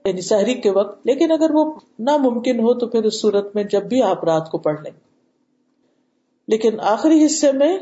یعنی 0.04 0.20
سحری 0.20 0.54
کے 0.54 0.70
وقت، 0.70 1.06
لیکن 1.06 1.32
اگر 1.32 1.50
وہ 1.52 1.72
ناممکن 1.98 2.60
ہو 2.60 2.74
تو 2.74 2.86
پھر 2.86 3.04
اس 3.04 3.20
صورت 3.20 3.54
میں 3.54 3.64
جب 3.64 3.82
بھی 3.82 4.02
آپ 4.02 4.24
رات 4.24 4.50
کو 4.50 4.58
پڑھ 4.58 4.80
لیں۔ 4.80 4.92
لیکن 6.48 6.80
آخری 6.80 7.26
حصے 7.26 7.52
میں 7.52 7.78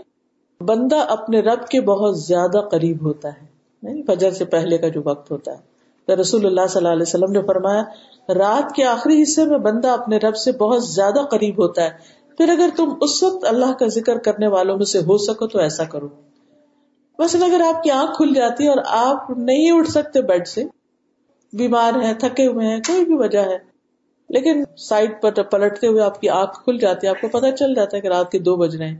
بندہ 0.60 0.96
اپنے 0.96 1.40
رب 1.40 1.68
کے 1.68 1.80
بہت 1.80 2.20
زیادہ 2.20 2.58
قریب 2.70 3.04
ہوتا 3.04 3.28
ہے۔ 3.28 3.46
یعنی 3.82 4.02
فجر 4.02 4.30
سے 4.30 4.44
پہلے 4.44 4.78
کا 4.78 4.88
جو 4.88 5.00
وقت 5.04 5.30
ہوتا 5.30 5.52
ہے۔ 5.52 5.58
تو 6.06 6.20
رسول 6.20 6.46
اللہ 6.46 6.66
صلی 6.68 6.78
اللہ 6.78 6.92
علیہ 6.92 7.02
وسلم 7.02 7.32
نے 7.32 7.42
فرمایا، 7.42 7.82
رات 8.28 8.72
کے 8.72 8.84
آخری 8.84 9.22
حصے 9.22 9.44
میں 9.44 9.58
بندہ 9.58 9.88
اپنے 9.88 10.16
رب 10.16 10.36
سے 10.36 10.52
بہت 10.52 10.84
زیادہ 10.84 11.22
قریب 11.30 11.62
ہوتا 11.62 11.82
ہے۔ 11.82 11.90
پھر 12.36 12.48
اگر 12.48 12.68
تم 12.76 12.88
اس 13.00 13.22
وقت 13.22 13.44
اللہ 13.44 13.72
کا 13.72 13.86
ذکر 13.86 14.18
کرنے 14.18 14.48
والوں 14.48 14.76
میں 14.76 14.84
سے 14.84 14.98
ہو 14.98 15.18
سکو 15.18 15.46
تو 15.46 15.58
ایسا 15.58 15.84
کرو۔ 15.84 16.08
مثلا 17.18 17.46
اگر 17.46 17.60
آپ 17.60 17.82
کی 17.82 17.90
آنکھ 17.90 18.16
کھل 18.16 18.34
جاتی 18.34 18.64
ہے 18.64 18.68
اور 18.68 18.82
آپ 18.86 19.30
نہیں 19.30 19.70
اٹھ 19.70 19.90
سکتے 19.90 20.22
بیڈ 20.22 20.48
سے 20.48 20.64
بیمار 21.56 21.92
ہیں، 22.02 22.14
تھکے 22.14 22.46
ہوئے 22.46 22.66
ہیں، 22.66 22.80
کوئی 22.80 23.04
بھی 23.04 23.14
وجہ 23.14 23.38
ہے۔ 23.38 23.58
لیکن 24.28 24.64
سائڈ 24.78 25.22
پر 25.22 25.42
پلٹتے 25.42 25.86
ہوئے 25.86 26.02
آپ 26.02 26.20
کی 26.20 26.28
آنکھ 26.28 26.64
کھل 26.64 26.78
جاتی 26.78 27.06
ہے، 27.06 27.10
آپ 27.10 27.20
کو 27.20 27.28
پتا 27.28 27.52
چل 27.52 27.74
جاتا 27.74 27.96
ہے 27.96 28.02
کہ 28.02 28.08
رات 28.08 28.32
کے 28.32 28.38
دو 28.38 28.56
بج 28.56 28.76
رہے 28.76 28.88
ہیں۔ 28.88 28.98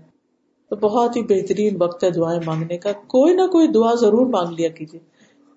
تو 0.71 0.77
بہت 0.77 1.16
ہی 1.16 1.23
بہترین 1.23 1.77
وقت 1.81 2.05
ہے 2.05 2.11
دعائیں 2.11 2.40
مانگنے 2.47 2.79
کا۔ 2.79 2.92
کوئی 2.92 3.35
نہ 3.35 3.47
کوئی 3.47 3.69
دعا 3.69 3.95
ضرور 3.95 4.27
مانگ 4.27 4.55
لیا 4.55 4.69
کیجیے۔ 4.69 5.01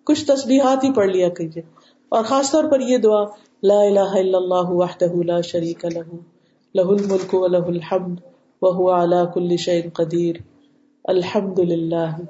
کچھ 0.03 0.25
تصبیحات 0.25 0.83
ہی 0.83 0.93
پڑھ 0.93 1.07
لیا 1.07 1.29
کیجیے۔ 1.29 1.63
اور 2.09 2.23
خاص 2.23 2.51
طور 2.51 2.63
پر 2.63 2.79
یہ 2.79 2.97
دعا، 2.97 3.23
لا 3.63 3.79
الہ 3.79 3.99
الا 3.99 4.37
اللہ 4.37 4.69
وحدہ 4.69 5.15
لا 5.15 5.41
شریک 5.41 5.85
لہو 5.85 6.17
لہ 6.75 6.81
الملک 6.81 7.33
و 7.33 7.47
لہ 7.47 7.57
الحمد 7.57 8.15
وهو 8.61 8.91
على 8.91 9.15
كل 9.33 9.57
شيء 9.57 9.89
قدير 9.93 10.35
الحمد 11.03 11.59
لله 11.59 12.23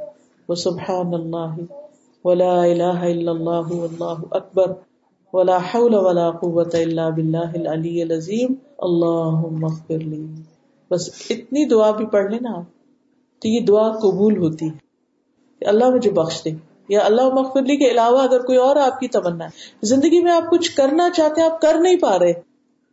وسبحان 0.50 1.14
الله 1.14 1.56
ولا 2.24 2.56
اله 2.64 3.10
الا 3.12 3.32
الله 3.32 3.80
والله 3.82 4.18
اكبر 4.32 4.72
ولا 5.34 5.58
حول 5.58 5.96
ولا 5.96 6.30
قوة 6.30 6.74
الا 6.74 7.10
بالله 7.10 7.50
العلي 7.56 8.02
العظيم. 8.02 8.54
اللهم 8.80 9.66
اغفر 9.66 9.98
لي. 9.98 10.26
بس 10.92 11.10
اتنی 11.30 11.66
دعا 11.66 11.92
بھی 11.92 12.06
پڑھ 12.06 12.32
لینا 12.32 12.50
آپ. 12.50 12.64
تو 13.42 13.48
یہ 13.48 13.60
دعا 13.60 13.92
قبول 13.92 14.38
ہوتی 14.38 14.70
ہے. 14.70 14.90
اللہ 15.66 15.90
مجھے 15.90 16.12
بخش 16.12 16.44
دے. 16.46 16.50
یا 16.90 17.00
اللہ 17.00 17.30
مغفرلی 17.30 17.78
کے 17.78 17.92
علاوہ 17.92 18.22
اگر 18.22 18.42
کوئی 18.42 18.58
اور 18.58 18.76
آپ 18.76 19.00
کی 19.00 19.08
تمنا 19.08 19.46
ہے. 19.46 19.50
زندگی 19.82 20.24
میں 20.24 20.32
آپ 20.32 20.52
کچھ 20.52 20.76
کرنا 20.76 21.10
چاہتے 21.10 21.42
ہیں، 21.42 21.50
آپ 21.50 21.62
کر 21.62 21.78
نہیں 21.80 21.96
پا 21.96 22.20
رہے. 22.20 22.34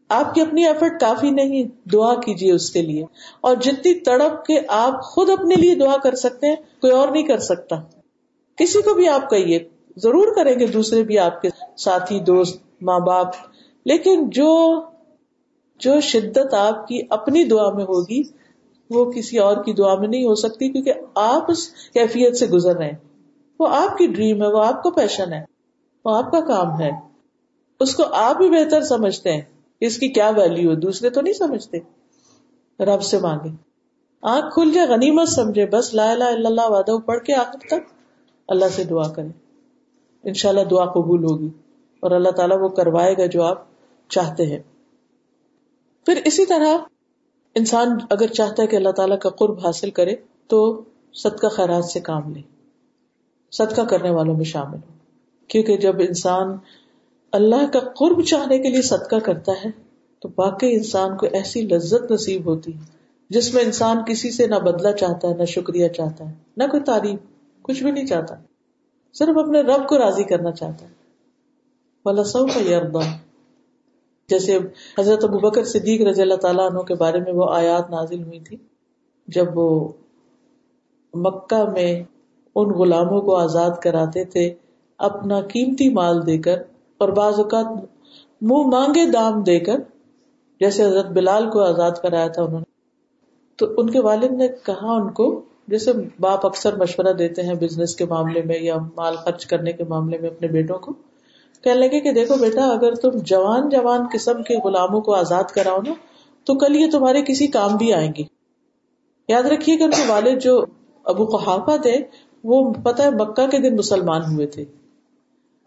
آپ 0.09 0.35
کی 0.35 0.41
اپنی 0.41 0.67
ایفرٹ 0.67 1.01
کافی 1.01 1.31
نہیں 1.31 1.89
دعا 1.93 2.15
کیجیے 2.15 2.53
اس 2.53 2.71
کے 2.71 2.83
لیے. 2.83 3.05
اور 3.41 3.57
جتنی 3.57 4.01
تڑپ 4.01 4.45
کے 4.45 4.61
آپ 4.69 5.03
خود 5.03 5.31
اپنے 5.31 5.55
لیے 5.55 5.75
دعا 5.75 5.97
کر 6.03 6.15
سکتے 6.15 6.47
ہیں، 6.47 6.57
کوئی 6.81 6.93
اور 6.93 7.09
نہیں 7.09 7.23
کر 7.23 7.39
سکتا. 7.39 7.77
کسی 8.57 8.83
کو 8.83 8.95
بھی 8.95 9.09
آپ 9.09 9.31
کہیے 9.31 9.69
ضرور 9.97 10.35
کریں 10.35 10.59
گے 10.59 10.67
دوسرے 10.67 11.03
بھی 11.03 11.19
آپ 11.19 11.43
کے 11.43 11.49
ساتھی، 11.77 12.21
دوست، 12.21 12.63
ماں 12.83 12.99
باپ، 12.99 13.27
لیکن 13.85 14.31
جو 14.31 14.83
جو 15.79 16.01
شدت 16.01 16.55
آپ 16.55 16.89
کی 16.89 17.01
اپنی 17.11 17.45
دعا 17.45 17.71
میں 17.71 17.85
ہوگی، 17.85 18.23
وہ 18.91 19.13
کسی 19.13 19.39
اور 19.39 19.65
کی 19.65 19.73
دعا 19.73 19.95
میں 19.95 20.09
نہیں 20.09 20.25
ہو 20.25 20.35
سکتی 20.35 20.69
کیونکہ 20.69 20.93
آپ 21.15 21.51
اس 21.51 21.69
کیفیت 21.69 22.37
سے 22.37 22.47
گزر 22.47 22.77
رہے 22.77 22.87
ہیں۔ 22.87 22.99
وہ 23.59 23.69
آپ 23.69 23.99
کی 23.99 24.07
ڈریم 24.07 24.43
ہے، 24.43 24.47
وہ 24.47 24.65
آپ 24.65 24.83
کا 24.83 24.91
پیشن 24.91 25.33
ہے، 25.33 25.45
وہ 26.05 26.17
آپ 26.17 26.31
کا 26.31 26.41
کام 26.41 26.81
ہے۔ 26.81 26.91
اس 27.81 27.95
کو 27.95 28.03
آپ 28.13 28.43
ہی 28.43 28.51
بہتر 28.51 28.83
سمجھتے 28.83 29.33
ہیں۔ 29.33 29.43
اس 29.81 29.99
کی 29.99 30.09
کیا 30.09 30.31
ویلو 30.37 30.71
ہے؟ 30.71 30.77
دوسرے 30.77 31.11
تو 31.11 31.21
نہیں 31.21 31.35
سمجھتے۔ 31.35 31.79
رب 32.85 33.03
سے 33.03 33.19
مانگے 33.19 33.49
آنکھ 34.23 34.55
کھل 34.55 34.73
جائے، 34.73 34.89
غنیمت 34.89 35.29
سمجھے۔ 35.29 35.67
بس 35.67 35.95
لا 35.95 36.11
الہ 36.11 36.25
الا 36.25 36.49
اللہ 36.49 36.71
وعدہ 36.71 36.99
پڑھ 37.07 37.21
کے 37.21 37.35
آخر 37.35 37.59
تک۔ 37.59 37.96
اللہ 38.49 38.65
سے 38.73 38.85
دعا 38.85 39.09
کرے 39.09 39.29
ان 40.23 40.35
شاء 40.35 40.49
اللہ 40.49 40.65
دعا 40.71 40.85
قبول 40.85 41.25
ہوگی 41.25 41.49
اور 42.01 42.11
اللہ 42.11 42.29
تعالیٰ 42.29 42.61
وہ 42.61 42.69
کروائے 42.69 43.15
گا 43.19 43.27
جو 43.27 43.43
آپ 43.43 43.65
چاہتے 44.09 44.47
ہیں۔ 44.47 44.59
پھر 46.07 46.21
اسی 46.25 46.47
طرح 46.47 46.79
انسان 47.55 47.89
اگر 48.11 48.27
چاہتا 48.27 48.63
ہے 48.63 48.69
کہ 48.69 48.77
اللہ 48.77 48.91
تعالیٰ 48.91 49.19
کا 49.19 49.31
قرب 49.31 49.59
حاصل 49.67 49.91
کرے 49.91 50.17
تو 50.47 50.85
صدقہ 51.15 51.47
خیرات 51.47 51.85
سے 51.85 52.01
کام 52.01 52.35
لے۔ 52.35 52.41
صدقہ 53.51 53.83
کرنے 53.83 54.11
والوں 54.11 54.35
میں 54.35 54.45
شامل 54.45 54.77
ہو۔ 54.77 54.93
کیونکہ 55.49 55.77
جب 55.77 55.97
انسان 55.99 56.57
اللہ 57.33 57.67
کا 57.73 57.81
قرب 57.81 58.25
چاہنے 58.25 58.59
کے 58.59 58.69
لیے 58.69 58.83
صدقہ 58.83 59.17
کرتا 59.17 59.53
ہے 59.53 59.71
تو 60.19 60.29
واقعی 60.39 60.75
انسان 60.75 61.17
کو 61.17 61.27
ایسی 61.33 61.63
لذت 61.63 62.11
نصیب 62.11 62.47
ہوتی 62.47 62.75
ہے 62.75 62.81
جس 63.29 63.55
میں 63.55 63.63
انسان 63.63 63.97
کسی 64.09 64.31
سے 64.31 64.47
نہ 64.47 64.55
بدلا 64.55 64.93
چاہتا 64.93 65.29
ہے، 65.29 65.35
نہ 65.35 65.45
شکریہ 65.45 65.89
چاہتا 65.89 66.29
ہے، 66.29 66.35
نہ 66.57 66.65
کوئی 66.65 66.83
تعریف۔ 66.83 67.36
کچھ 67.67 67.83
بھی 67.83 67.91
نہیں 67.91 68.07
چاہتا۔ 68.07 68.35
صرف 69.13 69.39
اپنے 69.39 69.61
رب 69.61 69.89
کو 69.89 69.99
راضی 69.99 70.25
کرنا 70.25 70.53
چاہتا 70.53 70.87
ہے۔ 70.87 70.97
سو 72.25 72.47
کا 72.47 72.61
یہ 72.61 72.79
جیسے 74.29 74.59
حضرت 74.99 75.25
ابو 75.25 75.39
بکر 75.39 75.65
صدیق 75.65 76.07
رضی 76.07 76.23
اللہ 76.23 76.35
تعالیٰ 76.35 76.71
عنہ 76.71 76.79
کے 76.79 76.95
بارے 76.95 77.21
میں 77.21 77.33
وہ 77.33 77.51
آیات 77.51 77.91
نازل 77.91 78.23
ہوئی 78.23 78.41
تھی، 78.41 78.57
جب 79.27 79.59
وہ 79.59 79.89
مکہ 81.15 81.71
میں 81.73 82.03
ان 82.55 82.71
غلاموں 82.71 83.21
کو 83.21 83.37
آزاد 83.37 83.71
کراتے 83.83 84.25
تھے، 84.25 84.55
اپنا 84.99 85.41
قیمتی 85.41 85.93
مال 85.93 86.27
دے 86.27 86.39
کر 86.39 86.63
اور 86.99 87.09
بعض 87.09 87.39
اوقات 87.39 87.67
منہ 88.43 88.67
مانگے 88.67 89.11
دام 89.11 89.43
دے 89.43 89.61
کر، 89.61 89.79
جیسے 90.61 90.85
حضرت 90.85 91.07
بلال 91.07 91.51
کو 91.51 91.61
آزاد 91.61 91.91
کرایا 92.03 92.29
تھا 92.29 92.43
انہوں 92.43 92.59
نے۔ 92.59 92.77
تو 93.57 93.67
ان 93.77 93.91
کے 93.91 94.01
والد 94.01 94.33
نے 94.33 94.49
کہا 94.49 94.93
ان 94.93 95.13
کو 95.13 95.43
جیسے 95.69 95.93
باپ 96.21 96.47
اکثر 96.47 96.77
مشورہ 96.77 97.13
دیتے 97.13 97.43
ہیں 97.43 97.55
بزنس 97.55 97.97
کے 97.97 98.07
معاملے 98.07 98.43
میں 98.43 98.59
یا 98.61 98.77
مال 98.97 99.17
خرچ 99.17 99.47
کرنے 99.47 99.73
کے 99.73 99.85
معاملے 99.85 100.19
میں 100.19 100.31
اپنے 100.31 100.49
بیٹوں 100.49 100.79
کو۔ 100.79 100.93
کہنے 101.63 101.75
لگے 101.75 102.01
کہ 102.01 102.13
دیکھو 102.13 102.35
بیٹا، 102.37 102.69
اگر 102.69 102.95
تم 102.95 103.11
جوان 103.15 103.69
جوان 103.69 104.01
قسم 104.13 104.43
کے 104.43 104.57
غلاموں 104.57 105.01
کو 105.01 105.15
آزاد 105.15 105.45
کراؤ 105.45 105.79
نا، 105.87 105.93
تو 106.45 106.55
کل 106.55 106.77
یہ 106.77 106.91
تمہارے 106.91 107.23
کسی 107.23 107.47
کام 107.47 107.77
بھی 107.77 107.93
آئیں 107.93 108.13
گے 108.19 108.23
یاد 109.29 109.43
رکھیے 109.43 109.77
کہ 109.77 109.83
ان 109.83 109.91
کے 109.91 110.03
والد 110.07 110.43
جو 110.43 110.65
ابو 111.05 111.25
قحافہ 111.25 111.77
تھے، 111.83 111.97
وہ 112.45 112.73
پتہ 112.85 113.03
ہے 113.03 113.11
مکہ 113.11 113.47
کے 113.47 113.59
دن 113.59 113.77
مسلمان 113.77 114.21
ہوئے 114.33 114.47
تھے۔ 114.47 114.65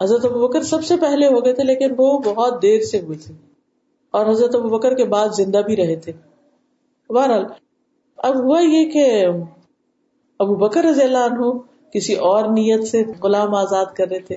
حضرت 0.02 0.26
ابو 0.26 0.48
بکر 0.48 0.62
سب 0.62 0.86
سے 0.86 0.98
پہلے 0.98 1.28
ہو 1.28 1.46
گئے 1.46 1.54
تھے، 1.54 1.64
لیکن 1.64 1.94
وہ 1.98 2.20
بہت 2.20 2.62
دیر 2.62 2.82
سے 2.82 3.00
ہوئے 3.00 3.18
تھے۔ 3.18 3.34
اور 4.12 4.26
حضرت 4.26 4.56
ابو 4.56 4.70
بکر 4.70 4.96
کے 4.96 5.06
بعد 5.06 5.30
زندہ 5.30 5.58
بھی 5.58 5.76
رہے 5.76 5.96
تھے۔ 5.96 6.12
بہرحال، 7.10 7.46
اب 8.18 8.36
ہوا 8.36 8.62
یہ 8.62 8.90
کہ 8.90 9.28
ابو 10.40 10.56
بکر 10.56 10.84
رضی 10.84 11.02
اللہ 11.02 11.18
عنہ 11.18 11.58
کسی 11.94 12.14
اور 12.14 12.46
نیت 12.46 12.88
سے 12.88 13.04
غلام 13.24 13.56
آزاد 13.56 13.86
کر 13.86 14.08
رہے 14.12 14.20
تھے۔ 14.20 14.36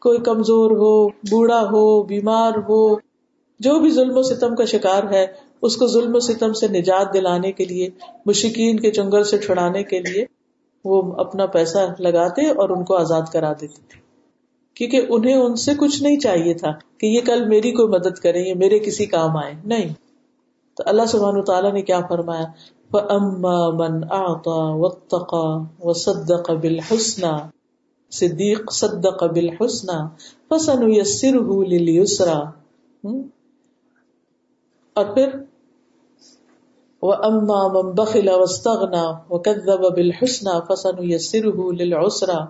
کوئی 0.00 0.18
کمزور 0.18 0.70
ہو، 0.70 1.08
بوڑھا 1.08 1.60
ہو، 1.60 2.02
بیمار 2.02 2.50
ہو، 2.50 2.94
جو 3.60 3.80
بھی 3.80 3.90
ظلم 3.90 4.16
و 4.16 4.22
ستم 4.22 4.54
کا 4.54 4.64
شکار 4.64 5.02
ہے، 5.12 5.26
اس 5.62 5.76
کو 5.76 5.86
ظلم 5.86 6.14
و 6.14 6.20
ستم 6.20 6.52
سے 6.52 6.68
نجات 6.68 7.14
دلانے 7.14 7.52
کے 7.52 7.64
لیے، 7.64 7.88
مشکین 8.26 8.80
کے 8.80 8.90
چنگل 8.90 9.24
سے 9.24 9.38
چھڑانے 9.38 9.82
کے 9.82 9.98
لیے 10.00 10.24
وہ 10.84 11.12
اپنا 11.18 11.46
پیسہ 11.46 11.78
لگاتے 11.98 12.46
اور 12.46 12.68
ان 12.68 12.84
کو 12.84 12.96
آزاد 12.96 13.22
کرا 13.32 13.52
دیتے 13.52 13.82
تھے۔ 13.88 14.00
کیونکہ 14.74 15.06
انہیں 15.08 15.34
ان 15.34 15.56
سے 15.56 15.72
کچھ 15.78 16.02
نہیں 16.02 16.20
چاہیے 16.20 16.54
تھا 16.54 16.70
کہ 16.98 17.06
یہ 17.06 17.20
کل 17.20 17.48
میری 17.48 17.70
کوئی 17.70 17.88
مدد 17.88 18.18
کرے 18.18 18.40
یا 18.40 18.54
میرے 18.54 18.78
کسی 18.78 19.06
کام 19.06 19.36
آئے 19.36 19.54
نہیں۔ 19.64 19.94
تو 20.76 20.82
اللہ 20.86 21.02
سبحان 21.08 21.44
تعالیٰ 21.44 21.72
نے 21.72 21.82
کیا 21.82 22.00
فرمایا؟ 22.08 22.44
من 23.70 24.04
واتقى 24.54 25.60
وصدق 25.80 26.50
بالحسنى، 26.50 27.32
صدیق 28.10 28.72
صدق 28.72 29.24
بالحسنى، 29.24 30.06
فسنيسره 30.50 31.62
لليسرى۔ 31.62 32.44
اور 34.94 35.04
پھر 35.14 35.28
واما 37.02 37.68
من 37.68 37.90
بخل 37.90 38.28
واستغنى 38.28 39.06
وكذب 39.30 39.94
بالحسنى 39.94 40.60
فسنيسره 40.68 41.70
للعسرى۔ 41.70 42.44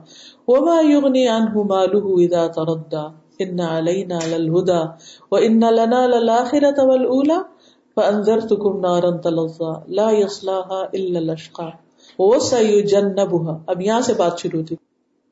وما 0.49 0.81
يغني 0.81 1.27
عنه 1.27 1.63
ماله 1.63 2.15
اذا 2.19 2.47
تردى۔ 2.47 3.25
ان 3.41 3.61
علينا 3.61 4.19
للهدى 4.27 4.87
وان 5.33 5.65
لنا 5.65 6.07
للاخره 6.07 6.85
والاولى 6.85 7.54
فانذرتكم 7.95 8.81
نارا 8.81 9.17
تلظى 9.17 9.95
لا 9.95 10.11
يصلاها 10.11 10.83
الا 10.93 11.19
الاشقى 11.19 11.71
وسيجنبها۔ 12.19 13.59
اب 13.67 13.81
یہاں 13.81 14.01
سے 14.01 14.15
بات 14.15 14.39
شروع 14.39 14.63
تھی۔ 14.63 14.77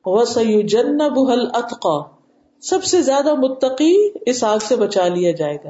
وسيجنبها 0.05 1.33
الاتقى 1.33 2.13
سب 2.61 2.83
سے 2.83 3.01
زیادہ 3.01 3.33
متقی 3.33 4.09
اس 4.25 4.43
آگ 4.43 4.57
سے 4.57 4.75
بچا 4.75 5.07
لیا 5.07 5.31
جائے 5.31 5.57
گا۔ 5.63 5.69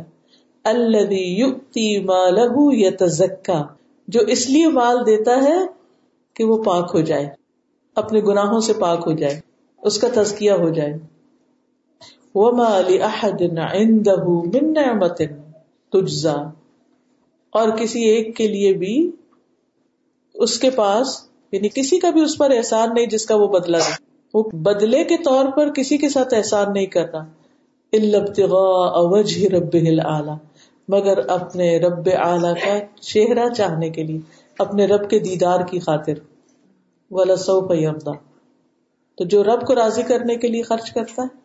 الذي 0.63 1.41
يؤتي 1.41 1.99
ماله 2.03 2.73
يتزكى۔ 2.73 3.61
جو 4.07 4.19
اس 4.19 4.49
لیے 4.49 4.67
مال 4.67 5.05
دیتا 5.05 5.43
ہے 5.43 5.57
کہ 6.33 6.43
وہ 6.43 6.63
پاک 6.63 6.91
ہو 6.93 7.01
جائے۔ 7.01 7.29
اپنے 7.95 8.21
گناہوں 8.21 8.59
سے 8.59 8.73
پاک 8.73 9.03
ہو 9.07 9.11
جائے۔ 9.11 9.39
اس 9.83 9.99
کا 9.99 10.07
تزکیہ 10.13 10.51
ہو 10.51 10.69
جائے۔ 10.69 10.93
وما 12.35 12.81
لأحد 12.81 13.41
عنده 13.57 14.23
من 14.23 14.73
نعمت 14.73 15.21
تجزا 15.91 16.35
اور 17.53 17.69
کسی 17.69 18.03
ایک 18.03 18.37
کے 18.37 18.47
لیے 18.47 18.73
بھی 18.73 19.11
اس 20.33 20.59
کے 20.59 20.69
پاس 20.69 21.07
یعنی 21.51 21.69
کسی 21.69 21.99
کا 21.99 22.09
بھی 22.09 22.21
اس 22.21 22.37
پر 22.37 22.51
احسان 22.51 22.89
نہیں 22.93 23.05
جس 23.05 23.25
کا 23.25 23.35
وہ 23.35 23.47
بدلا 23.47 23.77
دے 23.77 23.91
وہ 24.33 24.43
بدلے 24.53 25.03
کے 25.03 25.17
طور 25.17 25.45
پر 25.45 25.71
کسی 25.71 25.97
کے 25.97 26.09
ساتھ 26.09 26.33
احسان 26.33 26.73
نہیں 26.73 26.85
کرتا 26.85 27.19
ابتغاء 27.93 28.91
وجه 28.95 29.47
رب 29.57 29.73
العالی، 29.73 30.31
مگر 30.87 31.17
اپنے 31.29 31.79
رب 31.79 32.09
اعلی 32.13 32.53
کا 32.59 33.01
چہرہ 33.01 33.49
چاہنے 33.53 33.89
کے 33.89 34.03
لیے، 34.03 34.19
اپنے 34.59 34.85
رب 34.85 35.09
کے 35.09 35.19
دیدار 35.19 35.59
کی 35.59 35.79
خاطر۔ 35.79 36.13
والا 37.11 37.35
سو 37.35 37.61
پیمدا 37.61 38.11
تو 39.17 39.23
جو 39.25 39.43
رب 39.43 39.67
کو 39.67 39.75
راضی 39.75 40.03
کرنے 40.03 40.35
کے 40.35 40.47
لیے 40.47 40.61
خرچ 40.61 40.91
کرتا 40.91 41.21
ہے 41.21 41.42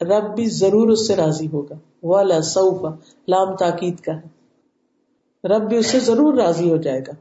رب 0.00 0.34
بھی 0.34 0.46
ضرور 0.46 0.88
اس 0.88 1.06
سے 1.06 1.16
راضی 1.16 1.46
ہوگا۔ 1.46 1.74
والا 2.02 2.40
سو 2.40 2.88
لام 3.28 3.56
تاکید 3.56 4.00
کا 4.00 4.12
ہے۔ 4.16 4.40
رب 5.48 5.68
بھی 5.68 5.76
اس 5.76 5.86
سے 5.86 6.00
ضرور 6.00 6.34
راضی 6.34 6.70
ہو 6.70 6.76
جائے 6.76 7.00
گا۔ 7.00 7.12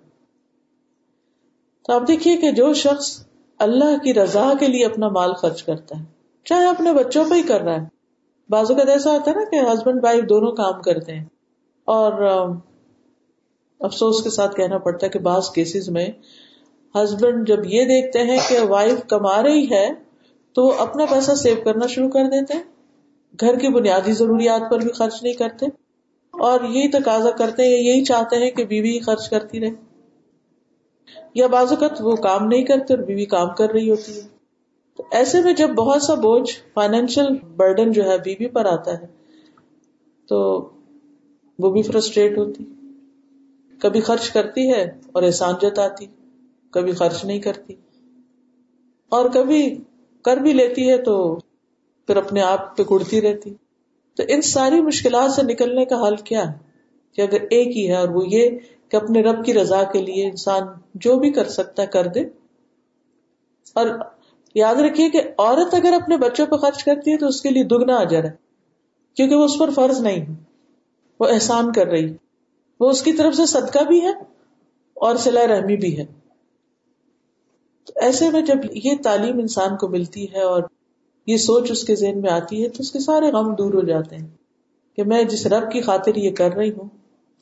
تو 1.85 1.93
آپ 1.93 2.07
دیکھیے 2.07 2.37
کہ 2.37 2.51
جو 2.51 2.73
شخص 2.73 3.25
اللہ 3.57 4.03
کی 4.03 4.13
رضا 4.13 4.53
کے 4.59 4.67
لیے 4.67 4.85
اپنا 4.85 5.07
مال 5.07 5.33
خرچ 5.33 5.63
کرتا 5.63 5.99
ہے، 5.99 6.03
چاہے 6.45 6.67
اپنے 6.67 6.93
بچوں 6.93 7.25
پہ 7.29 7.35
ہی 7.35 7.43
کر 7.43 7.61
رہا 7.61 7.81
ہے۔ 7.81 7.87
بازو 8.49 8.75
کا 8.75 8.91
ایسا 8.91 9.11
ہوتا 9.11 9.31
ہے 9.31 9.35
نا 9.35 9.43
کہ 9.51 9.73
ہسبینڈ 9.73 9.99
وائف 10.03 10.29
دونوں 10.29 10.51
کام 10.51 10.81
کرتے 10.81 11.15
ہیں۔ 11.15 11.25
اور 11.85 12.13
افسوس 13.79 14.23
کے 14.23 14.29
ساتھ 14.29 14.55
کہنا 14.55 14.77
پڑتا 14.77 15.05
ہے 15.05 15.09
کہ 15.09 15.19
بعض 15.19 15.49
کیسز 15.49 15.89
میں 15.89 16.09
ہسبینڈ 16.95 17.47
جب 17.47 17.59
یہ 17.65 17.85
دیکھتے 17.85 18.19
ہیں 18.19 18.39
کہ 18.49 18.59
وائف 18.59 19.03
کما 19.07 19.43
رہی 19.43 19.69
ہے 19.71 20.08
تو 20.53 20.63
وہ 20.63 20.73
اپنا 20.77 21.05
پیسہ 21.05 21.31
سیو 21.31 21.55
کرنا 21.63 21.87
شروع 21.87 22.09
کر 22.09 22.23
دیتے 22.23 22.53
ہیں۔ 22.53 22.63
گھر 23.39 23.59
کی 23.59 23.69
بنیادی 23.69 24.11
ضروریات 24.11 24.71
پر 24.71 24.79
بھی 24.79 24.91
خرچ 24.91 25.23
نہیں 25.23 25.33
کرتے۔ 25.33 25.65
اور 26.31 26.61
یہی 26.63 26.87
تقاضا 26.87 27.31
کرتے 27.31 27.63
ہیں، 27.63 27.83
یہی 27.83 28.03
چاہتے 28.03 28.35
ہیں 28.35 28.51
کہ 28.51 28.65
بیوی 28.65 28.89
ہی 28.89 28.99
خرچ 28.99 29.29
کرتی 29.29 29.59
رہے۔ 29.59 29.69
یا 31.33 31.47
بعض 31.47 31.69
اوقات 31.69 32.01
وہ 32.01 32.15
کام 32.15 32.47
نہیں 32.47 32.63
کرتے 32.63 32.93
اور 32.93 33.03
بیوی 33.03 33.25
کام 33.25 33.47
کر 33.57 33.69
رہی 33.69 33.89
ہوتی 33.89 34.15
ہے۔ 34.15 34.27
تو 34.97 35.03
ایسے 35.11 35.41
میں 35.41 35.53
جب 35.53 35.69
بہت 35.69 36.03
سا 36.03 36.13
بوجھ 36.13 36.51
فائنینشیل 36.73 37.27
برڈن 37.55 37.91
جو 37.91 38.03
ہے 38.03 38.17
بیوی 38.17 38.47
پر 38.47 38.65
آتا 38.65 38.93
ہے، 38.93 39.07
تو 40.27 40.69
وہ 41.59 41.71
بھی 41.71 41.81
فرسٹریٹ 41.81 42.37
ہوتی۔ 42.37 42.63
کبھی 43.79 44.01
خرچ 44.01 44.29
کرتی 44.29 44.73
ہے 44.73 44.99
اور 45.11 45.23
احسان 45.23 45.53
جتاتی، 45.61 46.05
کبھی 46.71 46.91
خرچ 46.91 47.25
نہیں 47.25 47.39
کرتی۔ 47.39 47.75
اور 49.09 49.29
کبھی 49.29 49.77
کر 50.23 50.37
بھی 50.37 50.53
لیتی 50.53 50.89
ہے 50.89 50.97
تو 50.97 51.35
پھر 52.07 52.15
اپنے 52.15 52.41
آپ 52.41 52.77
پہ 52.77 52.83
کڑتی 52.83 53.21
رہتی۔ 53.21 53.53
تو 54.15 54.23
ان 54.27 54.41
ساری 54.41 54.81
مشکلات 54.81 55.31
سے 55.31 55.43
نکلنے 55.43 55.85
کا 55.85 56.07
حل 56.07 56.15
کیا 56.15 56.47
ہے؟ 56.47 56.57
کہ 57.13 57.21
اگر 57.21 57.41
ایک 57.49 57.77
ہی 57.77 57.89
ہے 57.89 57.95
اور 57.95 58.09
وہ 58.09 58.23
یہ 58.27 58.49
کہ 58.89 58.95
اپنے 58.95 59.21
رب 59.21 59.45
کی 59.45 59.53
رضا 59.53 59.83
کے 59.83 60.01
لیے 60.01 60.29
انسان 60.29 60.63
جو 60.93 61.19
بھی 61.19 61.31
کر 61.31 61.47
سکتا 61.47 61.81
ہے 61.81 61.87
کر 61.87 62.07
دے۔ 62.07 62.19
اور 63.73 63.87
یاد 64.55 64.75
رکھیے 64.75 65.09
کہ 65.09 65.21
عورت 65.37 65.73
اگر 65.73 65.93
اپنے 65.93 66.17
بچوں 66.17 66.45
پہ 66.45 66.55
خرچ 66.55 66.83
کرتی 66.83 67.11
ہے 67.11 67.17
تو 67.17 67.27
اس 67.27 67.41
کے 67.41 67.49
لیے 67.49 67.63
دگنا 67.63 67.95
اجر 67.95 68.23
ہے، 68.23 68.31
کیونکہ 69.15 69.35
وہ 69.35 69.43
اس 69.43 69.57
پر 69.59 69.69
فرض 69.69 70.01
نہیں 70.01 70.21
ہے، 70.21 70.33
وہ 71.19 71.25
احسان 71.25 71.71
کر 71.71 71.87
رہی 71.87 72.15
وہ 72.79 72.89
اس 72.89 73.01
کی 73.01 73.13
طرف 73.13 73.35
سے 73.35 73.45
صدقہ 73.45 73.83
بھی 73.83 74.01
ہے 74.01 74.11
اور 74.93 75.15
سلا 75.15 75.47
رحمی 75.47 75.77
بھی 75.77 75.99
ہے۔ 75.99 76.18
ایسے 77.95 78.29
میں 78.29 78.41
جب 78.41 78.55
یہ 78.73 78.91
تعلیم 79.03 79.39
انسان 79.39 79.77
کو 79.77 79.87
ملتی 79.87 80.33
ہے 80.33 80.41
اور 80.41 80.63
یہ 81.27 81.37
سوچ 81.37 81.71
اس 81.71 81.83
کے 81.83 81.95
ذہن 81.95 82.21
میں 82.21 82.31
آتی 82.31 82.63
ہے 82.63 82.69
تو 82.69 82.75
اس 82.79 82.91
کے 82.91 82.99
سارے 82.99 83.31
غم 83.31 83.55
دور 83.55 83.73
ہو 83.73 83.81
جاتے 83.81 84.15
ہیں 84.15 84.27
کہ 84.95 85.03
میں 85.03 85.23
جس 85.23 85.45
رب 85.45 85.71
کی 85.71 85.81
خاطر 85.81 86.15
یہ 86.15 86.31
کر 86.31 86.53
رہی 86.53 86.69
ہوں، 86.69 86.89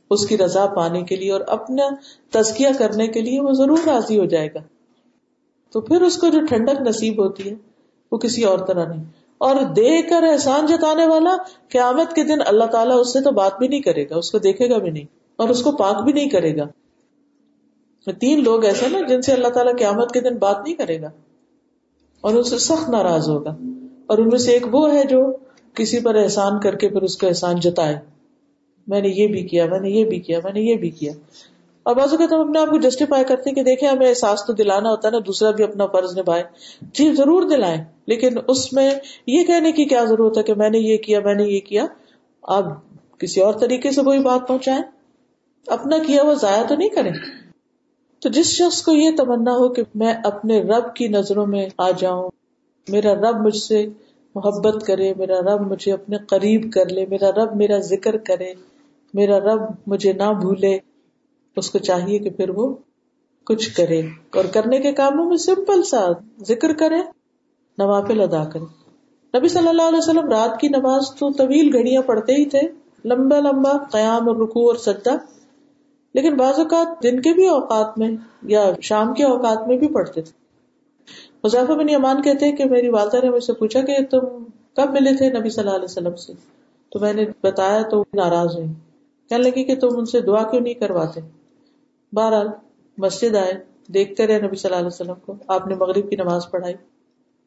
اس 0.10 0.28
کی 0.28 0.38
رضا 0.38 0.66
پانے 0.66 1.02
کے 1.02 1.16
لیے 1.16 1.32
اور 1.32 1.42
اپنا 1.48 1.84
تزکیہ 2.32 2.68
کرنے 2.78 3.08
کے 3.08 3.22
لیے 3.22 3.42
وہ 3.42 3.52
ضرور 3.52 3.78
راضی 3.86 4.20
ہو 4.20 4.26
جائے 4.26 4.48
گا۔ 4.54 4.60
تو 5.72 5.82
پھر 5.82 6.02
اس 6.02 6.18
کو 6.18 6.28
جو 6.28 6.46
ٹھنڈک 6.46 6.82
نصیب 6.82 7.24
ہوتی 7.24 7.50
ہے، 7.50 7.56
وہ 8.12 8.18
کسی 8.18 8.44
اور 8.44 8.60
طرح 8.60 8.86
نہیں۔ 8.86 9.04
اور 9.38 9.56
دے 9.56 10.02
کر 10.02 10.24
احسان 10.24 10.66
جتانے 10.66 11.06
والا 11.06 11.38
قیامت 11.70 12.16
کے 12.16 12.24
دن 12.24 12.38
اللہ 12.46 12.66
تعالیٰ 12.66 13.00
اس 13.00 13.14
سے 13.14 13.22
تو 13.22 13.32
بات 13.32 13.60
بھی 13.60 13.68
نہیں 13.68 13.82
کرے 13.82 14.10
گا، 14.10 14.18
اس 14.18 14.32
کو 14.32 14.38
دیکھے 14.38 14.70
گا 14.70 14.78
بھی 14.78 14.92
نہیں 14.92 15.06
اور 15.36 15.50
اس 15.50 15.64
کو 15.64 15.72
پاک 15.72 16.04
بھی 16.04 16.14
نہیں 16.14 16.30
کرے 16.30 16.58
گا۔ 16.58 16.64
تین 18.14 18.44
لوگ 18.44 18.66
ایسے 18.66 18.86
نا 18.90 19.02
جن 19.08 19.22
سے 19.22 19.32
اللہ 19.32 19.48
تعالیٰ 19.48 19.74
قیامت 19.78 20.12
کے 20.12 20.22
دن 20.22 20.36
بات 20.36 20.58
نہیں 20.64 20.76
کرے 20.76 21.02
گا 21.02 21.10
اور 22.22 22.34
ان 22.34 22.44
سے 22.44 22.58
سخت 22.58 22.90
ناراض 22.90 23.30
ہوگا 23.30 23.58
اور 24.06 24.18
ان 24.18 24.28
میں 24.28 24.38
سے 24.38 24.52
ایک 24.52 24.76
وہ 24.76 24.94
ہے 24.94 25.04
جو 25.04 25.38
کسی 25.74 26.00
پر 26.00 26.16
احسان 26.16 26.60
کر 26.60 26.76
کے 26.76 26.90
پھر 26.90 27.02
اس 27.02 27.18
کو 27.18 27.28
احسان 27.28 27.56
جتائے 27.56 27.96
میں 28.88 29.02
نے 29.02 29.08
یہ 29.08 29.28
بھی 29.28 29.44
کیا، 29.48 29.66
میں 29.66 29.80
نے 29.80 29.90
یہ 29.90 30.06
بھی 30.06 30.20
کیا، 30.20 30.40
میں 30.44 30.54
نے 30.54 30.62
یہ 30.62 30.76
بھی 30.76 30.90
کیا۔ 30.90 31.12
اور 31.84 31.96
بعض 31.96 32.08
اوقات 32.12 32.34
ہم 32.34 32.40
اپنے 32.40 32.60
آپ 32.60 32.68
کو 32.68 32.78
جسٹیفائی 32.78 33.24
کرتے 33.24 33.50
ہیں 33.50 33.56
کہ 33.56 33.64
دیکھیں 33.64 33.90
ہمیں 33.90 34.10
احساس 34.10 34.46
تو 34.46 34.54
دلانا 34.54 34.90
ہوتا 34.90 35.08
ہے 35.08 35.12
نا، 35.12 35.18
دوسرا 35.28 35.52
بھی 35.52 35.64
اپنا 35.64 35.86
فرض 35.86 36.18
نبھائے۔ 36.18 36.44
جی 36.94 37.14
ضرور 37.14 37.50
دلائیں، 37.50 37.84
لیکن 38.08 38.30
اس 38.48 38.74
میں 38.74 38.92
یہ 39.28 39.44
کہنے 39.44 39.72
کی 39.72 39.86
کیا 39.86 40.04
ضرورت 40.04 40.38
ہے 40.38 40.44
کہ 40.44 40.54
میں 40.54 40.70
نے 40.70 40.78
یہ 40.78 40.98
کیا، 40.98 41.20
میں 41.20 41.34
نے 41.34 41.44
یہ 41.44 41.60
کیا؟ 41.60 41.86
آپ 42.44 42.64
کسی 43.20 43.42
اور 43.42 43.54
طریقے 43.54 43.92
سے 43.92 44.02
وہی 44.02 44.20
بات 44.20 44.48
پہنچائیں۔ 44.48 44.82
اپنا 45.68 45.98
کیا 45.98 46.24
وہ 46.24 46.34
ضائع 46.34 46.64
تو 46.68 46.76
نہیں 46.76 46.90
کریں۔ 46.90 47.12
تو 48.20 48.30
جس 48.30 48.46
شخص 48.46 48.82
کو 48.82 48.92
یہ 48.92 49.10
تمنا 49.18 49.52
ہو 49.52 49.70
کہ 49.70 49.84
میں 49.96 50.14
اپنے 50.24 50.62
رب 50.62 50.96
کی 50.96 51.08
نظروں 51.08 51.46
میں 51.46 51.70
آ 51.78 51.92
جاؤں، 51.92 52.30
میرا 52.88 53.14
رب 53.14 53.36
مجھ 53.46 53.58
سے 53.58 53.88
محبت 54.36 54.86
کرے، 54.86 55.14
میرا 55.18 55.40
رب 55.40 55.72
مجھے 55.72 55.94
اپنے 55.94 56.18
قریب 56.18 56.72
کر 56.74 56.90
لے، 56.90 57.06
میرا 57.06 57.30
رب 57.30 57.56
میرا 57.56 57.78
ذکر 57.78 58.18
کرے، 58.18 58.54
میرا 59.14 59.40
رب 59.40 59.62
مجھے 59.88 60.14
نہ 60.14 60.34
بھولے، 60.42 60.78
اس 61.56 61.72
کو 61.72 61.80
چاہیے 61.80 62.20
کہ 62.20 62.30
پھر 62.30 62.50
وہ 62.50 62.76
کچھ 63.46 63.76
کرے۔ 63.76 64.02
اور 64.36 64.46
کرنے 64.46 64.80
کے 64.80 64.92
کاموں 64.92 65.26
میں 65.26 65.38
سمپل 65.38 65.84
سا 65.84 66.08
ذکر 66.48 66.74
کرے، 66.74 66.98
نوافل 67.78 68.22
ادا 68.22 68.44
کرے۔ 68.44 68.88
نبی 69.38 69.48
صلی 69.48 69.68
اللہ 69.68 69.82
علیہ 69.82 69.98
وسلم 69.98 70.30
رات 70.30 70.60
کی 70.60 70.68
نماز 70.68 71.04
تو 71.20 71.34
طویل 71.34 71.76
گھڑیاں 71.76 72.02
پڑھتے 72.02 72.34
ہی 72.34 72.46
تھے، 72.46 72.62
لمبا 73.06 73.40
لمبا 73.40 73.72
قیام 73.92 74.28
اور 74.28 74.36
رکوع 74.36 74.68
اور 74.68 74.76
سجدہ۔ 74.76 75.37
لیکن 76.18 76.38
بعض 76.38 76.60
اوقات 76.60 77.04
دن 77.04 77.22
کے 77.22 77.34
بھی 77.34 77.48
اوقات 77.48 77.98
میں 77.98 78.12
یا 78.44 78.72
شام 78.82 79.14
کے 79.14 79.24
اوقات 79.24 79.68
میں 79.68 79.78
بھی 79.78 79.88
پڑھتے 79.88 80.22
تھے۔ 80.22 80.32
مظاہر 81.44 81.76
بن 81.76 81.90
یمان 81.90 82.22
کہتے 82.22 82.46
ہیں 82.46 82.56
کہ 82.56 82.66
میری 82.66 82.90
والدہ 82.90 83.18
نے 83.24 83.30
مجھ 83.30 83.44
سے 83.44 83.54
پوچھا 83.54 83.82
کہ 83.82 83.98
تم 84.10 84.20
کب 84.76 84.90
ملے 84.92 85.18
تھے 85.18 85.40
نبی 85.40 85.50
صلی 85.50 85.64
اللہ 85.64 85.76
علیہ 85.76 85.84
وسلم 85.84 86.16
سے؟ 86.16 86.34
تو 86.90 87.00
میں 87.00 87.14
نے 87.14 87.26
بتایا 87.44 87.82
تو 87.82 88.04
ناراض 88.14 88.56
ہوئی۔ 88.56 88.68
کہنے 89.30 89.44
لگی 89.44 89.64
کہ 89.64 89.76
تم 89.76 89.88
ان 89.98 90.06
سے 90.06 90.22
دعا 90.22 90.44
کیوں 90.44 90.62
نہیں 90.62 90.74
کرواتے؟ 90.74 91.22
بہرحال 92.14 92.48
مسجد 92.98 93.36
آئے، 93.36 93.54
دیکھتے 93.88 94.28
رہے 94.28 94.40
نبی 94.40 94.56
صلی 94.56 94.70
اللہ 94.70 94.78
علیہ 94.78 94.88
وسلم 94.88 95.14
کو۔ 95.26 95.34
آپ 95.48 95.68
نے 95.68 95.76
مغرب 95.76 96.10
کی 96.10 96.16
نماز 96.16 96.52
پڑھائی۔ 96.52 96.74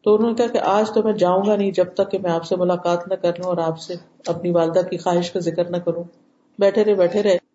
تو 0.05 0.15
انہوں 0.15 0.31
نے 0.31 0.35
کہا 0.35 0.47
کہ 0.47 0.59
آج 0.59 0.91
تو 0.91 1.03
میں 1.03 1.13
جاؤں 1.13 1.43
گا 1.47 1.57
نہیں 1.57 1.71
جب 1.71 1.95
تک 1.95 2.11
کہ 2.11 2.19
میں 2.19 2.31
آپ 2.31 2.45
سے 2.45 2.57
ملاقات 2.57 3.09
نہ 3.09 3.15
کر 3.15 3.29
لوں 3.29 3.47
اور 3.47 3.59
آپ 3.59 3.81
سے 3.81 3.95
اپنی 4.27 4.51
والدہ 4.51 4.81
کی 4.91 4.99
خواہش 4.99 5.31
کا 5.31 5.41
ذکر 5.41 5.71
نہ 5.71 5.77
کروں۔ 5.77 6.05
بیٹھے 6.59 6.85
رہے 6.85 6.95
بیٹھے 6.95 7.23
رہے۔ 7.23 7.50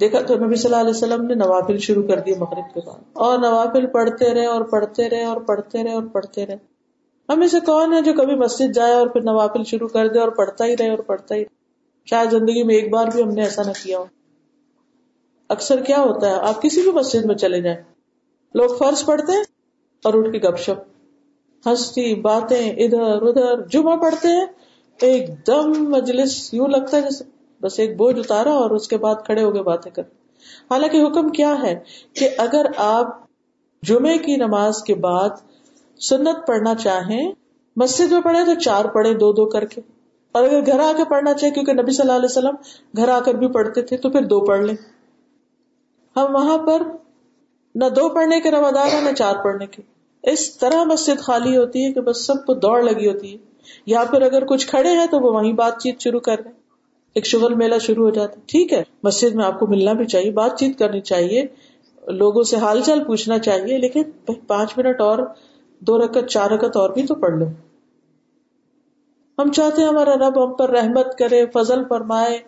دیکھا 0.00 0.20
تو 0.20 0.34
نبی 0.34 0.54
صلی 0.54 0.70
اللہ 0.70 0.80
علیہ 0.80 0.96
وسلم 0.96 1.26
نے 1.26 1.34
نوافل 1.34 1.78
شروع 1.78 2.02
کر 2.06 2.18
دیے 2.20 2.34
مغرب 2.38 2.74
کے 2.74 2.80
بعد۔ 2.86 3.00
اور 3.12 3.38
نوافل 3.38 3.86
پڑھتے 3.86 4.34
رہے 4.34 4.46
اور 4.46 4.60
پڑھتے 4.60 5.10
رہے 5.10 5.24
اور 5.24 5.40
پڑھتے 5.40 5.84
رہے 5.84 5.92
اور 5.92 6.02
پڑھتے 6.02 6.46
رہے۔ 6.46 6.56
ہم 7.28 7.42
اسے 7.42 7.60
کون 7.60 7.92
ہے 7.92 8.02
جو 8.02 8.12
کبھی 8.12 8.34
مسجد 8.34 8.74
جائے 8.74 8.92
اور 8.92 9.06
پھر 9.06 9.20
نوافل 9.20 9.64
شروع 9.64 9.88
کر 9.88 10.08
دے 10.08 10.18
اور 10.18 10.28
پڑھتا 10.28 10.64
ہی 10.64 10.76
رہے 10.76 10.90
اور 10.90 10.98
پڑھتا 10.98 11.34
ہی 11.34 11.40
رہے؟ 11.40 11.60
شاید 12.06 12.30
زندگی 12.30 12.62
میں 12.62 12.74
ایک 12.74 12.92
بار 12.92 13.06
بھی 13.06 13.22
ہم 13.22 13.28
نے 13.28 13.42
ایسا 13.42 13.62
نہ 13.62 13.72
کیا 13.82 13.98
ہو۔ 13.98 14.04
اکثر 15.48 15.82
کیا 15.82 16.00
ہوتا 16.00 16.26
ہے؟ 16.26 16.32
آپ 16.32 16.62
کسی 16.62 16.82
بھی 16.82 16.92
مسجد 16.92 17.24
میں 17.24 17.34
چلے 17.34 17.60
جائیں۔ 17.60 17.82
لوگ 18.54 18.76
فرض 18.78 19.04
پڑھتے 19.04 19.32
ہیں 19.32 19.42
اور 20.04 20.14
اٹھ 20.14 20.32
کے 20.32 20.38
گپ 20.38 20.58
شپ۔ 20.58 20.80
ہنستی، 21.66 22.14
باتیں 22.14 22.70
ادھر 22.70 23.22
ادھر۔ 23.22 23.66
جمعہ 23.66 23.96
پڑھتے 23.96 24.28
ہیں۔ 24.28 24.46
ایک 25.00 25.46
دم 25.46 25.72
مجلس 25.76 26.54
یوں 26.54 26.68
لگتا 26.68 26.96
ہے 26.96 27.02
جیسے 27.02 27.24
بس 27.62 27.78
ایک 27.78 27.96
بوجھ 27.96 28.18
اتارا 28.18 28.50
اور 28.50 28.70
اس 28.70 28.88
کے 28.88 28.96
بعد 28.96 29.14
کھڑے 29.24 29.42
ہو 29.42 29.54
گئے 29.54 29.62
باتیں 29.62 29.90
کر 29.90 30.02
حالانکہ 30.70 31.02
حکم 31.02 31.28
کیا 31.28 31.54
ہے 31.62 31.80
کہ 32.12 32.28
اگر 32.38 32.66
آپ 32.76 33.06
جمعے 33.82 34.18
کی 34.18 34.36
نماز 34.36 34.82
کے 34.82 34.94
بعد 34.94 35.30
سنت 36.00 36.46
پڑھنا 36.46 36.74
چاہیں، 36.74 37.32
مسجد 37.76 38.12
میں 38.12 38.20
پڑھے 38.20 38.44
تو 38.44 38.60
چار 38.60 38.84
پڑھے 38.84 39.14
دو 39.14 39.32
دو 39.32 39.46
کر 39.46 39.64
کے۔ 39.64 39.80
اور 40.32 40.42
اگر 40.42 40.66
گھر 40.66 40.80
آ 40.80 40.92
کے 40.96 41.04
پڑھنا 41.04 41.34
چاہے 41.34 41.52
کیونکہ 41.52 41.72
نبی 41.72 41.92
صلی 41.92 42.00
اللہ 42.00 42.12
علیہ 42.12 42.24
وسلم 42.24 42.54
گھر 42.96 43.08
آ 43.08 43.20
کر 43.20 43.34
بھی 43.34 43.48
پڑھتے 43.48 43.82
تھے، 43.82 43.96
تو 43.96 44.10
پھر 44.10 44.22
دو 44.22 44.40
پڑھ 44.40 44.60
لیں۔ 44.60 44.76
ہم 46.16 46.34
وہاں 46.34 46.58
پر 46.58 46.82
نہ 47.74 47.84
دو 47.84 48.08
پڑھنے 48.08 48.40
کے 48.40 48.50
روادار 48.50 48.86
ہیں، 48.86 49.00
نہ 49.00 49.10
چار 49.10 49.36
پڑھنے 49.44 49.66
کے۔ 49.66 49.82
اس 50.22 50.58
طرح 50.58 50.84
مسجد 50.84 51.20
خالی 51.20 51.56
ہوتی 51.56 51.84
ہے 51.84 51.92
کہ 51.92 52.00
بس 52.00 52.26
سب 52.26 52.46
کو 52.46 52.54
دوڑ 52.54 52.82
لگی 52.82 53.08
ہوتی 53.08 53.32
ہے۔ 53.32 53.38
یا 53.86 54.04
پھر 54.10 54.22
اگر 54.22 54.44
کچھ 54.44 54.66
کھڑے 54.66 54.88
ہیں 54.88 55.06
تو 55.06 55.20
وہ 55.20 55.32
وہیں 55.32 55.52
بات 55.52 55.78
چیت 55.78 56.00
شروع 56.00 56.20
کر 56.20 56.38
رہے 56.38 56.59
ایک 57.14 57.26
شغل 57.26 57.54
میلہ 57.54 57.78
شروع 57.78 58.04
ہو 58.04 58.10
جاتا 58.10 58.36
ہے۔ 58.36 58.40
ٹھیک 58.46 58.72
ہے، 58.72 58.82
مسجد 59.02 59.34
میں 59.34 59.44
آپ 59.44 59.60
کو 59.60 59.66
ملنا 59.66 59.92
بھی 59.92 60.06
چاہیے، 60.06 60.30
بات 60.30 60.58
چیت 60.58 60.78
کرنی 60.78 61.00
چاہیے، 61.00 61.44
لوگوں 62.08 62.42
سے 62.42 62.56
حال 62.56 62.82
چال 62.82 63.04
پوچھنا 63.04 63.38
چاہیے، 63.38 63.78
لیکن 63.78 64.02
پانچ 64.46 64.78
منٹ 64.78 65.00
اور، 65.00 65.18
دو 65.80 65.98
رکت 65.98 66.28
چار 66.28 66.50
رکت 66.50 66.76
اور 66.76 66.90
بھی 66.90 67.06
تو 67.06 67.14
پڑھ 67.14 67.34
لو۔ 67.34 67.44
ہم 69.38 69.52
چاہتے 69.52 69.82
ہیں 69.82 69.88
ہمارا 69.88 70.14
رب 70.14 70.44
ہم 70.44 70.54
پر 70.54 70.70
رحمت 70.70 71.18
کرے، 71.18 71.46
فضل 71.46 71.82
فرمائے، 71.88 72.38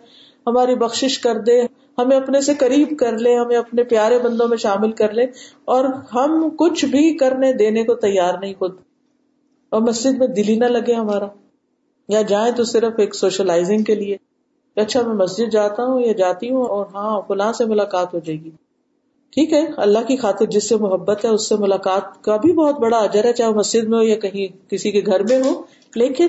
ہماری 0.47 0.75
بخش 0.75 1.19
کر 1.19 1.37
دے، 1.37 1.61
ہمیں 1.97 2.17
اپنے 2.17 2.41
سے 2.41 2.53
قریب 2.53 2.93
کر 2.99 3.17
لے، 3.17 3.35
ہمیں 3.35 3.57
اپنے 3.57 3.83
پیارے 3.83 4.19
بندوں 4.19 4.47
میں 4.47 4.57
شامل 4.57 4.91
کر 4.91 5.13
لے، 5.13 5.25
اور 5.65 5.85
ہم 5.85 6.49
کچھ 6.57 6.85
بھی 6.85 7.17
کرنے، 7.17 7.53
دینے 7.53 7.83
کو 7.83 7.95
تیار 7.95 8.33
نہیں 8.41 8.53
خود۔ 8.59 8.75
اور 9.69 9.81
مسجد 9.81 10.17
میں 10.17 10.27
دل 10.27 10.47
ہی 10.47 10.55
نہ 10.55 10.65
لگے 10.65 10.93
ہمارا۔ 10.93 11.27
یا 12.07 12.21
جائیں 12.21 12.53
تو 12.53 12.63
صرف 12.63 12.93
ایک 12.97 13.15
سوشلائزنگ 13.15 13.83
کے 13.83 13.95
لیے۔ 13.95 14.17
اچھا 14.75 15.01
میں 15.01 15.15
مسجد 15.15 15.51
جاتا 15.51 15.83
ہوں 15.85 16.01
یا 16.01 16.11
جاتی 16.11 16.49
ہوں 16.51 16.65
اور 16.65 16.85
ہاں 16.93 17.21
فلاں 17.27 17.53
سے 17.53 17.65
ملاقات 17.65 18.13
ہو 18.13 18.19
جائے 18.19 18.43
گی۔ 18.43 18.49
ٹھیک 19.29 19.53
ہے، 19.53 19.67
اللہ 19.77 19.99
کی 20.07 20.15
خاطر 20.17 20.45
جس 20.45 20.69
سے 20.69 20.75
محبت 20.75 21.25
ہے، 21.25 21.29
اس 21.29 21.49
سے 21.49 21.55
ملاقات 21.55 22.23
کا 22.23 22.37
بھی 22.37 22.53
بہت 22.53 22.79
بڑا 22.79 22.97
اجر 22.97 23.25
ہے، 23.25 23.33
چاہے 23.33 23.53
مسجد 23.53 23.83
میں 23.83 23.97
ہو 23.97 24.03
یا 24.03 24.15
کہیں 24.15 24.69
کسی 24.69 24.91
کے 24.91 25.01
گھر 25.05 25.23
میں 25.23 25.41
ہو۔ 25.45 25.61
لیکن 25.95 26.27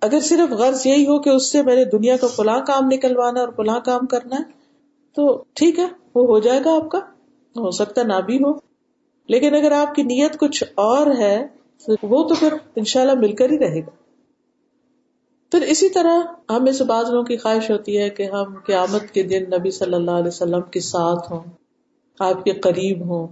اگر 0.00 0.20
صرف 0.20 0.52
غرض 0.52 0.86
یہی 0.86 1.06
ہو 1.06 1.18
کہ 1.18 1.30
اس 1.30 1.52
سے 1.52 1.62
میں 1.62 1.76
نے 1.76 1.84
دنیا 1.84 2.16
کا 2.16 2.26
فلاں 2.26 2.60
کام 2.66 2.88
نکلوانا 2.92 3.40
اور 3.40 3.48
فلاں 3.56 3.80
کام 3.80 4.06
کرنا 4.06 4.36
ہے، 4.36 4.42
تو 5.14 5.44
ٹھیک 5.52 5.78
ہے، 5.78 5.86
وہ 6.14 6.26
ہو 6.26 6.38
جائے 6.38 6.60
گا 6.64 6.74
آپ 6.74 6.90
کا۔ 6.90 6.98
ہو 7.56 7.70
سکتا 7.70 8.02
نہ 8.02 8.20
بھی 8.26 8.36
ہو۔ 8.36 8.52
لیکن 9.28 9.54
اگر 9.54 9.72
آپ 9.72 9.94
کی 9.94 10.02
نیت 10.02 10.38
کچھ 10.38 10.64
اور 10.74 11.06
ہے 11.18 11.46
وہ 12.02 12.28
تو 12.28 12.34
پھر 12.34 12.54
انشاءاللہ 12.76 13.12
مل 13.12 13.32
کر 13.32 13.50
ہی 13.50 13.58
رہے 13.58 13.80
گا۔ 13.80 14.05
پھر 15.50 15.62
اسی 15.62 15.88
طرح 15.88 16.22
ہمیں 16.52 16.72
سے 16.72 16.84
بعض 16.84 17.10
لوگوں 17.10 17.24
کی 17.24 17.36
خواہش 17.36 17.70
ہوتی 17.70 17.98
ہے 17.98 18.10
کہ 18.10 18.22
ہم 18.22 18.54
قیامت 18.66 19.10
کے 19.10 19.22
دن 19.22 19.42
نبی 19.42 19.70
صلی 19.70 19.94
اللہ 19.94 20.10
علیہ 20.10 20.28
وسلم 20.28 20.62
کے 20.62 20.80
ساتھ 20.80 21.32
ہوں، 21.32 21.40
آپ 22.18 22.44
کے 22.44 22.52
قریب 22.52 23.00
ہوں، 23.00 23.28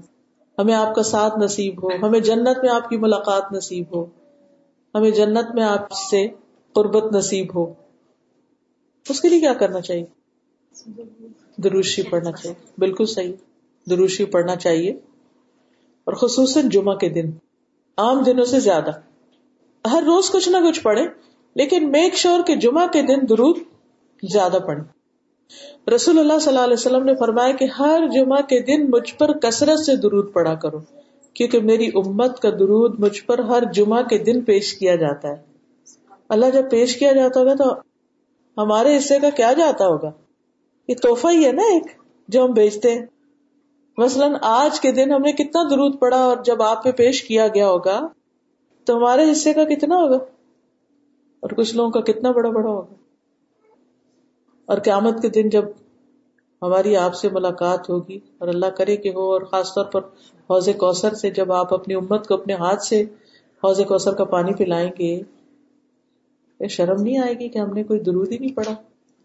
ہمیں 0.58 0.74
آپ 0.74 0.94
کا 0.94 1.02
ساتھ 1.02 1.38
نصیب 1.38 1.82
ہو، 1.82 2.06
ہمیں 2.06 2.20
جنت 2.20 2.58
میں 2.62 2.70
آپ 2.70 2.88
کی 2.88 2.96
ملاقات 2.96 3.52
نصیب 3.52 3.84
ہو، 3.94 4.06
ہمیں 4.94 5.10
جنت 5.10 5.54
میں 5.54 5.62
آپ 5.62 5.92
سے 6.10 6.26
قربت 6.72 7.12
نصیب 7.12 7.46
ہو۔ 7.54 7.72
اس 9.08 9.20
کے 9.20 9.28
لیے 9.28 9.40
کیا 9.40 9.54
کرنا 9.54 9.80
چاہیے؟ 9.80 10.04
دروشی 11.56 12.02
پڑھنا 12.02 12.32
چاہیے۔ 12.32 12.54
بالکل 12.78 13.06
صحیح، 13.06 13.32
دروشی 13.90 14.24
پڑھنا 14.24 14.56
چاہیے۔ 14.56 14.90
اور 16.04 16.12
خصوصاً 16.12 16.68
جمعہ 16.68 16.94
کے 16.94 17.08
دن، 17.08 17.30
عام 17.96 18.22
دنوں 18.22 18.44
سے 18.44 18.60
زیادہ۔ 18.60 18.90
ہر 19.88 20.02
روز 20.02 20.30
کچھ 20.30 20.48
نہ 20.48 20.56
کچھ 20.68 20.80
پڑھے 20.80 21.02
لیکن 21.54 21.90
میک 21.90 22.14
شور 22.14 22.40
کے 22.46 22.56
جمعہ 22.56 22.86
کے 22.86 23.02
دن 23.02 23.28
درود 23.28 23.56
زیادہ 24.32 24.58
پڑھے 24.66 24.82
رسول 25.94 26.18
اللہ 26.18 26.38
صلی 26.38 26.52
اللہ 26.52 26.64
علیہ 26.64 26.76
وسلم 26.78 27.04
نے 27.04 27.14
فرمایا 27.14 27.52
کہ 27.52 27.64
ہر 27.78 28.00
جمعہ 28.14 28.42
کے 28.42 28.60
دن 28.60 28.90
مجھ 28.90 29.14
پر 29.14 29.32
کثرت 29.32 29.80
سے 29.80 29.96
درود 29.96 30.32
پڑا 30.32 30.54
کرو، 30.54 30.78
کیونکہ 31.34 31.60
میری 31.60 31.86
امت 31.86 32.40
کا 32.40 32.50
درود 32.50 32.98
مجھ 32.98 33.24
پر 33.24 33.38
ہر 33.38 33.62
جمعہ 33.72 34.02
کے 34.02 34.18
دن 34.18 34.40
پیش 34.40 34.74
کیا 34.74 34.96
جاتا 34.96 35.28
ہے۔ 35.28 35.42
اللہ 36.28 36.46
جب 36.50 36.70
پیش 36.70 36.96
کیا 36.96 37.12
جاتا 37.12 37.40
ہوگا 37.40 37.54
تو 37.54 37.74
ہمارے 38.62 38.96
حصے 38.96 39.18
کا 39.18 39.30
کیا 39.30 39.52
جاتا 39.52 39.86
ہوگا؟ 39.86 40.10
یہ 40.88 40.94
توحفہ 41.02 41.28
ہی 41.28 41.46
ہے 41.46 41.52
نا 41.52 41.62
ایک 41.62 41.82
جو 42.28 42.44
ہم 42.44 42.52
بیچتے 42.52 42.94
ہیں۔ 42.94 43.06
مثلاً 43.98 44.34
آج 44.42 44.80
کے 44.80 44.92
دن 44.92 45.12
ہم 45.12 45.22
نے 45.22 45.32
کتنا 45.32 45.62
درود 45.70 45.98
پڑا 45.98 46.16
اور 46.16 46.36
جب 46.44 46.62
آپ 46.62 46.84
پہ 46.84 46.90
پیش 46.90 47.22
کیا 47.22 47.48
گیا 47.48 47.68
ہوگا 47.68 48.00
تو 48.84 48.96
ہمارے 48.96 49.32
حصے 49.32 49.52
کا 49.52 49.64
کتنا 49.64 49.96
ہوگا؟ 49.96 50.18
اور 51.44 51.50
کچھ 51.56 51.76
لوگوں 51.76 51.90
کا 51.90 52.00
کتنا 52.00 52.30
بڑا 52.30 52.50
بڑا 52.50 52.70
ہوگا۔ 52.70 52.94
اور 54.64 54.78
قیامت 54.78 55.22
کے 55.22 55.28
دن 55.28 55.48
جب 55.48 55.64
ہماری 56.62 56.96
آپ 56.96 57.14
سے 57.14 57.28
ملاقات 57.28 57.90
ہوگی 57.90 58.20
اور 58.38 58.48
اللہ 58.48 58.66
کرے 58.66 58.96
کہ 58.96 59.08
ہو 59.08 59.32
اور 59.32 59.42
خاص 59.42 59.74
طور 59.74 59.84
پر 59.84 60.00
حوض 60.50 60.68
کوثر 60.78 61.14
سے 61.14 61.30
جب 61.30 61.52
آپ 61.52 61.74
اپنی 61.74 61.94
امت 61.94 62.28
کو 62.28 62.34
اپنے 62.34 62.54
ہاتھ 62.54 62.82
سے 62.82 63.02
حوض 63.64 63.80
کوثر 63.80 64.14
کا 64.14 64.24
پانی 64.24 64.54
پلائیں 64.54 64.90
گے، 64.98 65.22
یہ 66.60 66.66
شرم 66.66 67.02
نہیں 67.02 67.18
آئے 67.18 67.34
گی 67.34 67.48
کہ 67.48 67.58
ہم 67.58 67.72
نے 67.72 67.84
کوئی 67.84 68.00
درود 68.00 68.32
ہی 68.32 68.38
نہیں 68.38 68.56
پڑا 68.56 68.72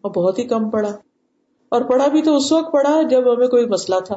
اور 0.02 0.12
بہت 0.12 0.40
ہی 0.40 0.44
کم 0.44 0.70
پڑا 0.70 0.90
اور 1.70 1.82
پڑھا 1.82 2.08
بھی 2.08 2.22
تو 2.22 2.38
اس 2.38 2.52
وقت 2.52 2.72
پڑھا 2.72 3.02
جب 3.10 3.34
ہمیں 3.34 3.48
کوئی 3.48 3.66
مسئلہ 3.66 4.00
تھا۔ 4.00 4.16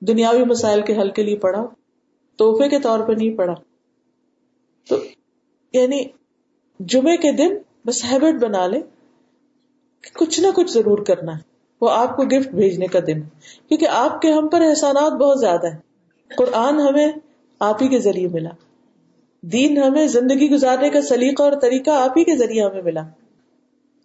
دنیاوی 0.00 0.44
مسائل 0.44 0.82
کے 0.82 1.00
حل 1.00 1.10
کے 1.10 1.22
لیے 1.22 1.36
پڑھا، 1.36 1.66
تحفے 2.36 2.68
کے 2.68 2.80
طور 2.80 3.00
پہ 3.08 3.12
نہیں 3.12 3.36
پڑھا۔ 3.36 3.54
تو 4.88 4.96
یعنی 5.72 6.04
جمعے 6.80 7.16
کے 7.16 7.32
دن 7.32 7.54
بس 7.86 8.04
ہیبٹ 8.04 8.42
بنا 8.42 8.66
لے 8.66 8.80
کچھ 10.14 10.40
نہ 10.40 10.46
کچھ 10.54 10.72
ضرور 10.72 10.98
کرنا 10.98 11.32
ہے۔ 11.32 11.40
وہ 11.80 11.90
آپ 11.90 12.16
کو 12.16 12.22
گفٹ 12.22 12.48
بھیجنے 12.48 12.86
کا 12.86 12.98
دن 13.06 13.20
کیونکہ 13.68 13.88
آپ 13.88 14.20
کے 14.20 14.32
ہم 14.32 14.48
پر 14.48 14.60
احسانات 14.60 15.12
بہت 15.12 15.40
زیادہ 15.40 15.66
ہیں۔ 15.66 15.78
قرآن 16.36 16.80
ہمیں 16.80 17.12
آپ 17.58 17.82
ہی 17.82 17.88
کے 17.88 17.98
ذریعے 17.98 18.28
ملا۔ 18.28 18.50
دین 19.42 19.82
ہمیں 19.82 20.06
زندگی 20.06 20.50
گزارنے 20.50 20.90
کا 20.90 21.02
سلیقہ 21.02 21.42
اور 21.42 21.52
طریقہ 21.52 21.90
آپ 21.90 22.18
ہی 22.18 22.24
کے 22.24 22.36
ذریعے 22.36 22.64
ہمیں 22.64 22.82
ملا۔ 22.82 23.02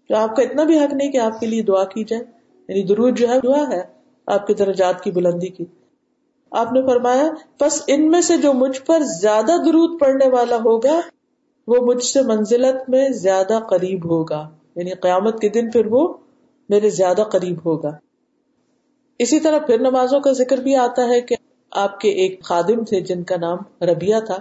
تو 0.10 0.16
آپ 0.16 0.36
کا 0.36 0.44
اتنا 0.44 0.64
بھی 0.64 0.80
حق 0.80 0.94
نہیں 0.94 1.12
کہ 1.12 1.18
آپ 1.18 1.40
کے 1.40 1.46
لیے 1.46 1.64
دعا 1.64 1.84
کی 1.84 2.04
جائے 2.04 2.24
یعنی 2.68 2.84
درود 2.84 3.18
جو 3.18 3.30
ہے 3.30 3.40
دعا 3.44 3.64
ہے 3.72 3.82
آپ 4.26 4.48
کے 4.48 4.54
درجات 4.54 5.04
کی 5.04 5.12
بلندی 5.12 5.48
کی۔ 5.48 5.66
آپ 6.52 6.74
نے 6.74 6.82
فرمایا 6.82 7.30
بس 7.60 7.84
ان 7.88 8.10
میں 8.10 8.22
سے 8.22 8.38
جو 8.38 8.54
مجھ 8.54 8.82
پر 8.82 9.00
زیادہ 9.00 9.52
درود 9.66 10.00
پڑنے 10.00 10.30
والا 10.30 10.56
ہوگا 10.56 11.00
وہ 11.68 11.76
مجھ 11.86 12.04
سے 12.04 12.22
منزلت 12.22 12.90
میں 12.90 13.10
زیادہ 13.10 13.60
قریب 13.70 14.06
ہوگا۔ 14.06 14.50
یعنی 14.76 14.92
قیامت 14.92 15.40
کے 15.40 15.50
دن 15.50 15.72
پھر 15.72 15.86
وہ 15.86 16.14
میرے 16.70 16.90
زیادہ 16.90 17.22
قریب 17.22 17.58
ہوگا۔ 17.66 17.92
اسی 19.20 19.40
طرح 19.40 19.60
پھر 19.60 19.80
نمازوں 19.80 20.20
کا 20.20 20.32
ذکر 20.32 20.58
بھی 20.58 20.76
آتا 20.76 21.08
ہے 21.08 21.22
کہ 21.22 21.36
آپ 21.72 22.00
کے 22.00 22.10
ایک 22.10 22.44
خادم 22.44 22.84
تھے 22.84 23.02
جن 23.02 23.24
کا 23.24 23.36
نام 23.38 23.58
ربیہ 23.82 24.16
تھا۔ 24.26 24.38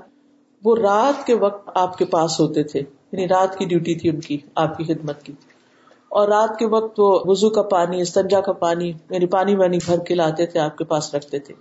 وہ 0.64 0.76
رات 0.76 1.26
کے 1.26 1.34
وقت 1.34 1.70
آپ 1.74 1.98
کے 1.98 2.04
پاس 2.04 2.40
ہوتے 2.40 2.62
تھے۔ 2.62 2.80
یعنی 2.80 3.28
رات 3.28 3.58
کی 3.58 3.64
ڈیوٹی 3.64 3.94
تھی 3.94 4.08
ان 4.08 4.20
کی، 4.20 4.38
آپ 4.54 4.78
کی 4.78 4.84
خدمت 4.84 5.22
کی۔ 5.22 5.32
اور 6.08 6.28
رات 6.28 6.58
کے 6.58 6.66
وقت 6.66 7.00
وہ 7.00 7.20
وزو 7.24 7.50
کا 7.50 7.62
پانی، 7.62 8.00
استنجا 8.00 8.40
کا 8.40 8.52
پانی 8.52 8.92
یعنی 9.10 9.26
پانی 9.26 9.54
وانی 9.54 9.78
بھر 9.86 9.98
کے 9.98 10.14
لاتے 10.14 10.46
تھے، 10.46 10.60
آپ 10.60 10.78
کے 10.78 10.84
پاس 10.84 11.14
رکھتے 11.14 11.38
تھے۔ 11.38 11.54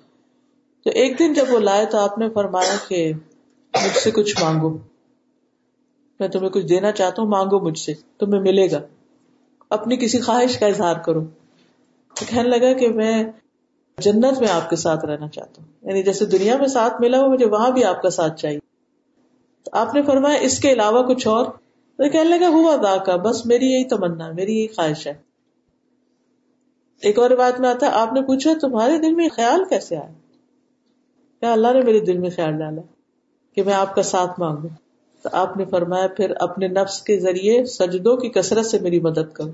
تو 0.84 0.90
ایک 0.90 1.20
دن 1.20 1.34
جب 1.34 1.46
وہ 1.50 1.60
لائے 1.60 1.86
تو 1.86 1.98
آپ 1.98 2.18
نے 2.18 2.30
فرمایا 2.30 2.76
کہ 2.88 3.14
مجھ 3.84 3.98
سے 3.98 4.12
کچھ 4.12 4.44
مانگو۔ 4.44 4.78
میں 6.20 6.28
تمہیں 6.28 6.50
کچھ 6.50 6.66
دینا 6.66 6.92
چاہتا 6.92 7.22
ہوں، 7.22 7.30
مانگو 7.30 7.60
مجھ 7.60 7.80
سے، 7.80 7.94
تمہیں 8.18 8.42
ملے 8.42 8.72
گا۔ 8.72 8.82
اپنی 9.70 9.98
کسی 9.98 10.20
خواہش 10.20 10.58
کا 10.58 10.66
اظہار 10.66 10.96
کرو۔ 10.96 11.22
تو 12.14 12.26
کہنے 12.30 12.50
لگا 12.50 12.74
کہ 12.74 12.90
میں 12.90 13.24
جنت 13.98 14.40
میں 14.40 14.50
آپ 14.52 14.70
کے 14.70 14.76
ساتھ 14.76 15.06
رہنا 15.06 15.28
چاہتا 15.28 15.62
ہوں۔ 15.62 15.72
یعنی 15.82 16.04
جیسے 16.04 16.26
دنیا 16.26 16.58
میں 16.58 16.68
ساتھ 16.68 17.02
ملا 17.02 17.20
ہو 17.20 17.30
مجھے 17.30 17.46
وہاں 17.46 17.72
بھی 17.72 17.84
آپ 17.84 18.02
کا 18.02 18.10
ساتھ 18.10 18.40
چاہیے۔ 18.40 18.60
تو 19.64 19.70
آپ 19.74 19.96
نے 19.96 20.02
فرمایا، 20.02 20.38
اس 20.38 20.60
کے 20.60 20.74
علاوہ 20.74 21.04
کچھ 21.04 21.28
اور؟ 21.28 21.46
تو 21.98 22.10
کہنے 22.10 22.38
لگا، 22.38 22.48
ہوا 22.48 22.76
دا 22.76 23.04
کا 23.04 23.16
بس 23.16 23.46
میری 23.46 23.66
یہی 23.66 23.84
تمنا، 23.84 24.32
میری 24.32 24.58
یہی 24.58 24.68
خواہش 24.68 25.08
ہے۔ 25.08 25.14
ایک 27.02 27.20
اور 27.20 27.30
بات 27.30 27.60
میں 27.60 27.70
آتا 27.70 27.90
آپ 27.94 28.14
نے 28.14 28.22
پوچھا، 28.22 28.52
تمہارے 28.62 28.98
دل 28.98 29.16
میں 29.16 29.30
خیال 29.30 29.64
کیسے 29.70 29.98
آیا؟ 29.98 30.14
کیا 31.40 31.54
اللہ 31.54 31.68
نے 31.74 31.82
میرے 31.82 32.00
دل 32.00 32.18
میں 32.18 32.30
خیال 32.36 32.58
ڈالا 32.58 32.82
کہ 33.56 33.64
میں 33.64 33.74
آپ 33.74 33.96
کا 33.96 34.02
ساتھ 34.02 34.40
مانگوں۔ 34.40 34.89
تو 35.22 35.30
آپ 35.32 35.58
نے 35.58 35.66
فرمایا 35.66 36.08
پھر 36.08 36.34
اپنے 36.40 36.68
نفس 36.68 37.02
کے 37.02 37.20
ذریعے 37.20 37.66
سجدوں 37.66 38.18
کی 38.18 38.30
کثرت 38.30 38.66
سے 38.66 38.80
میری 38.80 39.00
مدد 39.00 39.34
کرو۔ 39.34 39.52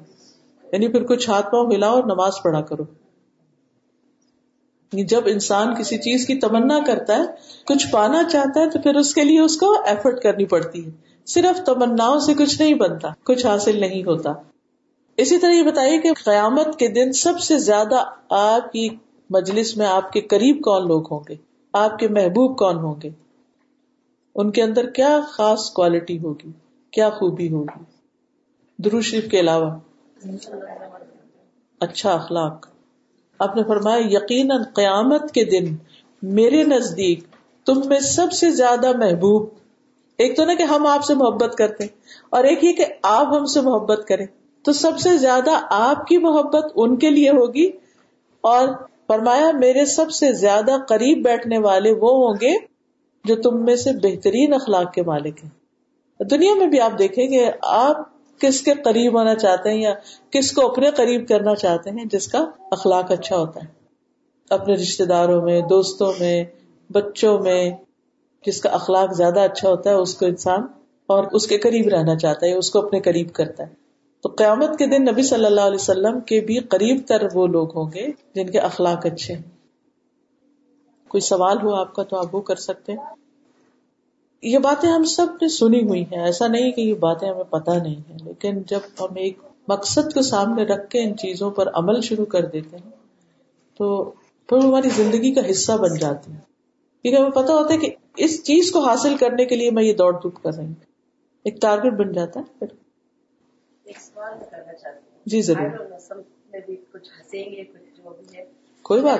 یعنی 0.71 0.87
پھر 0.87 1.03
کچھ 1.03 1.29
ہاتھ 1.29 1.51
پاؤں 1.51 1.71
ہلاؤ 1.71 1.95
اور 1.95 2.03
نماز 2.03 2.33
پڑھا 2.43 2.61
کرو۔ 2.61 2.83
جب 4.91 5.21
انسان 5.25 5.75
کسی 5.75 5.97
چیز 5.97 6.27
کی 6.27 6.35
تمنا 6.35 6.79
کرتا 6.87 7.17
ہے، 7.17 7.23
کچھ 7.65 7.87
پانا 7.91 8.23
چاہتا 8.23 8.59
ہے 8.59 8.69
تو 8.69 8.79
پھر 8.79 8.95
اس 8.95 9.13
کے 9.13 9.23
لیے 9.23 9.39
اس 9.39 9.57
کو 9.57 9.75
ایفرٹ 9.85 10.21
کرنی 10.21 10.45
پڑتی 10.45 10.85
ہے۔ 10.85 10.91
صرف 11.25 11.65
تمنا 11.65 12.19
سے 12.19 12.33
کچھ 12.33 12.61
نہیں 12.61 12.73
بنتا، 12.73 13.09
کچھ 13.23 13.45
حاصل 13.45 13.79
نہیں 13.79 14.03
ہوتا۔ 14.03 14.33
اسی 15.17 15.37
طرح 15.37 15.51
یہ 15.51 15.63
بتائیے 15.63 15.97
کہ 15.97 16.09
قیامت 16.25 16.79
کے 16.79 16.87
دن 16.87 17.13
سب 17.13 17.39
سے 17.39 17.57
زیادہ 17.57 18.03
آپ 18.29 18.71
کی 18.71 18.89
مجلس 19.29 19.77
میں 19.77 19.85
آپ 19.85 20.11
کے 20.11 20.21
قریب 20.21 20.61
کون 20.63 20.87
لوگ 20.87 21.01
ہوں 21.11 21.19
گے؟ 21.29 21.35
آپ 21.73 21.99
کے 21.99 22.07
محبوب 22.07 22.57
کون 22.57 22.75
ہوں 22.75 22.95
گے؟ 23.03 23.24
ان 24.35 24.51
کے 24.51 24.63
اندر 24.63 24.89
کیا 24.89 25.19
خاص 25.27 25.69
کوالٹی 25.69 26.17
ہوگی؟ 26.19 26.51
کیا 26.91 27.09
خوبی 27.09 27.51
ہوگی؟ 27.51 27.83
درو 28.79 29.01
شریف 29.01 29.29
کے 29.31 29.39
علاوہ۔ 29.39 29.69
اچھا 31.79 32.13
اخلاق۔ 32.13 32.67
آپ 33.39 33.55
نے 33.55 33.63
فرمایا، 33.63 34.01
یقیناً 34.05 34.63
قیامت 34.73 35.31
کے 35.31 35.45
دن 35.45 35.75
میرے 36.21 36.63
نزدیک 36.63 37.23
تم 37.65 37.81
میں 37.85 37.99
سب 37.99 38.31
سے 38.31 38.51
زیادہ 38.51 38.91
محبوب، 38.97 39.47
ایک 40.17 40.35
تو 40.37 40.45
نا 40.45 40.53
کہ 40.53 40.63
ہم 40.63 40.85
آپ 40.87 41.03
سے 41.03 41.13
محبت 41.13 41.55
کرتے 41.55 41.85
اور 42.29 42.43
ایک 42.43 42.63
ہی 42.63 42.73
کہ 42.73 42.85
آپ 43.01 43.27
ہم 43.35 43.45
سے 43.45 43.61
محبت 43.61 44.05
کریں۔ 44.07 44.25
تو 44.65 44.73
سب 44.73 44.99
سے 44.99 45.17
زیادہ 45.17 45.51
آپ 45.69 46.05
کی 46.07 46.17
محبت 46.17 46.71
ان 46.75 46.95
کے 46.95 47.09
لیے 47.09 47.29
ہوگی، 47.29 47.65
اور 48.43 48.67
فرمایا، 49.07 49.51
میرے 49.51 49.85
سب 49.85 50.11
سے 50.11 50.31
زیادہ 50.33 50.71
قریب 50.87 51.23
بیٹھنے 51.23 51.57
والے 51.57 51.91
وہ 51.91 52.11
ہوں 52.17 52.33
گے 52.41 52.74
جو 53.25 53.35
تم 53.35 53.65
میں 53.65 53.75
سے 53.75 53.91
بہترین 53.91 54.53
اخلاق 54.53 54.93
کے 54.93 55.03
مالک 55.03 55.43
ہیں۔ 55.43 55.49
دنیا 56.23 56.55
میں 56.55 56.67
بھی 56.67 56.79
آپ 56.79 56.99
دیکھیں 56.99 57.27
گے، 57.27 57.51
آپ 57.61 57.97
کس 58.39 58.61
کے 58.61 58.73
قریب 58.73 59.17
ہونا 59.17 59.35
چاہتے 59.35 59.69
ہیں 59.69 59.81
یا 59.81 59.93
کس 60.29 60.51
کو 60.51 60.71
اپنے 60.71 60.91
قریب 60.91 61.27
کرنا 61.27 61.55
چاہتے 61.55 61.89
ہیں، 61.89 62.05
جس 62.11 62.27
کا 62.27 62.45
اخلاق 62.71 63.11
اچھا 63.11 63.37
ہوتا 63.37 63.59
ہے۔ 63.59 63.67
اپنے 64.49 64.73
رشتے 64.73 65.05
داروں 65.05 65.41
میں، 65.41 65.61
دوستوں 65.61 66.13
میں، 66.19 66.43
بچوں 66.91 67.39
میں 67.39 67.71
جس 68.45 68.61
کا 68.61 68.69
اخلاق 68.69 69.13
زیادہ 69.13 69.39
اچھا 69.39 69.69
ہوتا 69.69 69.89
ہے، 69.89 69.95
اس 69.95 70.15
کو 70.15 70.25
انسان 70.25 70.61
اور 71.07 71.23
اس 71.31 71.47
کے 71.47 71.57
قریب 71.57 71.87
رہنا 71.87 72.15
چاہتا 72.15 72.45
ہے 72.45 72.53
اس 72.53 72.71
کو 72.71 72.79
اپنے 72.79 72.99
قریب 72.99 73.33
کرتا 73.33 73.63
ہے۔ 73.63 73.73
تو 74.23 74.29
قیامت 74.29 74.79
کے 74.79 74.87
دن 74.87 75.05
نبی 75.05 75.23
صلی 75.23 75.45
اللہ 75.45 75.61
علیہ 75.61 75.77
وسلم 75.81 76.19
کے 76.19 76.41
بھی 76.41 76.59
قریب 76.59 77.01
تر 77.07 77.27
وہ 77.33 77.47
لوگ 77.47 77.77
ہوں 77.77 77.91
گے 77.93 78.07
جن 78.35 78.49
کے 78.49 78.59
اخلاق 78.59 79.05
اچھے 79.05 79.33
ہیں۔ 79.33 79.54
کوئی 81.15 81.21
سوال 81.21 81.57
ہو 81.63 81.75
آپ 81.75 81.95
کا 81.95 82.03
تو 82.03 82.17
آپ 82.17 82.35
وہ 82.35 82.41
کر 82.41 82.55
سکتے 82.55 82.91
ہیں۔ 82.91 82.99
یہ 84.41 84.59
باتیں 84.59 84.89
ہم 84.89 85.03
سب 85.03 85.25
نے 85.41 85.47
سنی 85.47 85.83
ہوئی 85.83 86.03
ہیں۔ 86.03 86.23
ایسا 86.23 86.47
نہیں 86.47 86.71
کہ 86.71 86.81
یہ 86.81 86.93
باتیں 86.93 87.29
ہمیں 87.29 87.43
پتا 87.43 87.77
نہیں 87.77 88.09
ہے 88.09 88.17
لیکن 88.23 88.61
جب 88.61 88.79
ہم 88.99 89.15
ایک 89.15 89.37
مقصد 89.67 90.13
کو 90.13 90.21
سامنے 90.21 90.63
رکھ 90.63 90.89
کے 90.89 91.03
ان 91.03 91.17
چیزوں 91.17 91.51
پر 91.51 91.67
عمل 91.73 92.01
شروع 92.01 92.25
کر 92.25 92.45
دیتے 92.45 92.77
ہیں 92.77 92.89
تو 93.77 94.11
پھر 94.49 94.57
ہماری 94.57 94.89
زندگی 94.89 95.33
کا 95.33 95.41
حصہ 95.51 95.71
بن 95.71 95.97
جاتی 95.97 96.31
ہے۔ 96.31 96.37
کیونکہ 97.01 97.19
ہمیں 97.21 97.31
پتا 97.31 97.53
ہوتا 97.53 97.73
ہے 97.73 97.79
کہ 97.79 97.95
اس 98.17 98.43
چیز 98.43 98.71
کو 98.71 98.79
حاصل 98.79 99.17
کرنے 99.17 99.45
کے 99.45 99.55
لیے 99.55 99.71
میں 99.71 99.83
یہ 99.83 99.93
دوڑ 99.93 100.13
دھوپ 100.13 100.43
کر 100.43 100.53
رہی 100.53 100.65
ہوں۔ 100.65 100.73
ایک 101.43 101.61
ٹارگیٹ 101.61 101.93
بن 101.93 102.11
جاتا 102.11 102.39
ہے۔ 102.39 102.59
پھر 102.59 102.67
جی 105.25 105.41
ضرور۔ 105.41 105.69
کوئی 108.81 109.01
بات 109.01 109.19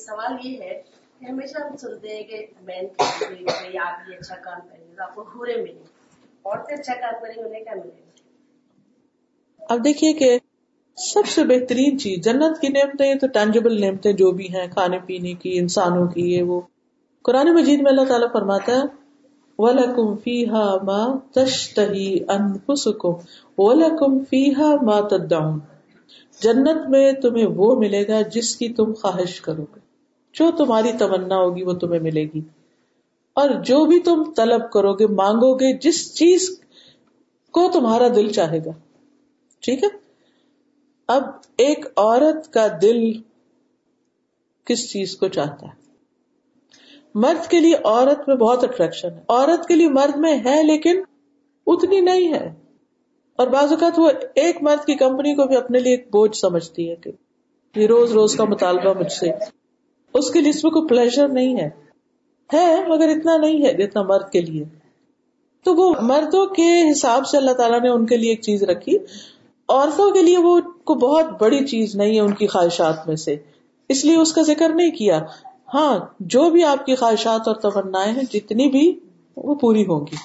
سوال 0.00 0.46
یہ 0.46 0.60
ہے 0.60 0.82
ہمیشہ 1.28 1.58
ہم 1.58 1.76
سنتے 1.76 2.08
ہیں 2.08 2.22
کہ 2.22 2.46
مین 2.62 2.86
کی 2.88 3.78
آپ 3.78 4.10
یہ 4.10 4.16
اچھا 4.18 4.34
کام 4.34 4.68
کریں 4.70 4.84
گے 4.88 5.02
آپ 5.02 5.14
کو 5.14 5.24
ہورے 5.34 5.56
ملے 5.56 6.00
عورتیں 6.44 6.76
اچھا 6.76 6.94
کام 6.94 7.14
کریں 7.22 7.34
گے، 7.36 7.48
انہیں 7.48 7.64
کیا 7.64 7.74
ملے 7.74 7.88
گا؟ 7.88 8.10
اب 9.68 9.84
دیکھیے 9.84 10.12
کہ 10.12 10.38
سب 10.96 11.26
سے 11.26 11.44
بہترین 11.44 11.98
چیز، 11.98 12.24
جنت 12.24 12.60
کی 12.60 12.68
نعمتیں 12.68 13.14
تو 13.14 13.26
ٹینجبل 13.26 13.80
نعمتیں 13.80 14.12
جو 14.12 14.30
بھی 14.30 14.48
ہیں، 14.54 14.66
کھانے 14.66 14.98
پینے 15.06 15.32
کی، 15.32 15.58
انسانوں 15.58 16.06
کی، 16.06 16.34
یہ 16.34 16.42
وہ۔ 16.42 16.60
قرآن 17.22 17.54
مجید 17.54 17.80
میں 17.80 17.90
اللہ 17.90 18.04
تعالیٰ 18.04 18.32
فرماتا 18.32 18.72
ہے، 18.72 18.82
وَلَكُمْ 19.58 20.22
فِيهَا 20.22 20.76
مَا 20.82 21.18
تَشْتَهِي 21.34 22.18
أَنفُسُكُمْ، 22.18 23.14
وَلَكُمْ 23.58 24.20
فِيهَا 24.28 24.74
مَا 24.82 25.08
تَدَّعُونَ۔ 25.08 25.58
جنت 26.42 26.88
میں 26.88 27.12
تمہیں 27.12 27.46
وہ 27.46 27.76
ملے 27.76 28.08
گا 28.08 28.20
جس 28.22 28.56
کی 28.56 28.68
تم 28.68 28.94
خواہش 28.94 29.40
کرو 29.40 29.62
گے۔ 29.62 29.89
جو 30.32 30.50
تمہاری 30.50 30.92
تمنا 30.98 31.36
ہوگی 31.36 31.62
وہ 31.62 31.72
تمہیں 31.72 32.00
ملے 32.00 32.24
گی۔ 32.24 32.40
اور 33.32 33.50
جو 33.50 33.84
بھی 33.84 34.00
تم 34.00 34.24
طلب 34.36 34.70
کرو 34.70 34.94
گے، 34.94 35.06
مانگو 35.06 35.54
گے، 35.54 35.78
جس 35.78 36.14
چیز 36.14 36.60
کو 37.50 37.70
تمہارا 37.72 38.08
دل 38.08 38.32
چاہے 38.32 38.58
گا۔ 38.58 38.70
ٹھیک 39.60 39.84
ہے؟ 39.84 39.88
اب 41.08 41.22
ایک 41.56 41.86
عورت 41.96 42.52
کا 42.52 42.66
دل 42.82 43.12
کس 44.64 44.92
چیز 44.92 45.16
کو 45.16 45.28
چاہتا 45.28 45.66
ہے؟ 45.66 45.80
مرد 47.14 47.46
کے 47.46 47.60
لیے 47.60 47.74
عورت 47.84 48.28
میں 48.28 48.36
بہت 48.36 48.64
اٹریکشن 48.64 49.08
ہے۔ 49.08 49.20
عورت 49.28 49.68
کے 49.68 49.74
لیے 49.74 49.88
مرد 49.88 50.16
میں 50.16 50.38
ہے 50.44 50.62
لیکن 50.62 51.02
اتنی 51.66 52.00
نہیں 52.00 52.32
ہے۔ 52.32 52.54
اور 53.36 53.46
بعض 53.46 53.70
اوقات 53.70 53.98
وہ 53.98 54.10
ایک 54.34 54.62
مرد 54.62 54.84
کی 54.84 54.94
کمپنی 54.94 55.34
کو 55.34 55.44
بھی 55.44 55.56
اپنے 55.56 55.78
لیے 55.78 55.92
ایک 55.92 56.06
بوجھ 56.06 56.36
سمجھتی 56.36 56.90
ہے 56.90 56.96
کہ 56.96 57.10
یہ 57.76 57.86
روز 57.86 58.12
روز 58.12 58.36
کا 58.36 58.44
مطالبہ 58.44 59.00
مجھ 59.00 59.12
سے۔ 59.12 59.59
اس 60.14 60.30
کے 60.30 60.40
لیے 60.40 60.50
اس 60.50 60.64
میں 60.64 60.72
کوئی 60.72 60.88
پلیزر 60.88 61.28
نہیں 61.28 61.56
ہے۔ 61.60 61.70
ہے، 62.52 62.88
مگر 62.88 63.08
اتنا 63.08 63.36
نہیں 63.36 63.64
ہے 63.64 63.72
جتنا 63.74 64.02
مرد 64.02 64.30
کے 64.32 64.40
لیے۔ 64.40 64.64
تو 65.64 65.74
وہ 65.74 65.94
مردوں 66.00 66.46
کے 66.46 66.90
حساب 66.92 67.26
سے 67.26 67.36
اللہ 67.36 67.50
تعالیٰ 67.50 67.80
نے 67.80 67.88
ان 67.88 68.06
کے 68.06 68.16
لیے 68.16 68.30
ایک 68.30 68.42
چیز 68.42 68.62
رکھی۔ 68.62 68.96
عورتوں 69.68 70.10
کے 70.10 70.22
لیے 70.22 70.38
وہ 70.38 70.60
کو 70.84 70.94
بہت 70.94 71.24
بڑی 71.40 71.66
چیز 71.66 71.96
نہیں 71.96 72.14
ہے 72.14 72.20
ان 72.20 72.34
کی 72.34 72.46
خواہشات 72.46 73.08
میں 73.08 73.16
سے۔ 73.16 73.36
اس 73.88 74.04
لیے 74.04 74.16
اس 74.16 74.32
کا 74.32 74.42
ذکر 74.42 74.68
نہیں 74.68 74.90
کیا۔ 74.90 75.20
ہاں 75.74 75.98
جو 76.20 76.50
بھی 76.50 76.64
آپ 76.64 76.86
کی 76.86 76.94
خواہشات 76.94 77.48
اور 77.48 77.54
تمنا 77.54 78.06
ہیں، 78.06 78.22
جتنی 78.32 78.70
بھی 78.70 79.00
وہ 79.36 79.54
پوری 79.54 79.82
ہوں 79.82 80.00
گی۔ 80.00 80.16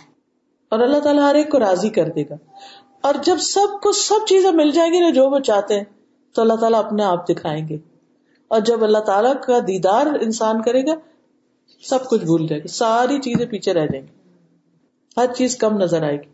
اور 0.70 0.80
اللہ 0.80 1.00
تعالیٰ 1.00 1.24
ہر 1.24 1.36
ایک 1.36 1.52
کو 1.52 1.60
راضی 1.60 1.90
کر 1.90 2.10
دے 2.10 2.24
گا۔ 2.30 2.36
اور 3.02 3.14
جب 3.24 3.38
سب 3.38 3.82
کو 3.82 3.92
سب 3.92 4.28
چیزیں 4.28 4.52
مل 4.52 4.72
جائیں 4.72 4.94
گی 4.94 5.00
نا 5.00 5.10
جو 5.10 5.30
وہ 5.30 5.40
چاہتے 5.40 5.76
ہیں، 5.76 5.84
تو 6.36 6.42
اللہ 6.42 6.54
تعالیٰ 6.54 6.86
اپنے 6.86 7.04
آپ 7.04 7.30
دکھائیں 7.30 7.68
گے۔ 7.70 7.78
اور 8.48 8.62
جب 8.62 8.84
اللہ 8.84 8.98
تعالیٰ 8.98 9.34
کا 9.42 9.60
دیدار 9.60 10.06
انسان 10.22 10.62
کرے 10.62 10.86
گا، 10.86 10.96
سب 11.84 12.10
کچھ 12.10 12.26
بھول 12.26 12.48
جائے 12.48 12.62
گا، 12.62 12.68
ساری 12.68 13.20
چیزیں 13.20 13.46
پیچھے 13.46 13.74
رہ 13.74 13.86
جائیں 13.88 14.08
گی۔ 14.08 14.30
ہر 15.18 15.26
چیز 15.36 15.58
کم 15.58 15.78
نظر 15.78 16.04
آئے 16.04 16.16
گی۔ 16.16 16.30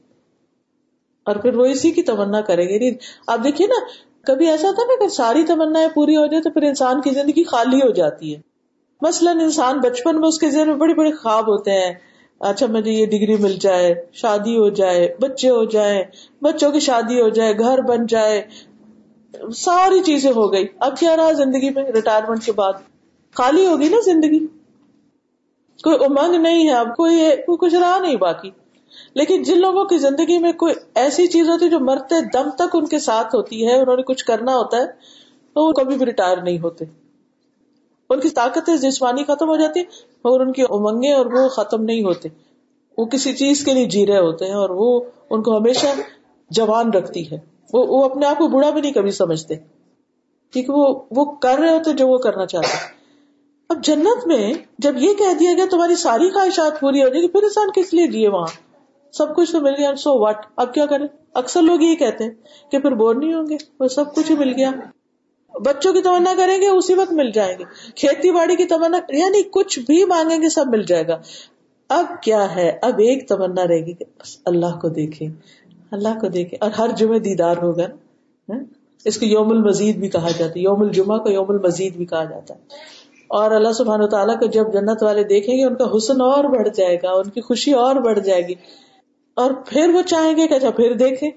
اور 1.23 1.35
پھر 1.35 1.57
وہ 1.57 1.65
اسی 1.65 1.91
کی 1.91 2.03
تمنا 2.03 2.41
کرے 2.41 2.63
گی۔ 2.63 2.95
آپ 3.27 3.39
دیکھیے 3.43 3.67
نا، 3.67 3.85
کبھی 4.27 4.49
ایسا 4.49 4.71
تھا 4.71 4.83
نا 4.83 4.99
کہ 4.99 5.07
ساری 5.07 5.43
تمنا 5.43 5.79
پوری 5.93 6.15
ہو 6.15 6.25
جائے 6.25 6.41
تو 6.41 6.49
پھر 6.49 6.61
انسان 6.61 7.01
کی 7.01 7.09
زندگی 7.09 7.43
خالی 7.43 7.77
ہو 7.77 7.91
جاتی 7.91 8.35
ہے۔ 8.35 8.41
مثلاً 9.01 9.39
انسان 9.39 9.79
بچپن 9.79 10.19
میں 10.19 10.27
اس 10.27 10.39
کے 10.39 10.49
ذہن 10.49 10.67
میں 10.67 10.75
بڑے 10.75 10.93
بڑے 10.93 11.11
خواب 11.11 11.47
ہوتے 11.47 11.71
ہیں۔ 11.71 11.93
اچھا 12.39 12.65
مجھے 12.67 12.91
یہ 12.91 13.05
ڈگری 13.05 13.37
مل 13.37 13.51
جائے، 13.51 14.05
شادی 14.13 14.57
ہو 14.57 14.69
جائے، 14.69 15.15
بچے 15.21 15.49
ہو 15.49 15.63
جائے 15.63 16.03
بچوں 16.41 16.71
کی 16.71 16.79
شادی 16.79 17.21
ہو 17.21 17.29
جائے، 17.29 17.59
گھر 17.59 17.81
بن 17.81 18.05
جائے۔ 18.05 18.41
ساری 19.55 20.03
چیزیں 20.03 20.31
ہو 20.31 20.53
گئی۔ 20.53 20.65
اب 20.79 20.97
کیا 20.97 21.15
رہا 21.15 21.31
زندگی 21.31 21.69
میں؟ 21.69 21.83
ریٹائرمنٹ 21.83 22.43
کے 22.43 22.51
بعد۔ 22.51 22.73
خالی 23.33 23.65
ہوگی 23.65 23.89
نا 23.89 23.97
زندگی؟ 24.05 24.39
کوئی 25.83 25.95
امنگ 26.05 26.41
نہیں 26.41 26.67
ہے، 26.67 26.73
اب 26.73 26.95
کوئی 26.95 27.21
کچھ 27.57 27.75
رہا 27.75 27.99
نہیں 27.99 28.15
باقی۔ 28.15 28.49
لیکن 29.13 29.43
جن 29.43 29.61
لوگوں 29.61 29.85
کی 29.85 29.97
زندگی 29.97 30.37
میں 30.37 30.51
کوئی 30.51 30.73
ایسی 30.95 31.27
چیز 31.27 31.49
ہوتی 31.49 31.65
ہے 31.65 31.69
جو 31.69 31.79
مرتے 31.79 32.21
دم 32.33 32.49
تک 32.49 32.75
ان 32.75 32.85
کے 32.85 32.99
ساتھ 32.99 33.35
ہوتی 33.35 33.67
ہے، 33.67 33.81
انہوں 33.81 33.95
نے 33.95 34.01
کچھ 34.01 34.25
کرنا 34.25 34.57
ہوتا 34.57 34.77
ہے، 34.77 34.85
تو 35.53 35.67
وہ 35.67 35.71
کبھی 35.71 35.97
بھی 35.97 36.05
ریٹائر 36.05 36.37
نہیں 36.37 36.59
ہوتے۔ 36.59 36.85
ان 38.09 38.19
کی 38.19 38.29
طاقتیں 38.29 38.77
جسمانی 38.77 39.23
ختم 39.23 39.49
ہو 39.49 39.55
جاتی 39.55 39.79
مگر 40.25 40.41
ان 40.41 40.51
کی 40.51 40.61
امنگیں 40.61 41.13
اور 41.13 41.25
وہ 41.25 41.47
ختم 41.47 41.83
نہیں 41.83 42.03
ہوتے۔ 42.03 42.29
وہ 42.97 43.05
کسی 43.05 43.33
چیز 43.33 43.65
کے 43.65 43.73
لیے 43.73 43.85
جی 43.85 44.07
رہے 44.07 44.19
ہوتے 44.19 44.45
ہیں 44.45 44.53
اور 44.53 44.69
وہ 44.69 45.01
ان 45.29 45.43
کو 45.43 45.57
ہمیشہ 45.57 45.87
جوان 46.49 46.93
رکھتی 46.93 47.31
ہے۔ 47.31 47.50
وہ 47.73 47.85
وہ 47.87 48.05
اپنے 48.05 48.25
آپ 48.25 48.37
کو 48.37 48.47
بڑا 48.47 48.69
بھی 48.69 48.81
نہیں 48.81 48.93
کبھی 48.93 49.11
سمجھتے۔ 49.11 49.55
کیونکہ 50.51 50.71
وہ 50.71 50.99
وہ 51.11 51.25
کر 51.35 51.59
رہے 51.59 51.69
ہوتے 51.69 51.93
جو 51.93 52.07
وہ 52.07 52.17
کرنا 52.17 52.45
چاہتے۔ 52.45 53.01
اب 53.69 53.83
جنت 53.83 54.27
میں 54.27 54.53
جب 54.79 54.95
یہ 54.97 55.13
کہہ 55.13 55.33
دیا 55.39 55.51
گیا 55.57 55.65
تمہاری 55.71 55.95
ساری 55.95 56.29
خواہشات 56.29 56.79
پوری 56.79 57.03
ہو 57.03 57.07
جائے 57.07 57.21
گی، 57.21 57.27
پھر 57.27 57.43
انسان 57.43 57.69
کس 57.75 57.93
لیے 57.93 58.07
جیے 58.07 58.29
وہاں؟ 58.29 58.71
سب 59.13 59.35
کچھ 59.35 59.51
تو 59.51 59.61
مل 59.61 59.73
گیا۔ 59.77 59.95
سو 59.95 60.19
واٹ 60.19 60.45
اب 60.55 60.73
کیا 60.73 60.85
کریں؟ 60.85 61.07
اکثر 61.33 61.61
لوگ 61.61 61.81
یہ 61.81 61.95
کہتے 61.95 62.23
ہیں 62.23 62.31
کہ 62.71 62.79
پھر 62.79 62.91
بور 62.91 63.15
نہیں 63.15 63.33
ہوں 63.33 63.49
گے، 63.49 63.57
وہ 63.79 63.87
سب 63.87 64.15
کچھ 64.15 64.31
ہی 64.31 64.37
مل 64.37 64.53
گیا۔ 64.53 64.71
بچوں 65.65 65.93
کی 65.93 66.01
تمنا 66.01 66.33
کریں 66.37 66.61
گے، 66.61 66.67
اسی 66.67 66.93
وقت 66.93 67.13
مل 67.13 67.31
جائیں 67.31 67.57
گے۔ 67.59 67.63
کھیتی 67.95 68.31
باڑی 68.31 68.55
کی 68.55 68.65
تمنا 68.65 68.97
یعنی 69.09 69.41
کچھ 69.43 69.79
بھی 69.79 70.05
مانگیں 70.05 70.41
گے، 70.41 70.49
سب 70.49 70.67
مل 70.67 70.83
جائے 70.83 71.07
گا۔ 71.07 71.17
اب 71.89 72.05
کیا 72.23 72.55
ہے؟ 72.55 72.79
اب 72.81 72.99
ایک 72.99 73.27
تمنا 73.27 73.67
رہے 73.67 73.85
گی 73.85 73.93
کہ 73.93 74.05
بس 74.21 74.37
اللہ 74.45 74.79
کو 74.81 74.89
دیکھیں۔ 74.89 75.27
اللہ 75.91 76.19
کو 76.21 76.27
دیکھیں 76.27 76.59
اور 76.61 76.71
ہر 76.71 76.89
جمعے 76.95 77.19
دیدار 77.19 77.57
ہوگا 77.57 77.83
ہاں؟ 78.49 78.59
اس 79.05 79.19
کو 79.19 79.25
یوم 79.25 79.49
المزید 79.49 79.95
بھی 79.95 80.09
کہا 80.09 80.29
جاتا 80.37 80.53
ہے، 80.55 80.59
یوم 80.59 80.81
الجمہ 80.81 81.17
کو 81.17 81.29
یوم 81.29 81.45
المزید 81.49 81.95
بھی 81.95 82.05
کہا 82.05 82.23
جاتا 82.23 82.53
ہے۔ 82.53 82.59
اور 83.27 83.51
اللہ 83.51 83.71
سبحانہ 83.71 84.05
تعالیٰ 84.05 84.39
کو 84.39 84.45
جب 84.45 84.73
جنت 84.73 85.03
والے 85.03 85.23
دیکھیں 85.23 85.57
گے، 85.57 85.65
ان 85.65 85.75
کا 85.75 85.85
حسن 85.97 86.21
اور 86.21 86.43
بڑھ 86.43 86.69
جائے 86.75 86.95
گا، 86.95 87.11
ان 87.11 87.29
کی 87.29 87.41
خوشی 87.41 87.71
اور 87.71 87.95
بڑھ 87.95 88.19
جائے 88.19 88.47
گی۔ 88.47 88.53
اور 89.33 89.51
پھر 89.65 89.89
وہ 89.89 90.01
چاہیں 90.01 90.37
گے 90.37 90.47
کہ 90.47 90.53
اچھا 90.53 90.69
پھر 90.69 90.93
دیکھیں۔ 90.93 91.29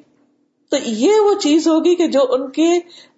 تو 0.70 0.76
یہ 0.86 1.10
وہ 1.24 1.34
چیز 1.40 1.68
ہوگی 1.68 1.94
کہ 1.94 2.06
جو 2.06 2.20
ان 2.28 2.50
کے 2.50 2.68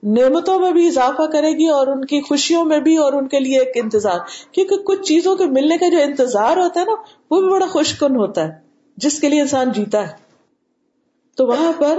نعمتوں 0.03 0.59
میں 0.59 0.73
بھی 0.73 0.87
اضافہ 0.87 1.23
کرے 1.23 1.53
گی 1.53 1.67
اور 1.67 1.87
ان 1.87 2.05
کی 2.05 2.21
خوشیوں 2.21 2.65
میں 2.65 2.81
بھی 2.81 2.97
اور 2.97 3.13
ان 3.13 3.29
کے 3.29 3.39
لیے 3.39 3.59
ایک 3.59 3.71
انتظار۔ 3.75 4.19
کیونکہ 4.53 4.77
کچھ 4.77 5.03
چیزوں 5.03 5.37
کے 5.37 5.47
ملنے 5.47 5.77
کا 5.77 5.89
جو 5.89 5.99
انتظار 6.03 6.57
ہوتا 6.57 6.81
ہے 6.81 6.85
نا، 6.85 6.93
وہ 7.31 7.41
بھی 7.41 7.51
بڑا 7.51 7.67
خوش 7.67 7.99
کن 7.99 8.17
ہوتا 8.17 8.45
ہے، 8.45 8.53
جس 8.97 9.21
کے 9.21 9.29
لیے 9.29 9.41
انسان 9.41 9.73
جیتا 9.73 10.09
ہے۔ 10.09 10.26
تو 11.37 11.47
وہاں 11.47 11.73
پر 11.79 11.99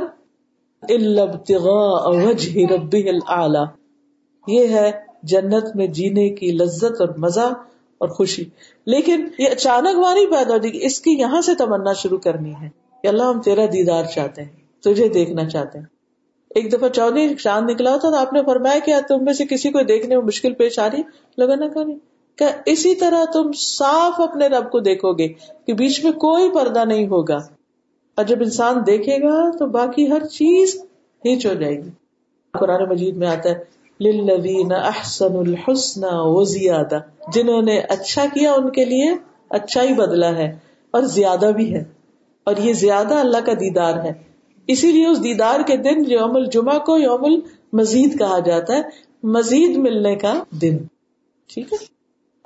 یہ 4.47 4.67
ہے 4.67 4.91
جنت 5.23 5.75
میں 5.75 5.87
جینے 5.87 6.29
کی 6.29 6.51
لذت 6.51 7.01
اور 7.01 7.09
مزہ 7.17 7.53
اور 7.97 8.07
خوشی۔ 8.07 8.45
لیکن 8.85 9.27
یہ 9.39 9.47
اچانک 9.51 9.97
وہاں 9.97 10.13
نہیں 10.13 10.25
پیدا 10.25 10.53
ہوتی 10.53 10.69
اس 10.73 10.99
کی 10.99 11.11
یہاں 11.11 11.41
سے 11.41 11.55
تمنا 11.55 11.93
شروع 11.93 12.17
کرنی 12.17 12.53
ہے۔ 12.61 12.69
کہ 13.03 13.07
اللہ 13.07 13.23
ہم 13.23 13.41
تیرا 13.41 13.65
دیدار 13.65 14.03
چاہتے 14.15 14.41
ہیں، 14.43 14.83
تجھے 14.83 15.09
دیکھنا 15.09 15.45
چاہتے 15.45 15.79
ہیں۔ 15.79 15.85
ایک 16.55 16.73
دفعہ 16.73 16.89
چودہ 16.89 17.33
چاند 17.33 17.69
نکلا 17.69 17.97
تھا 17.97 18.09
تو 18.09 18.15
آپ 18.15 18.33
نے 18.33 18.43
فرمایا 18.45 18.79
کیا 18.79 18.99
تم 19.07 19.25
میں 19.25 19.33
سے 19.33 19.45
کسی 19.45 19.71
کو 19.71 19.79
دیکھنے 19.83 20.15
میں 20.15 20.25
مشکل 20.25 20.53
پیش 20.53 20.79
آ 20.79 20.89
رہی 20.89 21.01
لگا 21.37 21.55
نہ 21.55 21.65
کریں۔ 21.65 21.95
کہ 22.35 22.45
اسی 22.65 22.95
طرح 22.95 23.25
تم 23.33 23.51
صاف 23.51 24.21
اپنے 24.21 24.47
رب 24.47 24.71
کو 24.71 24.79
دیکھو 24.79 25.13
گے 25.13 25.27
کہ 25.65 25.73
بیچ 25.73 26.03
میں 26.03 26.11
کوئی 26.11 26.51
پردہ 26.51 26.85
نہیں 26.85 27.07
ہوگا؟ 27.07 27.37
اور 28.17 28.25
جب 28.25 28.37
انسان 28.41 28.75
دیکھے 28.87 29.17
گا 29.17 29.57
تو 29.57 29.65
باقی 29.65 30.11
ہر 30.11 30.25
چیز 30.25 30.75
ہیچ 31.25 31.45
ہو 31.45 31.53
جائے 31.53 31.77
گی۔ 31.77 31.89
قرآن 32.51 32.89
مجید 32.89 33.17
میں 33.17 33.27
آتا 33.27 33.49
ہے 33.49 33.77
للذین 33.99 34.71
احسن 34.71 35.35
الحسن 35.35 36.03
و 36.03 36.43
زیادہ 36.43 36.99
جنہوں 37.33 37.61
نے 37.61 37.79
اچھا 37.79 38.25
کیا 38.33 38.53
ان 38.53 38.69
کے 38.69 38.85
لیے 38.85 39.11
اچھا 39.49 39.83
ہی 39.83 39.93
بدلا 39.93 40.35
ہے 40.37 40.57
اور 40.91 41.01
زیادہ 41.01 41.51
بھی 41.55 41.73
ہے۔ 41.73 41.83
اور 42.43 42.55
یہ 42.57 42.73
زیادہ 42.73 43.13
اللہ 43.13 43.37
کا 43.45 43.53
دیدار 43.53 44.03
ہے۔ 44.03 44.11
اسی 44.67 44.91
لیے 44.91 45.07
اس 45.07 45.23
دیدار 45.23 45.59
کے 45.67 45.77
دن 45.77 46.11
یوم 46.11 46.35
الجمعہ 46.35 46.79
کو 46.79 46.97
یوم 46.97 47.23
المزید 47.23 48.19
کہا 48.19 48.39
جاتا 48.39 48.75
ہے، 48.75 48.81
مزید 49.23 49.77
ملنے 49.77 50.15
کا 50.15 50.43
دن۔ 50.61 50.77
ٹھیک 51.47 51.73
ہے؟ 51.73 51.96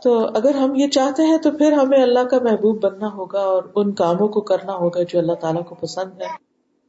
تو 0.03 0.25
اگر 0.35 0.55
ہم 0.55 0.75
یہ 0.75 0.87
چاہتے 0.87 1.23
ہیں 1.23 1.37
تو 1.37 1.51
پھر 1.51 1.71
ہمیں 1.71 2.01
اللہ 2.01 2.23
کا 2.23 2.37
محبوب 2.43 2.81
بننا 2.81 3.13
ہوگا 3.13 3.39
اور 3.39 3.63
ان 3.75 3.91
کاموں 3.91 4.27
کو 4.27 4.41
کرنا 4.41 4.75
ہوگا 4.75 5.03
جو 5.03 5.19
اللہ 5.19 5.33
تعالیٰ 5.33 5.63
کو 5.65 5.75
پسند 5.75 6.21
ہے۔ 6.21 6.27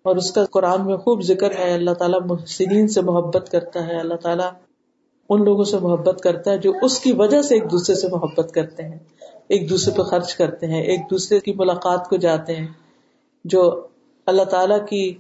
اور 0.03 0.17
اس 0.17 0.33
کا 0.33 0.45
قرآن 0.45 0.87
میں 0.87 0.97
خوب 0.97 1.23
ذکر 1.23 1.59
ہے، 1.59 1.75
اللہ 1.75 1.91
تعالیٰ 1.91 2.21
محسنین 2.25 2.89
سے 2.89 3.01
محبت 3.01 3.53
کرتا 3.53 3.87
ہے، 3.87 4.01
اللہ 4.01 4.15
تعالیٰ 4.15 4.51
ان 5.29 5.45
لوگوں 5.45 5.65
سے 5.65 5.79
محبت 5.79 6.21
کرتا 6.21 6.51
ہے 6.51 6.59
جو 6.59 6.73
اس 6.83 7.01
کی 7.01 7.13
وجہ 7.13 7.43
سے 7.43 7.55
ایک 7.55 7.71
دوسرے 7.71 7.95
سے 7.95 8.09
محبت 8.09 8.53
کرتے 8.53 8.83
ہیں، 8.83 8.99
ایک 9.49 9.71
دوسرے 9.71 9.95
پہ 9.95 10.03
خرچ 10.03 10.35
کرتے 10.35 10.67
ہیں، 10.67 10.83
ایک 10.83 11.01
دوسرے 11.11 11.41
کی 11.41 11.53
ملاقات 11.53 12.09
کو 12.09 12.17
جاتے 12.17 12.57
ہیں، 12.57 12.67
جو 13.45 13.87
اللہ 14.27 14.43
تعالیٰ 14.43 14.87
کی، 14.87 15.15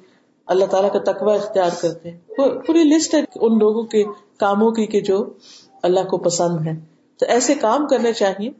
اللہ 0.46 0.64
تعالیٰ 0.64 0.92
کا 0.92 1.12
تقوی 1.12 1.34
اختیار 1.34 1.70
کرتے 1.80 2.10
ہیں۔ 2.10 2.18
پوری 2.66 2.84
لسٹ 2.84 3.14
ہے 3.14 3.20
ان 3.34 3.58
لوگوں 3.58 3.82
کے 3.82 4.04
کاموں 4.36 4.70
کی 4.70 4.86
کہ 4.86 5.00
جو 5.00 5.24
اللہ 5.82 6.00
کو 6.00 6.18
پسند 6.18 6.66
ہے 6.66 6.91
تو 7.22 7.26
ایسے 7.28 7.54
کام 7.54 7.86
کرنے 7.88 8.12
چاہیے 8.12 8.50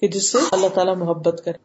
کہ 0.00 0.08
جس 0.08 0.32
سے 0.32 0.38
اللہ 0.52 0.66
تعالیٰ 0.74 0.96
محبت 0.96 1.42
کرے۔ 1.44 1.58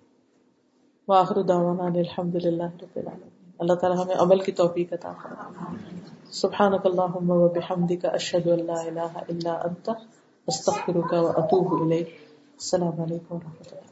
واخر 1.07 1.41
دعوانا 1.41 1.83
الحمد 1.83 2.35
للہ 2.35 2.63
رب 2.63 2.95
العالمین۔ 2.95 3.51
اللہ 3.59 3.73
تعالیٰ 3.73 4.05
ہمیں 4.05 4.15
عمل 4.15 4.39
کی 4.39 4.51
توفیق 4.51 4.93
عطا 4.93 5.11
سبحانک 6.31 6.85
اللہم 6.85 7.29
و 7.29 7.47
بحمدک 7.47 8.05
اشہد 8.05 8.47
ان 8.47 8.65
لا 8.65 8.81
اله 8.81 9.23
الا 9.29 9.53
انت 9.53 9.89
استغفرك 10.47 11.13
واتوب 11.13 11.81
اليك 11.81 12.09
السلام 12.53 13.01
علیکم 13.01 13.35
ورحمۃ 13.35 13.71
اللہ۔ 13.71 13.86